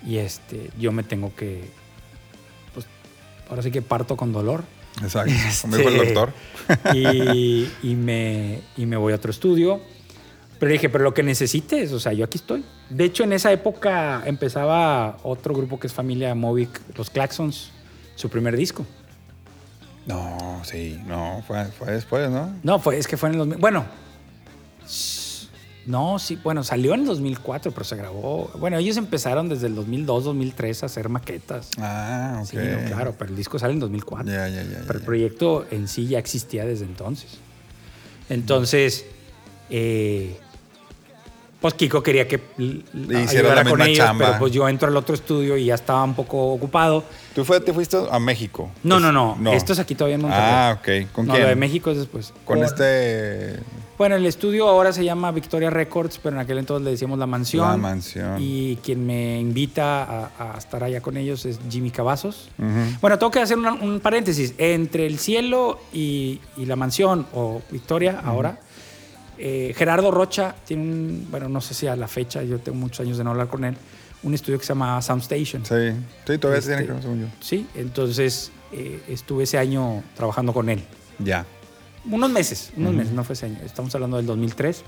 [0.06, 1.70] y este, yo me tengo que,
[2.74, 2.86] pues
[3.50, 4.64] ahora sí que parto con dolor.
[5.02, 5.34] Exacto.
[5.62, 6.34] Como dijo el Este, doctor.
[6.96, 9.82] y, y me, y me voy a otro estudio.
[10.60, 12.64] Pero dije, pero lo que necesites, o sea, yo aquí estoy.
[12.90, 17.72] De hecho, en esa época empezaba otro grupo que es familia Movic, los Claxons,
[18.16, 18.86] su primer disco.
[20.06, 22.54] No, sí, no, fue, fue después, ¿no?
[22.64, 23.58] No, fue, es que fue en el 2000.
[23.60, 23.86] Bueno,
[25.86, 28.50] no, sí, bueno, salió en el 2004, pero se grabó.
[28.58, 31.70] Bueno, ellos empezaron desde el 2002, 2003 a hacer maquetas.
[31.78, 32.50] Ah, ok.
[32.50, 34.32] Sí, no, claro, pero el disco sale en 2004.
[34.32, 37.38] Ya, ya, ya, Pero el proyecto en sí ya existía desde entonces.
[38.30, 39.06] Entonces,
[39.70, 40.40] eh,
[41.66, 44.26] pues Kiko quería que Le ayudara la con misma ellos, chamba.
[44.28, 47.04] pero pues yo entro al otro estudio y ya estaba un poco ocupado.
[47.34, 48.70] ¿Tú fue- te fuiste a México?
[48.84, 50.46] No, Pues, no, no, Esto es aquí todavía en Monterrey.
[50.48, 51.12] Ah, ok.
[51.12, 51.44] ¿Con no, quién?
[51.44, 52.34] lo de México es después.
[52.46, 53.60] Con este...
[53.98, 57.26] Bueno, el estudio ahora se llama Victoria Records, pero en aquel entonces le decíamos La
[57.26, 57.68] Mansión.
[57.68, 58.38] La Mansión.
[58.40, 62.50] Y quien me invita a, a estar allá con ellos es Jimmy Cavazos.
[63.02, 64.54] Bueno, tengo que hacer una- un paréntesis.
[64.60, 68.60] Entre el cielo y, y la mansión, o Victoria, ahora,
[69.38, 73.02] eh, Gerardo Rocha tiene un, bueno, no sé si a la fecha, yo tengo muchos
[73.02, 73.76] años de no hablar con él,
[74.24, 75.66] un estudio que se llama Soundstation.
[75.66, 75.92] Sí,
[76.26, 77.28] sí, todavía se tiene Este, que según yo.
[77.40, 80.84] Sí, entonces eh, estuve ese año trabajando con él.
[81.20, 81.46] Ya.
[82.10, 83.58] Unos meses, unos meses, no fue ese año.
[83.66, 84.84] Estamos hablando del 2003.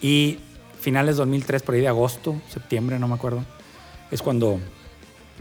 [0.00, 0.38] Y
[0.80, 3.44] finales 2003, por ahí de agosto, septiembre, no me acuerdo,
[4.10, 4.60] es cuando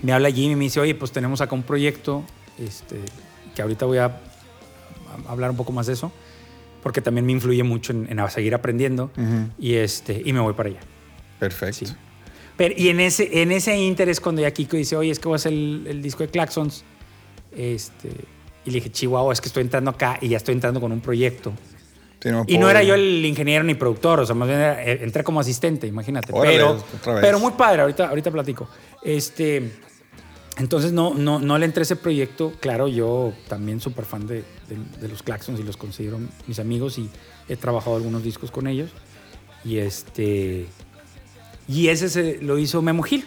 [0.02, 2.24] me habla Jimmy y me dice, oye, pues tenemos acá un proyecto,
[2.58, 3.00] este,
[3.54, 6.12] que ahorita voy a, a hablar un poco más de eso,
[6.86, 9.10] porque también me influye mucho en, en a seguir aprendiendo,
[9.58, 10.80] y, este, y me voy para allá.
[11.40, 11.88] Perfecto.
[11.88, 11.94] Sí.
[12.56, 15.28] Pero, y en ese, en ese inter es cuando ya Kiko dice, oye, es que
[15.28, 16.84] voy a hacer el, el disco de Claxons.
[17.58, 18.10] Este,
[18.66, 21.02] y le dije, Chihuahua, es que estoy entrando acá y ya estoy entrando con un
[21.02, 21.54] proyecto.
[22.22, 24.60] Sí, no me Y no era yo el ingeniero ni productor, o sea, más bien
[24.60, 26.32] era- eh, entré como asistente, imagínate.
[26.34, 26.56] Órale,
[27.04, 28.70] pero, pero muy padre, ahorita, ahorita platico.
[29.04, 29.72] Este,
[30.58, 32.54] entonces no, no, no le entré ese proyecto.
[32.62, 36.98] Claro, yo también súper fan de, de- de los Claxons y los considero mis amigos
[36.98, 37.10] y
[37.50, 38.90] he trabajado algunos discos con ellos.
[39.64, 40.68] Y este.
[41.68, 43.26] Y ese se lo hizo Memo Gil,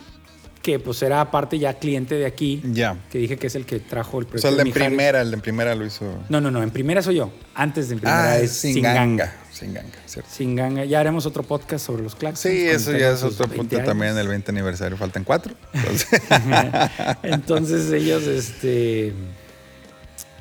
[0.62, 2.96] que pues era aparte ya cliente de aquí, Ya.
[3.10, 4.42] que dije que es el que trajo el O proyecto.
[4.42, 4.88] sea, el de Mijares.
[4.88, 6.04] primera, el de primera lo hizo...
[6.28, 7.32] No, no, no, en primera soy yo.
[7.54, 9.34] Antes de en primera ah, es sin ganga.
[9.59, 10.30] Sin ganga, cierto.
[10.32, 10.84] sin ganga.
[10.84, 12.40] Ya haremos otro podcast sobre los claxons.
[12.54, 13.88] Sí, eso ya es otro 20 punto años.
[13.88, 14.96] también, el 20 aniversario.
[14.96, 15.54] Faltan cuatro.
[15.72, 16.09] Entonces,
[17.22, 19.12] Entonces ellos este,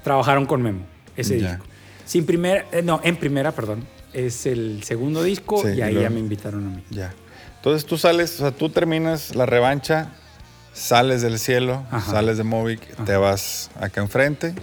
[0.03, 1.51] trabajaron con Memo, ese Ya.
[1.51, 1.65] disco.
[2.05, 3.85] Sin primera, eh, no, en primera, perdón.
[4.13, 6.83] Es el segundo disco Sí, y ahí ya me invitaron a mí.
[6.89, 7.13] ya.
[7.57, 10.13] Entonces tú sales, o sea, tú terminas la revancha
[10.73, 12.11] sales del cielo, Ajá.
[12.11, 14.53] sales de Movic, te vas acá enfrente.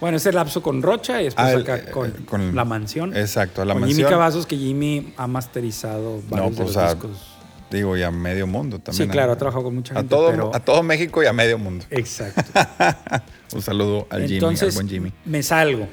[0.00, 3.16] Bueno, ese lapso con Rocha y después Ah, acá eh, con, con- La Mansión.
[3.16, 3.98] Exacto, La con Mansión.
[3.98, 7.34] Jimmy Cavazos, que Jimmy ha masterizado varios pues, de los a- discos.
[7.70, 9.08] Digo, y a medio mundo también.
[9.08, 9.32] Sí, claro, ¿no?
[9.34, 11.84] ha trabajado con mucha a gente, todo, pero- a todo México y a medio mundo.
[11.90, 12.42] Exacto.
[13.54, 15.12] Un saludo al Jimmy, al buen Jimmy.
[15.24, 15.86] me salgo,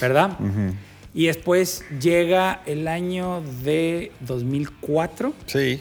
[0.00, 0.36] ¿verdad?
[1.14, 5.80] Y después llega el año de 2004 Sí.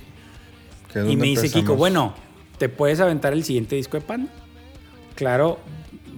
[0.94, 2.14] que y me dice Kiko, bueno,
[2.58, 4.32] ¿te puedes aventar el siguiente disco de Panda?
[5.16, 5.60] Claro,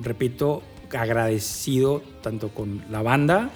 [0.03, 0.61] repito,
[0.93, 3.49] agradecido tanto con la banda,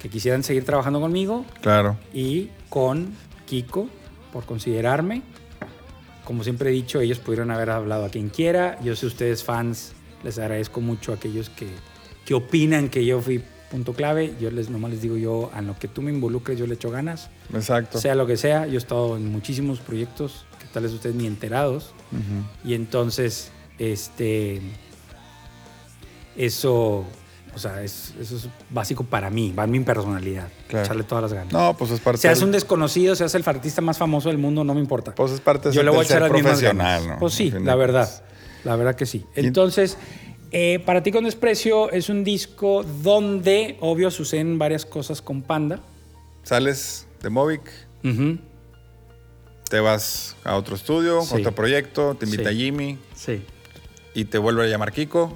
[0.00, 1.96] que quisieran seguir trabajando conmigo, Claro.
[2.12, 3.14] y con
[3.46, 3.88] Kiko
[4.32, 5.22] por considerarme.
[6.24, 8.78] Como siempre he dicho, ellos pudieron haber hablado a quien quiera.
[8.82, 9.92] Yo sé ustedes fans,
[10.22, 11.68] les agradezco mucho a aquellos que,
[12.24, 14.34] que opinan que yo fui punto clave.
[14.40, 16.90] Yo les nomás les digo yo, a lo que tú me involucres, yo le echo
[16.90, 17.28] ganas.
[17.52, 17.98] Exacto.
[17.98, 21.26] Sea lo que sea, yo he estado en muchísimos proyectos que tal vez ustedes ni
[21.26, 21.92] enterados.
[22.64, 24.60] Y entonces, este,
[26.36, 27.04] eso,
[27.54, 30.48] o sea, es- eso es básico para mí, va en mi personalidad.
[30.68, 30.84] Claro.
[30.84, 31.52] Echarle todas las ganas.
[31.52, 34.64] No, pues es parte Seas del- un desconocido, seas el artista más famoso del mundo,
[34.64, 35.14] no me importa.
[35.14, 37.14] Pues es parte Yo le voy a echar las mismas profesional, ganas.
[37.14, 37.18] ¿no?
[37.20, 38.22] Pues sí, la verdad.
[38.64, 39.24] La verdad que sí.
[39.34, 39.96] Entonces,
[40.52, 45.80] eh, para ti con desprecio es un disco donde, obvio, suceden varias cosas con Panda.
[46.44, 47.62] Sales de Movic,
[49.68, 51.36] te vas a otro estudio, Sí.
[51.36, 52.56] otro proyecto, te invita Sí.
[52.56, 53.42] Jimmy Sí.
[54.14, 55.32] y te vuelve a llamar Kiko.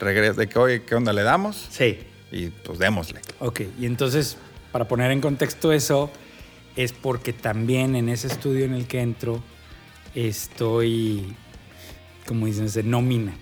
[0.00, 1.68] Regresa de que, oye, ¿qué onda le damos?
[1.70, 1.98] Sí.
[2.30, 3.20] Y pues démosle.
[3.40, 4.36] Ok, y entonces,
[4.72, 6.10] para poner en contexto eso,
[6.76, 9.42] es porque también en ese estudio en el que entro,
[10.14, 11.34] estoy,
[12.26, 13.34] como dicen, de nómina.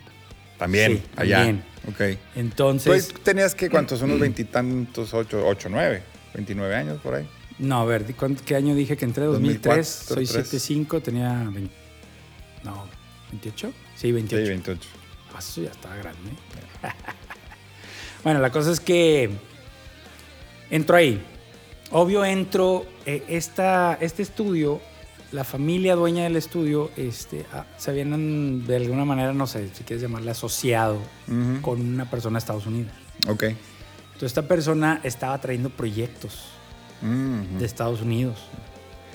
[0.59, 1.37] También, Sí, allá.
[1.39, 1.65] también.
[1.89, 2.19] Ok.
[2.37, 4.01] Entonces, Tú tenías que, ¿cuántos?
[4.03, 6.03] Unos veintitantos, ocho, ocho, nueve,
[6.35, 7.29] veintinueve años por ahí.
[7.59, 9.25] no, a ver, ¿de cuánto- ¿qué año dije que entré?
[9.25, 10.47] 2004, 2003, soy 2003.
[10.49, 11.75] 75, tenía 20,
[12.65, 12.87] no,
[13.31, 14.45] 28, sí, 28.
[14.45, 14.89] Sí, 28.
[15.39, 16.31] Eso ya estaba grande.
[18.25, 19.31] bueno, la cosa es que
[20.71, 21.23] entro ahí.
[21.93, 24.81] Obvio entro, eh, esta, este estudio,
[25.31, 29.85] la familia dueña del estudio, este, ah, se habían de alguna manera, no sé si
[29.85, 30.97] quieres llamarle asociado
[31.29, 31.61] Ujú.
[31.63, 32.93] con una persona de Estados Unidos.
[33.29, 33.45] Ok.
[33.45, 36.47] Entonces esta persona estaba trayendo proyectos
[37.03, 37.59] Mhm.
[37.59, 38.39] de Estados Unidos,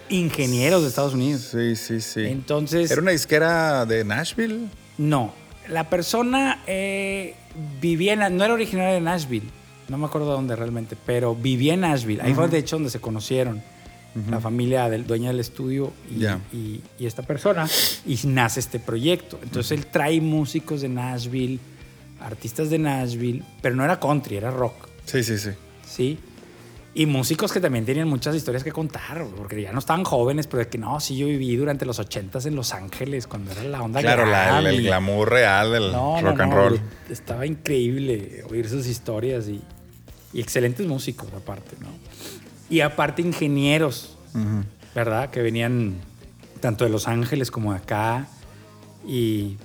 [0.10, 1.42] ingenieros de Estados Unidos.
[1.52, 2.26] Sí, sí, sí.
[2.26, 2.90] Entonces...
[2.92, 4.68] ¿Era una disquera de Nashville?
[4.98, 5.34] No,
[5.70, 7.36] la persona eh,
[7.82, 9.48] vivía en, no era originaria de Nashville,
[9.90, 12.22] no me acuerdo de dónde realmente, pero vivía en Nashville.
[12.22, 13.62] Ahí fue de hecho donde se conocieron
[14.30, 16.40] la familia del dueño del estudio y, Ya.
[16.52, 17.66] y- y esta persona
[18.06, 19.40] y nace este proyecto.
[19.42, 21.60] Entonces él trae músicos de Nashville,
[22.20, 25.50] artistas de Nashville, pero no era country, era rock, Sí, sí, sí.
[25.90, 26.20] ¿sí?
[26.94, 30.60] Y músicos que también tenían muchas historias que contar, porque ya no estaban jóvenes, pero
[30.64, 33.82] de que no, sí, yo viví durante los ochentas en Los Ángeles, cuando era la
[33.82, 36.82] onda Claro, la- el, el glamour real del no, rock no, and no, roll.
[37.10, 39.62] Estaba increíble oír sus historias y,
[40.34, 41.88] y excelentes músicos aparte, ¿no?
[42.70, 44.18] Y aparte ingenieros.
[44.94, 45.30] ¿verdad?
[45.30, 45.96] Que venían
[46.60, 48.28] tanto de Los Ángeles como de acá.
[49.08, 49.56] Y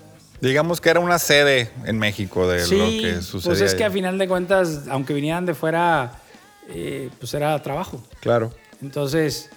[0.41, 3.51] Digamos que era una sede en México de sí, lo que sucedía.
[3.57, 6.13] pues es que a final de cuentas, aunque vinieran de fuera,
[6.69, 8.03] eh, pues era trabajo.
[8.21, 8.53] Claro.
[8.83, 9.51] Entonces,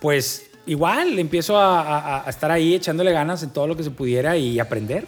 [0.00, 3.90] pues igual empiezo a, a- a estar ahí echándole ganas en todo lo que se
[3.90, 5.06] pudiera y aprender.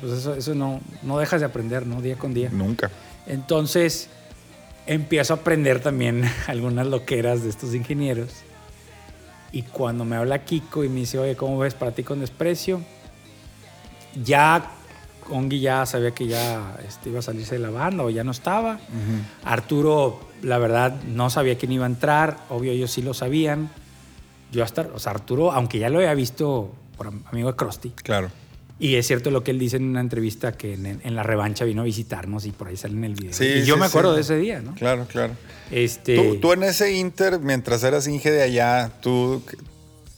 [0.00, 2.00] Pues eso, eso no, no dejas de aprender, ¿no?
[2.00, 2.48] Día con día.
[2.50, 2.90] Nunca.
[3.26, 4.08] Entonces,
[4.86, 8.30] empiezo a aprender también algunas loqueras de estos ingenieros.
[9.52, 12.80] Y cuando me habla Kiko y me dice, oye, ¿cómo ves para ti con desprecio?
[14.24, 14.70] Ya
[15.30, 18.30] Ongi ya sabía que ya este, iba a salirse de la banda o ya no
[18.32, 18.78] estaba.
[19.44, 22.38] Arturo, la verdad, no sabía quién iba a entrar.
[22.50, 23.70] Obvio, ellos sí lo sabían.
[24.52, 27.90] Yo hasta, o sea, Arturo, aunque ya lo había visto por am- amigo de Krusty,
[27.90, 28.30] Claro.
[28.78, 31.64] y es cierto lo que él dice en una entrevista que en, en la revancha
[31.64, 33.32] vino a visitarnos y por ahí sale en el video.
[33.32, 34.16] Sí, y yo sí, me acuerdo sí.
[34.16, 34.74] de ese día, ¿no?
[34.74, 35.32] Claro, claro.
[35.72, 39.42] Este, Tú, tú en ese inter, mientras eras Inge de allá, tú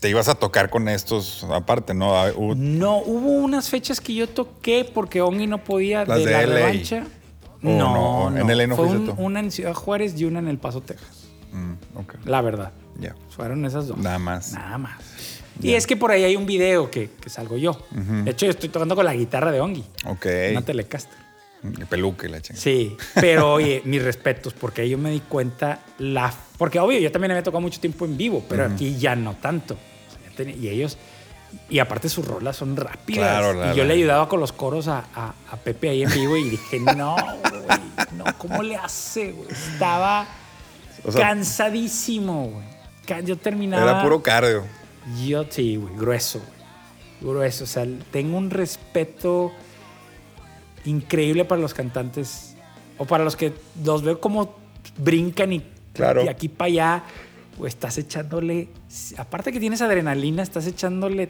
[0.06, 2.16] te ibas a tocar con estos aparte, ¿no?
[2.16, 6.26] Ah, hubo- No, hubo unas fechas que yo toqué porque Ongi no podía Las de,
[6.26, 6.54] de la LA.
[6.54, 7.04] revancha.
[7.60, 8.38] ¿O no, no?
[8.38, 8.54] En no.
[8.54, 11.26] LA no Fue un- una en Ciudad Juárez y una en El Paso, Texas.
[11.50, 11.72] Mm.
[12.28, 12.70] La verdad.
[13.00, 13.16] Ya.
[13.30, 13.98] Fueron esas dos.
[13.98, 14.52] Nada más.
[14.52, 15.00] Nada más.
[15.60, 17.76] Y es que por ahí hay un video que, que salgo yo.
[17.90, 19.84] De hecho, yo estoy tocando con la guitarra de Ongi.
[20.06, 20.26] Ok.
[20.52, 21.18] Una Telecaster.
[21.64, 22.62] El peluque, la chingada.
[22.62, 26.32] Sí, pero oye, mis respetos, porque ahí yo me di cuenta la...
[26.58, 29.76] Porque obvio, yo también había tocado mucho tiempo en vivo, pero aquí ya no tanto.
[30.36, 30.96] Tenía- y ellos...
[31.70, 33.38] Y aparte sus rolas son rápidas.
[33.40, 36.36] Claro, y yo le ayudaba con los coros a, a- a Pepe ahí en vivo
[36.36, 37.80] y dije, no, güey,
[38.16, 39.32] no, ¿cómo le hace?
[39.32, 39.48] güey?
[39.50, 40.26] Estaba
[41.04, 43.24] O sea, cansadísimo, güey.
[43.24, 43.82] Yo terminaba...
[43.90, 44.64] Era puro cardio.
[45.24, 47.32] Yo sí, güey, grueso, güey.
[47.34, 47.64] Grueso.
[47.64, 49.52] O sea, tengo un respeto
[50.84, 52.54] increíble para los cantantes.
[52.98, 53.52] O para los que
[53.84, 54.56] los veo como
[54.98, 56.22] brincan y Claro.
[56.24, 57.04] de aquí para allá.
[57.58, 58.68] O estás echándole.
[59.16, 61.28] Aparte que tienes adrenalina, estás echándole.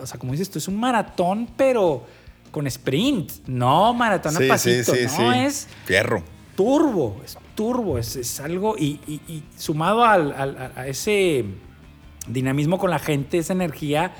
[0.00, 2.04] O sea, como dices tú, es un maratón, pero
[2.50, 3.30] con sprint.
[3.46, 4.94] No maratón a Sí, sí, pasito.
[4.94, 5.38] sí, no, sí.
[5.38, 6.22] es Fierro.
[6.56, 11.44] turbo, es turbo, es, es algo y, y- y sumado al- al- a, a ese
[12.26, 14.12] dinamismo con la gente, esa energía,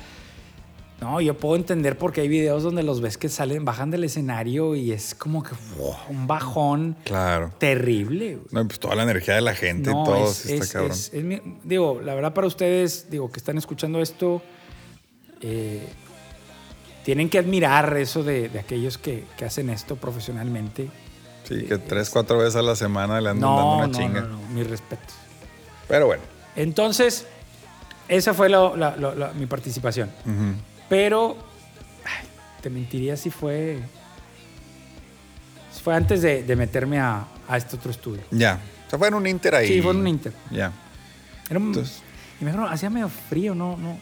[1.01, 4.75] no, yo puedo entender porque hay videos donde los ves que salen, bajan del escenario
[4.75, 7.51] y es como que wow, un bajón Claro.
[7.59, 8.35] terrible.
[8.35, 8.47] güey.
[8.51, 10.91] No, pues toda la energía de la gente No, y todo, es- está es- cabrón.
[10.91, 11.11] es-
[11.63, 14.41] digo, la verdad para ustedes, digo, que están escuchando esto,
[15.41, 15.85] eh,
[17.03, 20.89] tienen que admirar eso de, de aquellos que, que hacen esto profesionalmente.
[21.43, 24.21] sí, que tres, cuatro veces a la semana le andan No, dando una no, chinga.
[24.21, 25.13] no, no, mi respeto.
[25.87, 26.23] Pero bueno.
[26.55, 27.27] Entonces,
[28.07, 30.09] esa fue lo- la- lo- la- mi participación.
[30.89, 31.35] Pero,
[32.05, 32.27] ay,
[32.61, 33.79] te mentiría si fue.
[35.73, 38.21] si fue antes de, de meterme a, a este otro estudio.
[38.31, 38.59] Ya.
[38.85, 39.67] O sea, fue en un Inter ahí.
[39.67, 40.33] Sí, fue en un Inter.
[40.51, 40.71] Ya.
[41.49, 42.01] Era un- Entonces-
[42.39, 43.97] y me dijeron, hacía medio frío, no, no,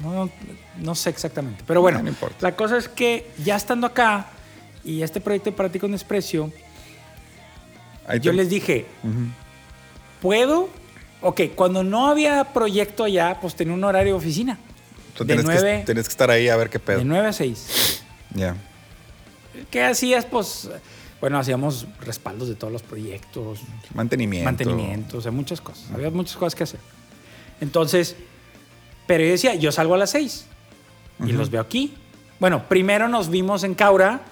[0.00, 0.30] no,
[0.78, 1.62] no sé exactamente.
[1.66, 2.36] Pero bueno, No, no importa.
[2.40, 4.26] la cosa es que ya estando acá
[4.84, 6.50] y este proyecto de Para ti con desprecio,
[8.06, 8.86] Ahí yo te- les dije.
[10.22, 10.68] ¿puedo?
[11.20, 14.58] Ok, cuando no había proyecto allá, pues tenía un horario de oficina.
[15.16, 16.98] Tú de tienes, que, tienes que estar ahí a ver qué pedo.
[16.98, 18.02] De 9 a 6.
[18.34, 18.56] Ya.
[19.70, 20.24] ¿Qué hacías?
[20.24, 20.68] Pues,
[21.20, 23.60] bueno, hacíamos respaldos de todos los proyectos,
[23.94, 24.44] Mantenimiento.
[24.44, 25.90] mantenimiento, o sea, muchas cosas.
[25.92, 26.80] Había muchas cosas que hacer.
[27.60, 28.16] Entonces,
[29.06, 30.46] pero yo decía, yo salgo a las 6
[31.26, 31.94] y los veo aquí.
[32.40, 34.22] Bueno, primero nos vimos en Caura.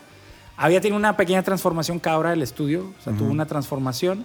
[0.56, 2.92] Había tenido una pequeña transformación Caura, el estudio.
[2.98, 4.24] O sea, tuvo una transformación.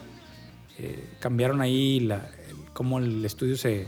[0.80, 2.16] Eh, cambiaron ahí la,
[2.50, 3.88] el- cómo el estudio se,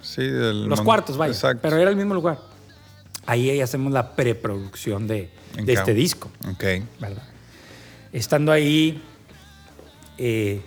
[0.00, 1.32] Sí, del los cuartos, vaya.
[1.32, 1.60] Exacto.
[1.62, 2.38] Pero era el mismo lugar.
[3.26, 5.28] Ahí, ahí hacemos la preproducción de,
[5.62, 6.64] de este disco, Ok.
[6.98, 7.22] ¿verdad?
[8.12, 9.02] Estando ahí,
[10.16, 10.60] eh,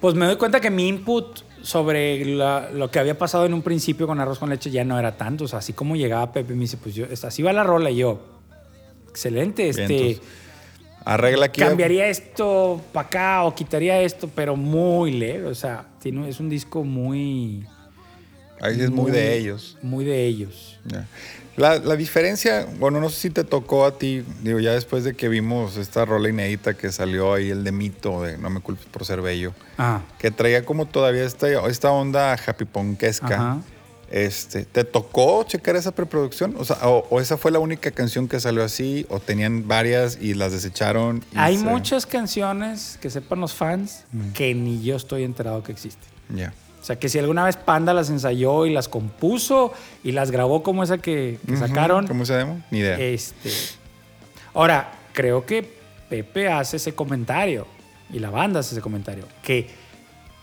[0.00, 3.62] pues me doy cuenta que mi input sobre la- lo que había pasado en un
[3.62, 5.44] principio con arroz con leche ya no era tanto.
[5.44, 7.96] O sea, así como llegaba Pepe me dice, pues yo, así va la rola y
[7.96, 8.20] yo,
[9.10, 10.22] excelente, este, Vientos.
[11.04, 11.60] Arregla aquí.
[11.62, 15.46] cambiaría esto para acá o quitaría esto, pero muy leve.
[15.48, 17.66] O sea, tiene, es un disco muy...
[18.60, 19.76] Ahí es muy de ellos.
[19.82, 20.78] Muy de ellos.
[20.86, 21.06] Ya.
[21.56, 25.14] La, la diferencia, bueno, no sé si te tocó a ti, digo, ya después de
[25.14, 28.86] que vimos esta rola inédita que salió ahí, el de Mito, de No me culpes
[28.86, 33.26] por ser bello, Ah, que traía como todavía esta, esta onda happy punkesca.
[33.34, 33.58] Ajá.
[34.10, 36.54] Este, ¿Te tocó checar esa preproducción?
[36.58, 39.04] O, sea, o, o esa fue la única canción que salió así?
[39.10, 41.22] ¿O tenían varias y las desecharon?
[41.34, 45.72] y Hay se- muchas canciones que sepan los fans que ni yo estoy enterado que
[45.72, 46.08] existen.
[46.34, 46.54] Ya.
[46.80, 49.72] O sea, que si alguna vez Panda las ensayó y las compuso
[50.04, 52.06] y las grabó como esa que, sacaron.
[52.06, 52.64] ¿Cómo se llama?
[52.70, 52.98] Ni idea.
[52.98, 53.50] Este.
[54.54, 55.78] Ahora, creo que
[56.08, 57.66] Pepe hace ese comentario
[58.10, 59.24] y la banda hace ese comentario.
[59.42, 59.68] Que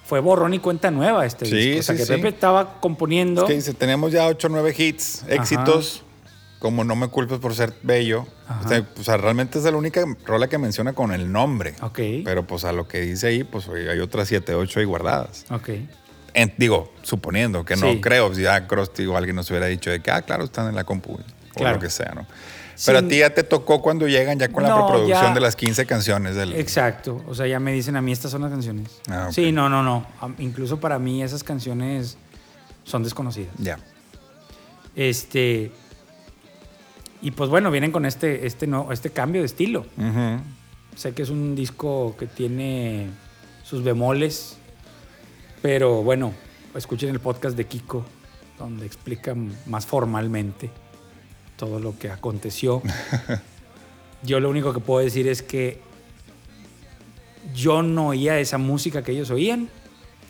[0.03, 1.79] fue borrón y cuenta nueva este Sí, disco.
[1.79, 2.13] O sea, sí, que sí.
[2.13, 3.41] Pepe estaba componiendo.
[3.41, 6.03] Es que dice, tenemos ya 8 o 9 hits, éxitos,
[6.59, 8.27] como No me culpes por ser bello.
[8.63, 11.75] O sea, pues, realmente esa es la única rola que menciona con el nombre.
[11.81, 11.99] Ok.
[12.23, 15.45] Pero pues a lo que dice ahí, pues hay otras 7, 8 ahí guardadas.
[15.49, 15.69] Ok.
[16.35, 18.01] En- digo, suponiendo que no Sí.
[18.01, 20.75] creo, si ya Krusty o alguien nos hubiera dicho de que, ah, claro, están en
[20.75, 21.13] la compu,
[21.55, 22.25] o lo que sea, ¿no?
[22.85, 25.39] Pero Sin- a ti ya te tocó cuando llegan ya con la preproducción ya- de
[25.39, 26.53] las 15 canciones del...
[26.55, 27.23] Exacto.
[27.25, 28.89] O sea, ya me dicen a mí estas son las canciones.
[29.09, 29.29] Ah.
[29.31, 30.05] Sí, no, no, no.
[30.39, 32.17] Incluso para mí esas canciones
[32.83, 33.53] son desconocidas.
[33.57, 33.79] Ya.
[34.95, 35.71] Este.
[37.21, 39.85] Y pues bueno, vienen con este, este, no, este cambio de estilo.
[40.95, 43.07] Sé que es un disco que tiene
[43.63, 44.57] sus bemoles,
[45.65, 46.31] pero bueno,
[46.75, 48.05] escuchen el podcast de Kiko,
[48.59, 49.35] donde explica
[49.65, 50.69] más formalmente
[51.57, 52.83] todo lo que aconteció.
[54.21, 55.81] yo lo único que puedo decir es que
[57.55, 59.67] yo no oía esa música que ellos oían,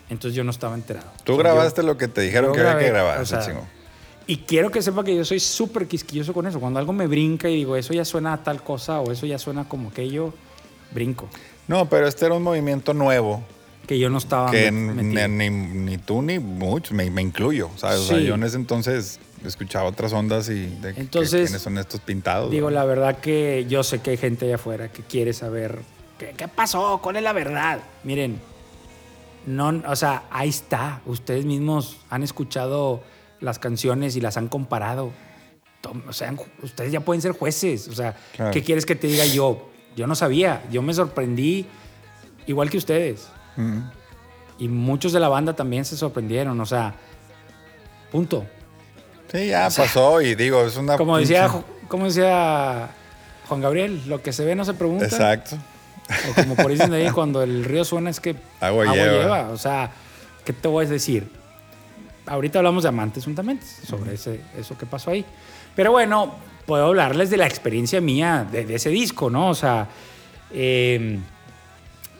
[0.08, 1.06] entonces yo no estaba enterado.
[1.22, 3.46] Tú O sea, yo- grabaste lo que te dijeron que había que grabar, o sea,
[4.26, 6.60] y quiero que sepa que yo soy súper quisquilloso con eso.
[6.60, 9.38] Cuando algo me brinca y digo, eso ya suena a tal cosa o eso ya
[9.38, 10.32] suena como que yo
[10.94, 11.28] brinco.
[11.68, 13.44] No, pero este era un movimiento nuevo
[13.86, 15.28] Que yo no estaba que ni, metido.
[15.28, 18.00] ni- ni tú ni muchos, me, me incluyo, ¿sabes?
[18.00, 18.24] O sea, Sí.
[18.24, 22.50] yo en ese entonces escuchaba otras ondas y de que- Entonces, quiénes son estos pintados.
[22.50, 22.80] Digo, ¿verdad?
[22.80, 25.78] la verdad que yo sé que hay gente allá afuera que quiere saber
[26.18, 27.78] qué, qué pasó, cuál es la verdad.
[28.02, 28.40] Miren,
[29.46, 31.00] no, o sea, ahí está.
[31.06, 33.02] Ustedes mismos han escuchado
[33.40, 35.12] las canciones y las han comparado.
[36.08, 36.34] O sea,
[36.64, 37.86] ustedes ya pueden ser jueces.
[37.86, 38.50] O sea, Claro.
[38.50, 39.68] ¿qué quieres que te diga yo?
[39.94, 40.64] Yo no sabía.
[40.72, 41.66] Yo me sorprendí
[42.48, 43.28] igual que ustedes.
[44.58, 46.60] Y muchos de la banda también se sorprendieron.
[46.60, 46.94] O sea,
[48.10, 48.46] punto.
[49.30, 50.96] Sí, ya pasó y digo, es una.
[50.96, 51.50] Como decía,
[51.88, 52.90] como decía
[53.48, 55.04] Juan Gabriel, lo que se ve no se pregunta.
[55.04, 55.56] Exacto.
[56.30, 59.48] O como por ahí dicen ahí, cuando el río suena es que Agua lleva.
[59.48, 59.90] O sea,
[60.44, 61.28] ¿qué te voy a decir?
[62.26, 65.24] Ahorita hablamos de amantes juntamente, sobre ese, eso que pasó ahí.
[65.74, 66.34] Pero bueno,
[66.64, 69.50] puedo hablarles de la experiencia mía de, de ese disco, ¿no?
[69.50, 69.88] O sea,
[70.50, 71.18] eh,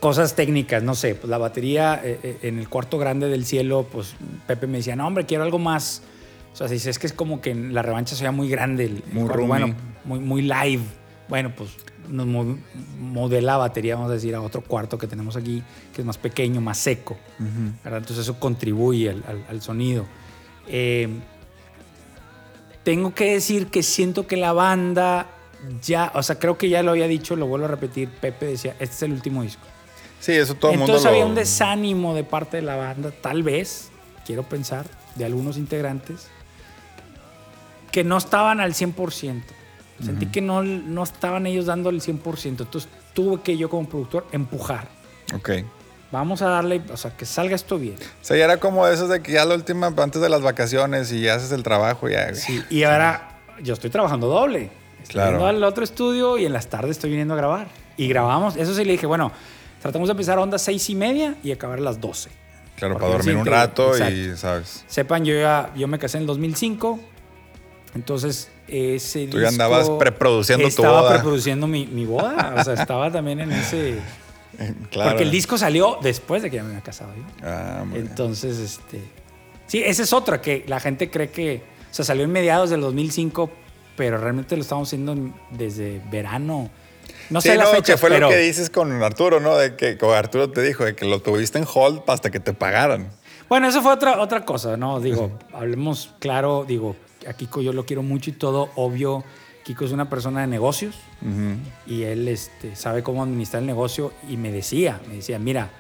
[0.07, 3.89] cosas técnicas, no sé, pues la batería eh, eh, en el cuarto grande del cielo,
[3.91, 4.15] pues
[4.47, 6.01] Pepe me decía, no, hombre, quiero algo más.
[6.53, 8.97] O sea, si es que es como que en la revancha sea muy grande, el,
[8.99, 9.49] el Muy cuarto, roomy.
[9.49, 9.75] bueno,
[10.05, 10.83] muy, muy live.
[11.29, 11.71] Bueno, pues
[12.09, 12.57] nos mo-
[13.01, 15.61] modelé la batería, vamos a decir, a otro cuarto que tenemos aquí,
[15.93, 17.17] que es más pequeño, más seco.
[17.83, 17.99] ¿verdad?
[17.99, 20.07] Entonces eso contribuye al, al- al sonido.
[20.69, 21.09] Eh,
[22.85, 25.27] tengo que decir que siento que la banda
[25.83, 28.77] ya, o sea, creo que ya lo había dicho, lo vuelvo a repetir, Pepe decía,
[28.79, 29.67] este es el último disco.
[30.21, 31.11] Sí, eso todo el mundo Entonces lo.
[31.17, 33.91] había un desánimo de parte de la banda, tal vez,
[34.25, 36.29] quiero pensar, de algunos integrantes,
[37.93, 39.43] que no estaban al 100%.
[40.05, 42.45] Sentí que no, no estaban ellos dando el 100%.
[42.47, 44.89] Entonces tuve que yo como productor empujar.
[45.35, 45.51] Ok.
[46.13, 47.97] Vamos a darle, o sea, que salga esto bien.
[47.97, 51.11] O sea, ya era como esos de que ya la última, antes de las vacaciones
[51.13, 52.35] y ya haces el trabajo, ya.
[52.35, 54.71] Sí, y ahora yo estoy trabajando doble.
[55.03, 55.31] Estoy Claro.
[55.33, 57.69] yendo al otro estudio y en las tardes estoy viniendo a grabar.
[57.97, 59.33] Y grabamos, eso sí le dije, bueno,
[59.87, 62.31] tratamos de empezar a ondas seis y media y acabar a las 12.
[62.77, 64.37] Claro, Porque para dormir un rato y.
[64.37, 64.85] ¿sabes?
[64.87, 67.01] Sepan, yo ya, yo me casé en el 2005,
[67.95, 71.13] entonces ese Tú ya andabas preproduciendo tu estaba boda.
[71.15, 73.99] preproduciendo mi, mi boda, o sea, estaba también en ese...
[74.91, 75.11] Claro.
[75.11, 77.23] Porque el disco salió después de que ya me había casado yo.
[77.47, 77.85] Ah.
[77.95, 79.03] Entonces, este.
[79.67, 81.63] Sí, esa es otra que la gente cree que.
[81.91, 83.51] O sea, salió en mediados del 2005,
[83.99, 86.71] pero realmente lo estamos haciendo en- desde verano.
[87.31, 88.27] No Sí, sé la no, fecha, que fue pero.
[88.27, 89.57] lo que dices con Arturo, ¿no?
[89.57, 92.53] De que como Arturo te dijo, de que lo tuviste en hold hasta que te
[92.55, 93.11] pagaran.
[93.49, 95.01] Bueno, eso fue otra, otra cosa, ¿no?
[95.01, 96.97] Digo, hablemos claro, digo,
[97.29, 99.25] a Kiko yo lo quiero mucho y todo, obvio.
[99.65, 100.95] Kiko es una persona de negocios
[101.89, 105.71] y él este, sabe cómo administrar el negocio y me decía, me decía, mira,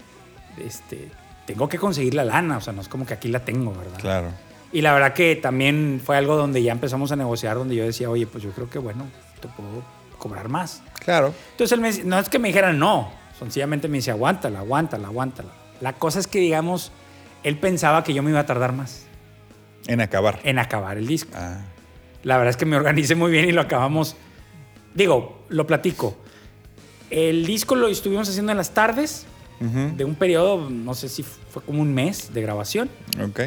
[0.59, 1.09] este,
[1.47, 3.99] tengo que conseguir la lana, o sea, no es como que aquí la tengo, ¿verdad?
[4.01, 4.29] Claro.
[4.73, 8.11] Y la verdad que también fue algo donde ya empezamos a negociar, donde yo decía,
[8.11, 9.07] oye, pues yo creo que bueno,
[9.41, 9.69] te puedo
[10.27, 10.83] cobrar más.
[11.05, 11.33] Claro.
[11.53, 15.09] Entonces él me decía- no es que me dijera no, sencillamente me decía, aguántala, aguántala,
[15.09, 15.51] aguántala.
[15.81, 16.91] La cosa es que, digamos,
[17.43, 19.07] él pensaba que yo me iba a tardar más
[19.87, 20.39] En acabar.
[20.43, 21.31] en acabar el disco.
[21.35, 21.61] Ah,
[22.23, 24.17] La verdad es que me organicé muy bien y lo acabamos.
[24.95, 26.17] Digo, lo platico.
[27.11, 29.27] El disco lo estuvimos haciendo en las tardes
[29.61, 32.91] de un periodo, no sé si fue como un mes de grabación.
[33.23, 33.43] Ok.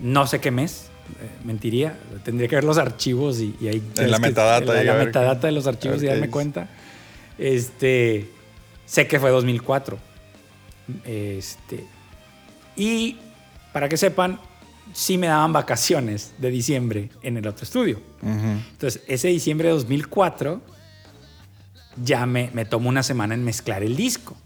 [0.00, 0.85] No sé qué mes,
[1.44, 1.96] mentiría.
[2.24, 3.82] Tendría que ver los archivos y, y ahí.
[3.96, 6.68] En la que- metadata, La, la metadata de los archivos y darme cuenta.
[7.38, 8.30] Este.
[8.86, 9.98] Sé que fue 2004.
[11.04, 11.84] Este.
[12.76, 13.16] Y
[13.72, 14.38] para que sepan,
[14.92, 18.00] sí me daban vacaciones de diciembre en el otro estudio.
[18.22, 20.60] Entonces, ese diciembre de 2004,
[22.02, 24.36] ya me, me tomó una semana en mezclar el disco.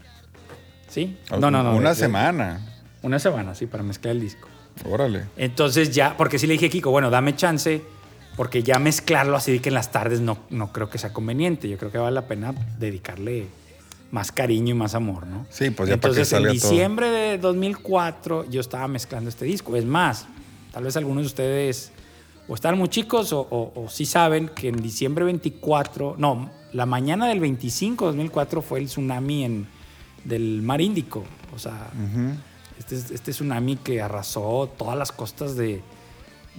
[0.89, 1.17] ¿Sí?
[1.29, 1.75] No, no, no.
[1.75, 2.67] Una de- de- semana.
[3.03, 4.47] Una semana, sí, para mezclar el disco.
[4.85, 5.25] Órale.
[5.37, 7.81] Entonces ya, porque sí le dije a Kiko, bueno, dame chance,
[8.35, 11.67] porque ya mezclarlo así de que en las tardes no, no creo que sea conveniente.
[11.69, 13.47] Yo creo que vale la pena dedicarle
[14.11, 15.45] más cariño y más amor, ¿no?
[15.49, 16.51] Sí, pues ya para que Entonces en todo.
[16.51, 19.75] diciembre de 2004 yo estaba mezclando este disco.
[19.75, 20.25] Es más,
[20.71, 21.91] tal vez algunos de ustedes
[22.47, 26.85] o están muy chicos o, o- o sí saben que en diciembre 24, no, la
[26.85, 29.67] mañana del 25 de 2004 fue el tsunami en,
[30.25, 31.23] del mar Índico.
[31.53, 31.89] O sea.
[32.81, 35.81] Este, es- este tsunami que arrasó todas las costas de,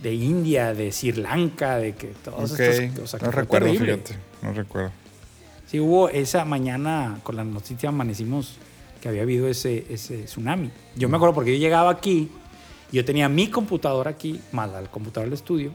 [0.02, 2.60] de India, de Sri Lanka, de que todos Ok.
[2.60, 3.04] estos.
[3.04, 4.16] o sea, no recuerdo, fíjate.
[4.42, 4.90] No recuerdo.
[5.66, 8.56] Sí, hubo esa mañana con la noticia amanecimos
[9.00, 10.70] que había habido ese, ese tsunami.
[10.96, 12.30] Yo me acuerdo porque yo llegaba aquí,
[12.92, 15.72] yo tenía mi computadora aquí, más el computador del estudio,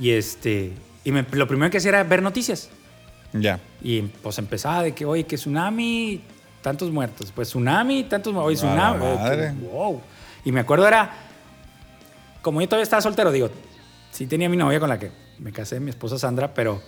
[0.00, 0.72] y este
[1.04, 2.68] y me- lo primero que hacía era ver noticias.
[3.32, 3.60] Ya.
[3.82, 6.20] Y pues empezaba de que, oye, que tsunami,
[6.62, 7.32] tantos muertos.
[7.34, 8.56] Pues tsunami, tantos muertos.
[8.56, 9.04] Tsunami.
[9.04, 9.52] madre.
[9.52, 10.00] Wow.
[10.44, 11.10] Y me acuerdo era,
[12.42, 13.50] como yo todavía estaba soltero, digo,
[14.10, 16.80] sí tenía mi novia con la que me casé, mi esposa Sandra, pero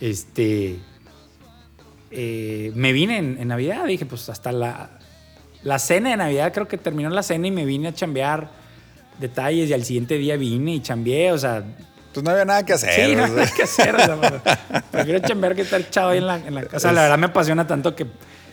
[0.00, 0.78] este,
[2.10, 3.84] eh, me vine en, en Navidad.
[3.86, 4.90] Dije, pues hasta la,
[5.62, 8.48] la cena de Navidad, creo que terminó la cena y me vine a chambear
[9.18, 11.64] detalles y al siguiente día vine y chambeé, o sea,
[12.12, 12.90] Pues no había nada que hacer.
[12.94, 13.36] Sí, no sea.
[13.36, 13.94] nada que hacer.
[13.94, 16.92] o sea, prefiero chambear que estar echado ahí en la, en la casa.
[16.92, 18.06] La verdad me apasiona tanto que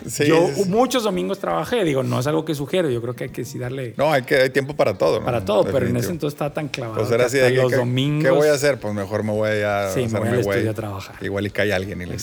[0.07, 0.69] Sí, yo sí, sí.
[0.69, 1.83] muchos domingos trabajé.
[1.83, 2.89] Digo, no es algo que sugiero.
[2.89, 5.25] Yo creo que hay que sí darle No, hay, que, hay tiempo para todo, ¿no?
[5.25, 5.63] para todo.
[5.65, 6.99] Pero en ese entonces estaba tan clavado.
[6.99, 8.23] Pues era así de que, los ¿qué- domingos.
[8.23, 8.79] ¿qué voy a hacer?
[8.79, 11.15] Pues mejor me voy a Sí, me voy al estudio a trabajar.
[11.21, 12.17] Igual y cae alguien y le.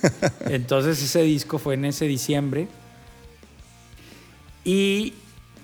[0.50, 2.68] Entonces ese disco fue en ese diciembre.
[4.64, 5.14] Y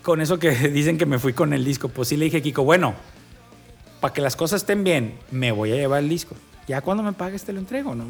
[0.02, 2.40] con eso que dicen que me fui con el disco, pues sí le dije a
[2.40, 2.94] Kiko, bueno,
[4.00, 6.34] para que las cosas estén bien, me voy a llevar el disco.
[6.68, 8.04] Ya cuando me pagues te lo entrego, ¿no?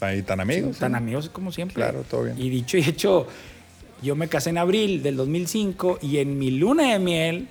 [0.00, 0.78] Ahí tan amigos.
[0.78, 0.96] tan ¿sí?
[0.96, 1.74] amigos como siempre.
[1.74, 2.36] Claro, todo bien.
[2.40, 3.26] Y dicho y hecho,
[4.02, 7.48] yo me casé en abril del 2005 y en mi luna de miel,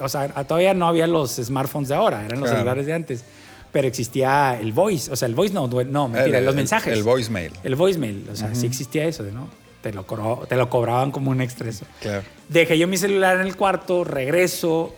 [0.00, 2.56] o sea, todavía no había los smartphones de ahora, eran los Claro.
[2.56, 3.24] celulares de antes,
[3.70, 6.92] pero existía el voice, o sea, el voice no, no, mentira, El- los el- mensajes.
[6.92, 7.52] el voicemail.
[7.62, 9.48] El voicemail, o sea, sí existía eso, ¿no?
[9.82, 10.04] Te lo,
[10.48, 11.84] te lo cobraban como un extra eso.
[12.00, 12.22] Claro.
[12.48, 14.94] Dejé yo mi celular en el cuarto, regreso,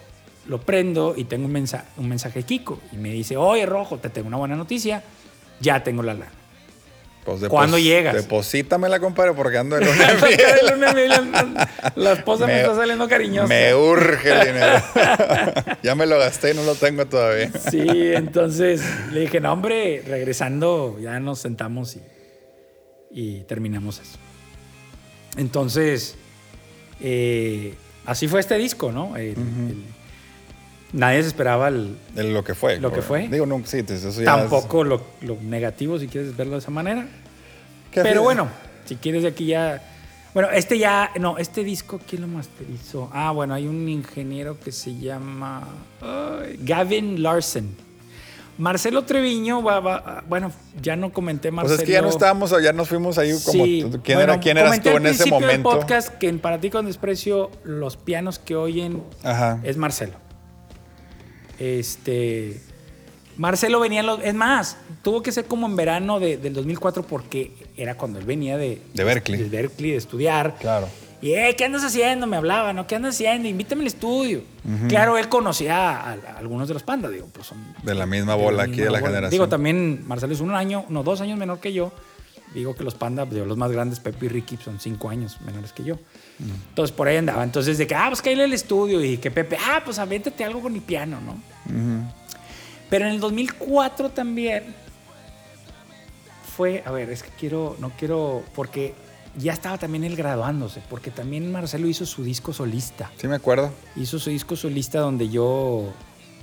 [0.49, 2.81] lo prendo y tengo un, mensaje un mensaje de Kiko.
[2.93, 5.03] Y me dice, oye, Rojo, te tengo una buena noticia,
[5.61, 6.33] ya tengo la lana.
[7.25, 8.15] Pues ¿Cuándo llegas?
[8.15, 9.87] Deposítamela, compadre, porque ando La
[10.71, 13.49] luna de miel, la, la esposa me, Me- está saliendo cariñosa.
[13.49, 14.81] Me urge el dinero.
[15.83, 17.51] ya me lo gasté y no lo tengo todavía.
[17.69, 22.01] Sí, entonces le dije, no, hombre, regresando, ya nos sentamos y,
[23.11, 24.19] y terminamos eso.
[25.37, 26.15] Entonces,
[27.01, 27.75] eh,
[28.05, 29.17] así fue este disco, ¿no?
[29.17, 29.85] El- el-
[30.93, 32.79] nadie se esperaba el- lo que fue.
[32.81, 33.29] Lo que fue.
[33.29, 36.71] Digo, no, sí, eso ya es- tampoco lo, lo negativo, si quieres verlo de esa
[36.71, 37.07] manera.
[37.91, 38.49] ¿Qué Pero bueno,
[38.85, 39.83] si quieres de aquí ya...
[40.35, 41.11] Bueno, este ya...
[41.19, 43.09] No, este disco, ¿quién lo masterizó?
[43.13, 45.67] Ah, bueno, hay un ingeniero que se llama...
[46.59, 47.69] Gavin Larson.
[48.59, 50.51] Marcelo Treviño, va, va- bueno,
[50.81, 51.79] ya no comenté Pues Marcelo.
[51.81, 53.65] es que ya no estábamos, ya nos fuimos ahí como.
[53.65, 55.71] Sí, ¿Quién, bueno, era, quién eras tú en ese principio del momento?
[55.71, 59.61] podcast que en Para ti con desprecio los pianos que oyen Ajá.
[59.63, 60.15] es Marcelo.
[61.59, 62.61] Este.
[63.37, 64.01] Marcelo venía.
[64.01, 67.95] en los- es más, tuvo que ser como en verano de- del 2004 porque era
[67.97, 68.81] cuando él venía de.
[68.95, 69.43] De Berkeley.
[69.43, 70.57] De Berkeley, de estudiar.
[70.59, 70.89] Claro.
[71.23, 72.27] Y, eh, ¿qué andas haciendo?
[72.27, 72.87] Me hablaba, ¿no?
[72.87, 73.49] ¿Qué andas haciendo?
[73.49, 74.43] Invítame al estudio.
[74.89, 77.59] Claro, él conocía a, a algunos de los pandas, digo, pues son.
[77.83, 79.07] De la misma bola aquí de la bola.
[79.07, 79.31] generación.
[79.31, 81.93] Digo, también Marcelo es un año, no, dos años menor que yo.
[82.57, 85.75] Digo que los pandas, digo, los más grandes, Pepe y Ricky, son cinco años menores
[85.75, 85.99] que yo.
[86.71, 87.45] Entonces, por ahí andaba.
[87.45, 89.05] Entonces, de que, ah, pues cállale al estudio.
[89.05, 91.37] Y que Pepe, ah, pues avéntate algo con mi piano, ¿no?
[92.89, 94.75] Pero en el 2004 también
[96.57, 98.95] fue, a ver, es que quiero, no quiero, porque
[99.37, 103.11] ya estaba también él graduándose, porque también Marcelo hizo su disco solista.
[103.19, 103.71] Sí, me acuerdo.
[103.97, 105.93] Hizo su disco solista donde yo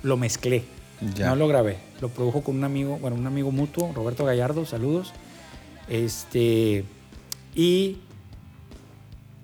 [0.04, 0.64] lo mezclé.
[1.16, 1.26] Ya.
[1.26, 1.78] No lo grabé.
[2.00, 5.12] Lo produjo con un amigo, bueno, un amigo mutuo, Roberto Gallardo, saludos.
[5.88, 6.84] Este.
[7.54, 7.98] Y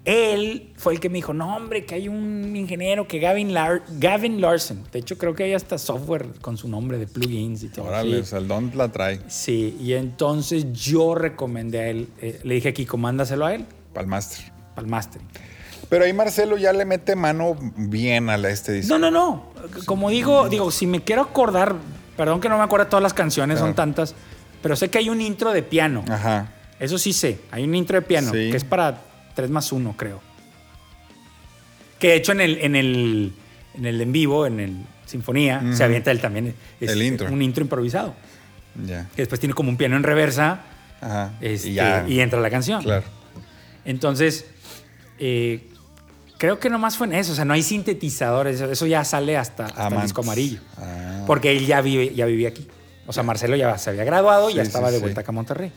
[0.04, 3.82] él fue el que me dijo: No, hombre, que hay un ingeniero que Gavin, Lar-
[3.98, 4.82] Gavin Larson.
[4.92, 7.86] De hecho, creo que hay hasta software con su nombre de plugins y todo.
[7.86, 9.20] Órale, o sea, el don la trae.
[9.28, 14.02] Sí, y entonces yo recomendé a él, eh, le dije aquí, mándaselo a él, Para
[14.04, 14.50] el máster.
[14.76, 15.28] al mastering.
[15.90, 18.96] Pero ahí Marcelo ya le mete mano bien a la- este disco.
[18.96, 19.50] No, no, no.
[19.86, 21.74] Como digo, digo, si me quiero acordar,
[22.16, 24.14] perdón que no me acuerdo todas las canciones, son tantas,
[24.62, 26.04] pero sé que hay un intro de piano.
[26.08, 26.52] Ajá.
[26.78, 28.50] Eso sí sé, hay un intro de piano, Sí.
[28.50, 29.02] que es para
[29.34, 30.20] 3 más 1, creo.
[31.98, 33.32] Que de hecho en el, en el,
[33.74, 34.76] en el en vivo, en el
[35.06, 36.54] Sinfonía, se avienta él también.
[36.80, 37.28] es El intro.
[37.30, 38.14] Un intro improvisado.
[38.86, 39.08] Ya.
[39.14, 40.62] Que después tiene como un piano en reversa
[41.00, 41.32] Ajá.
[41.40, 42.04] este, y y, ya.
[42.06, 42.82] entra la canción.
[42.82, 43.04] Claro.
[43.84, 44.46] Entonces,
[45.18, 45.66] eh,
[46.38, 47.32] creo que nomás fue en eso.
[47.32, 48.60] O sea, no hay sintetizadores.
[48.60, 50.60] Eso, ya sale hasta, hasta el disco amarillo.
[50.78, 51.24] Ah.
[51.26, 52.66] Porque él ya, vive, ya vivía aquí.
[53.10, 55.72] O sea, Marcelo ya se había graduado y ya estaba de vuelta acá a Monterrey.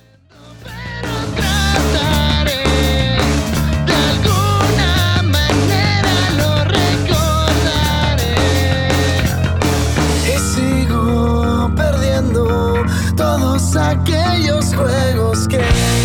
[10.28, 12.86] y sigo perdiendo
[13.76, 16.03] aquellos juegos que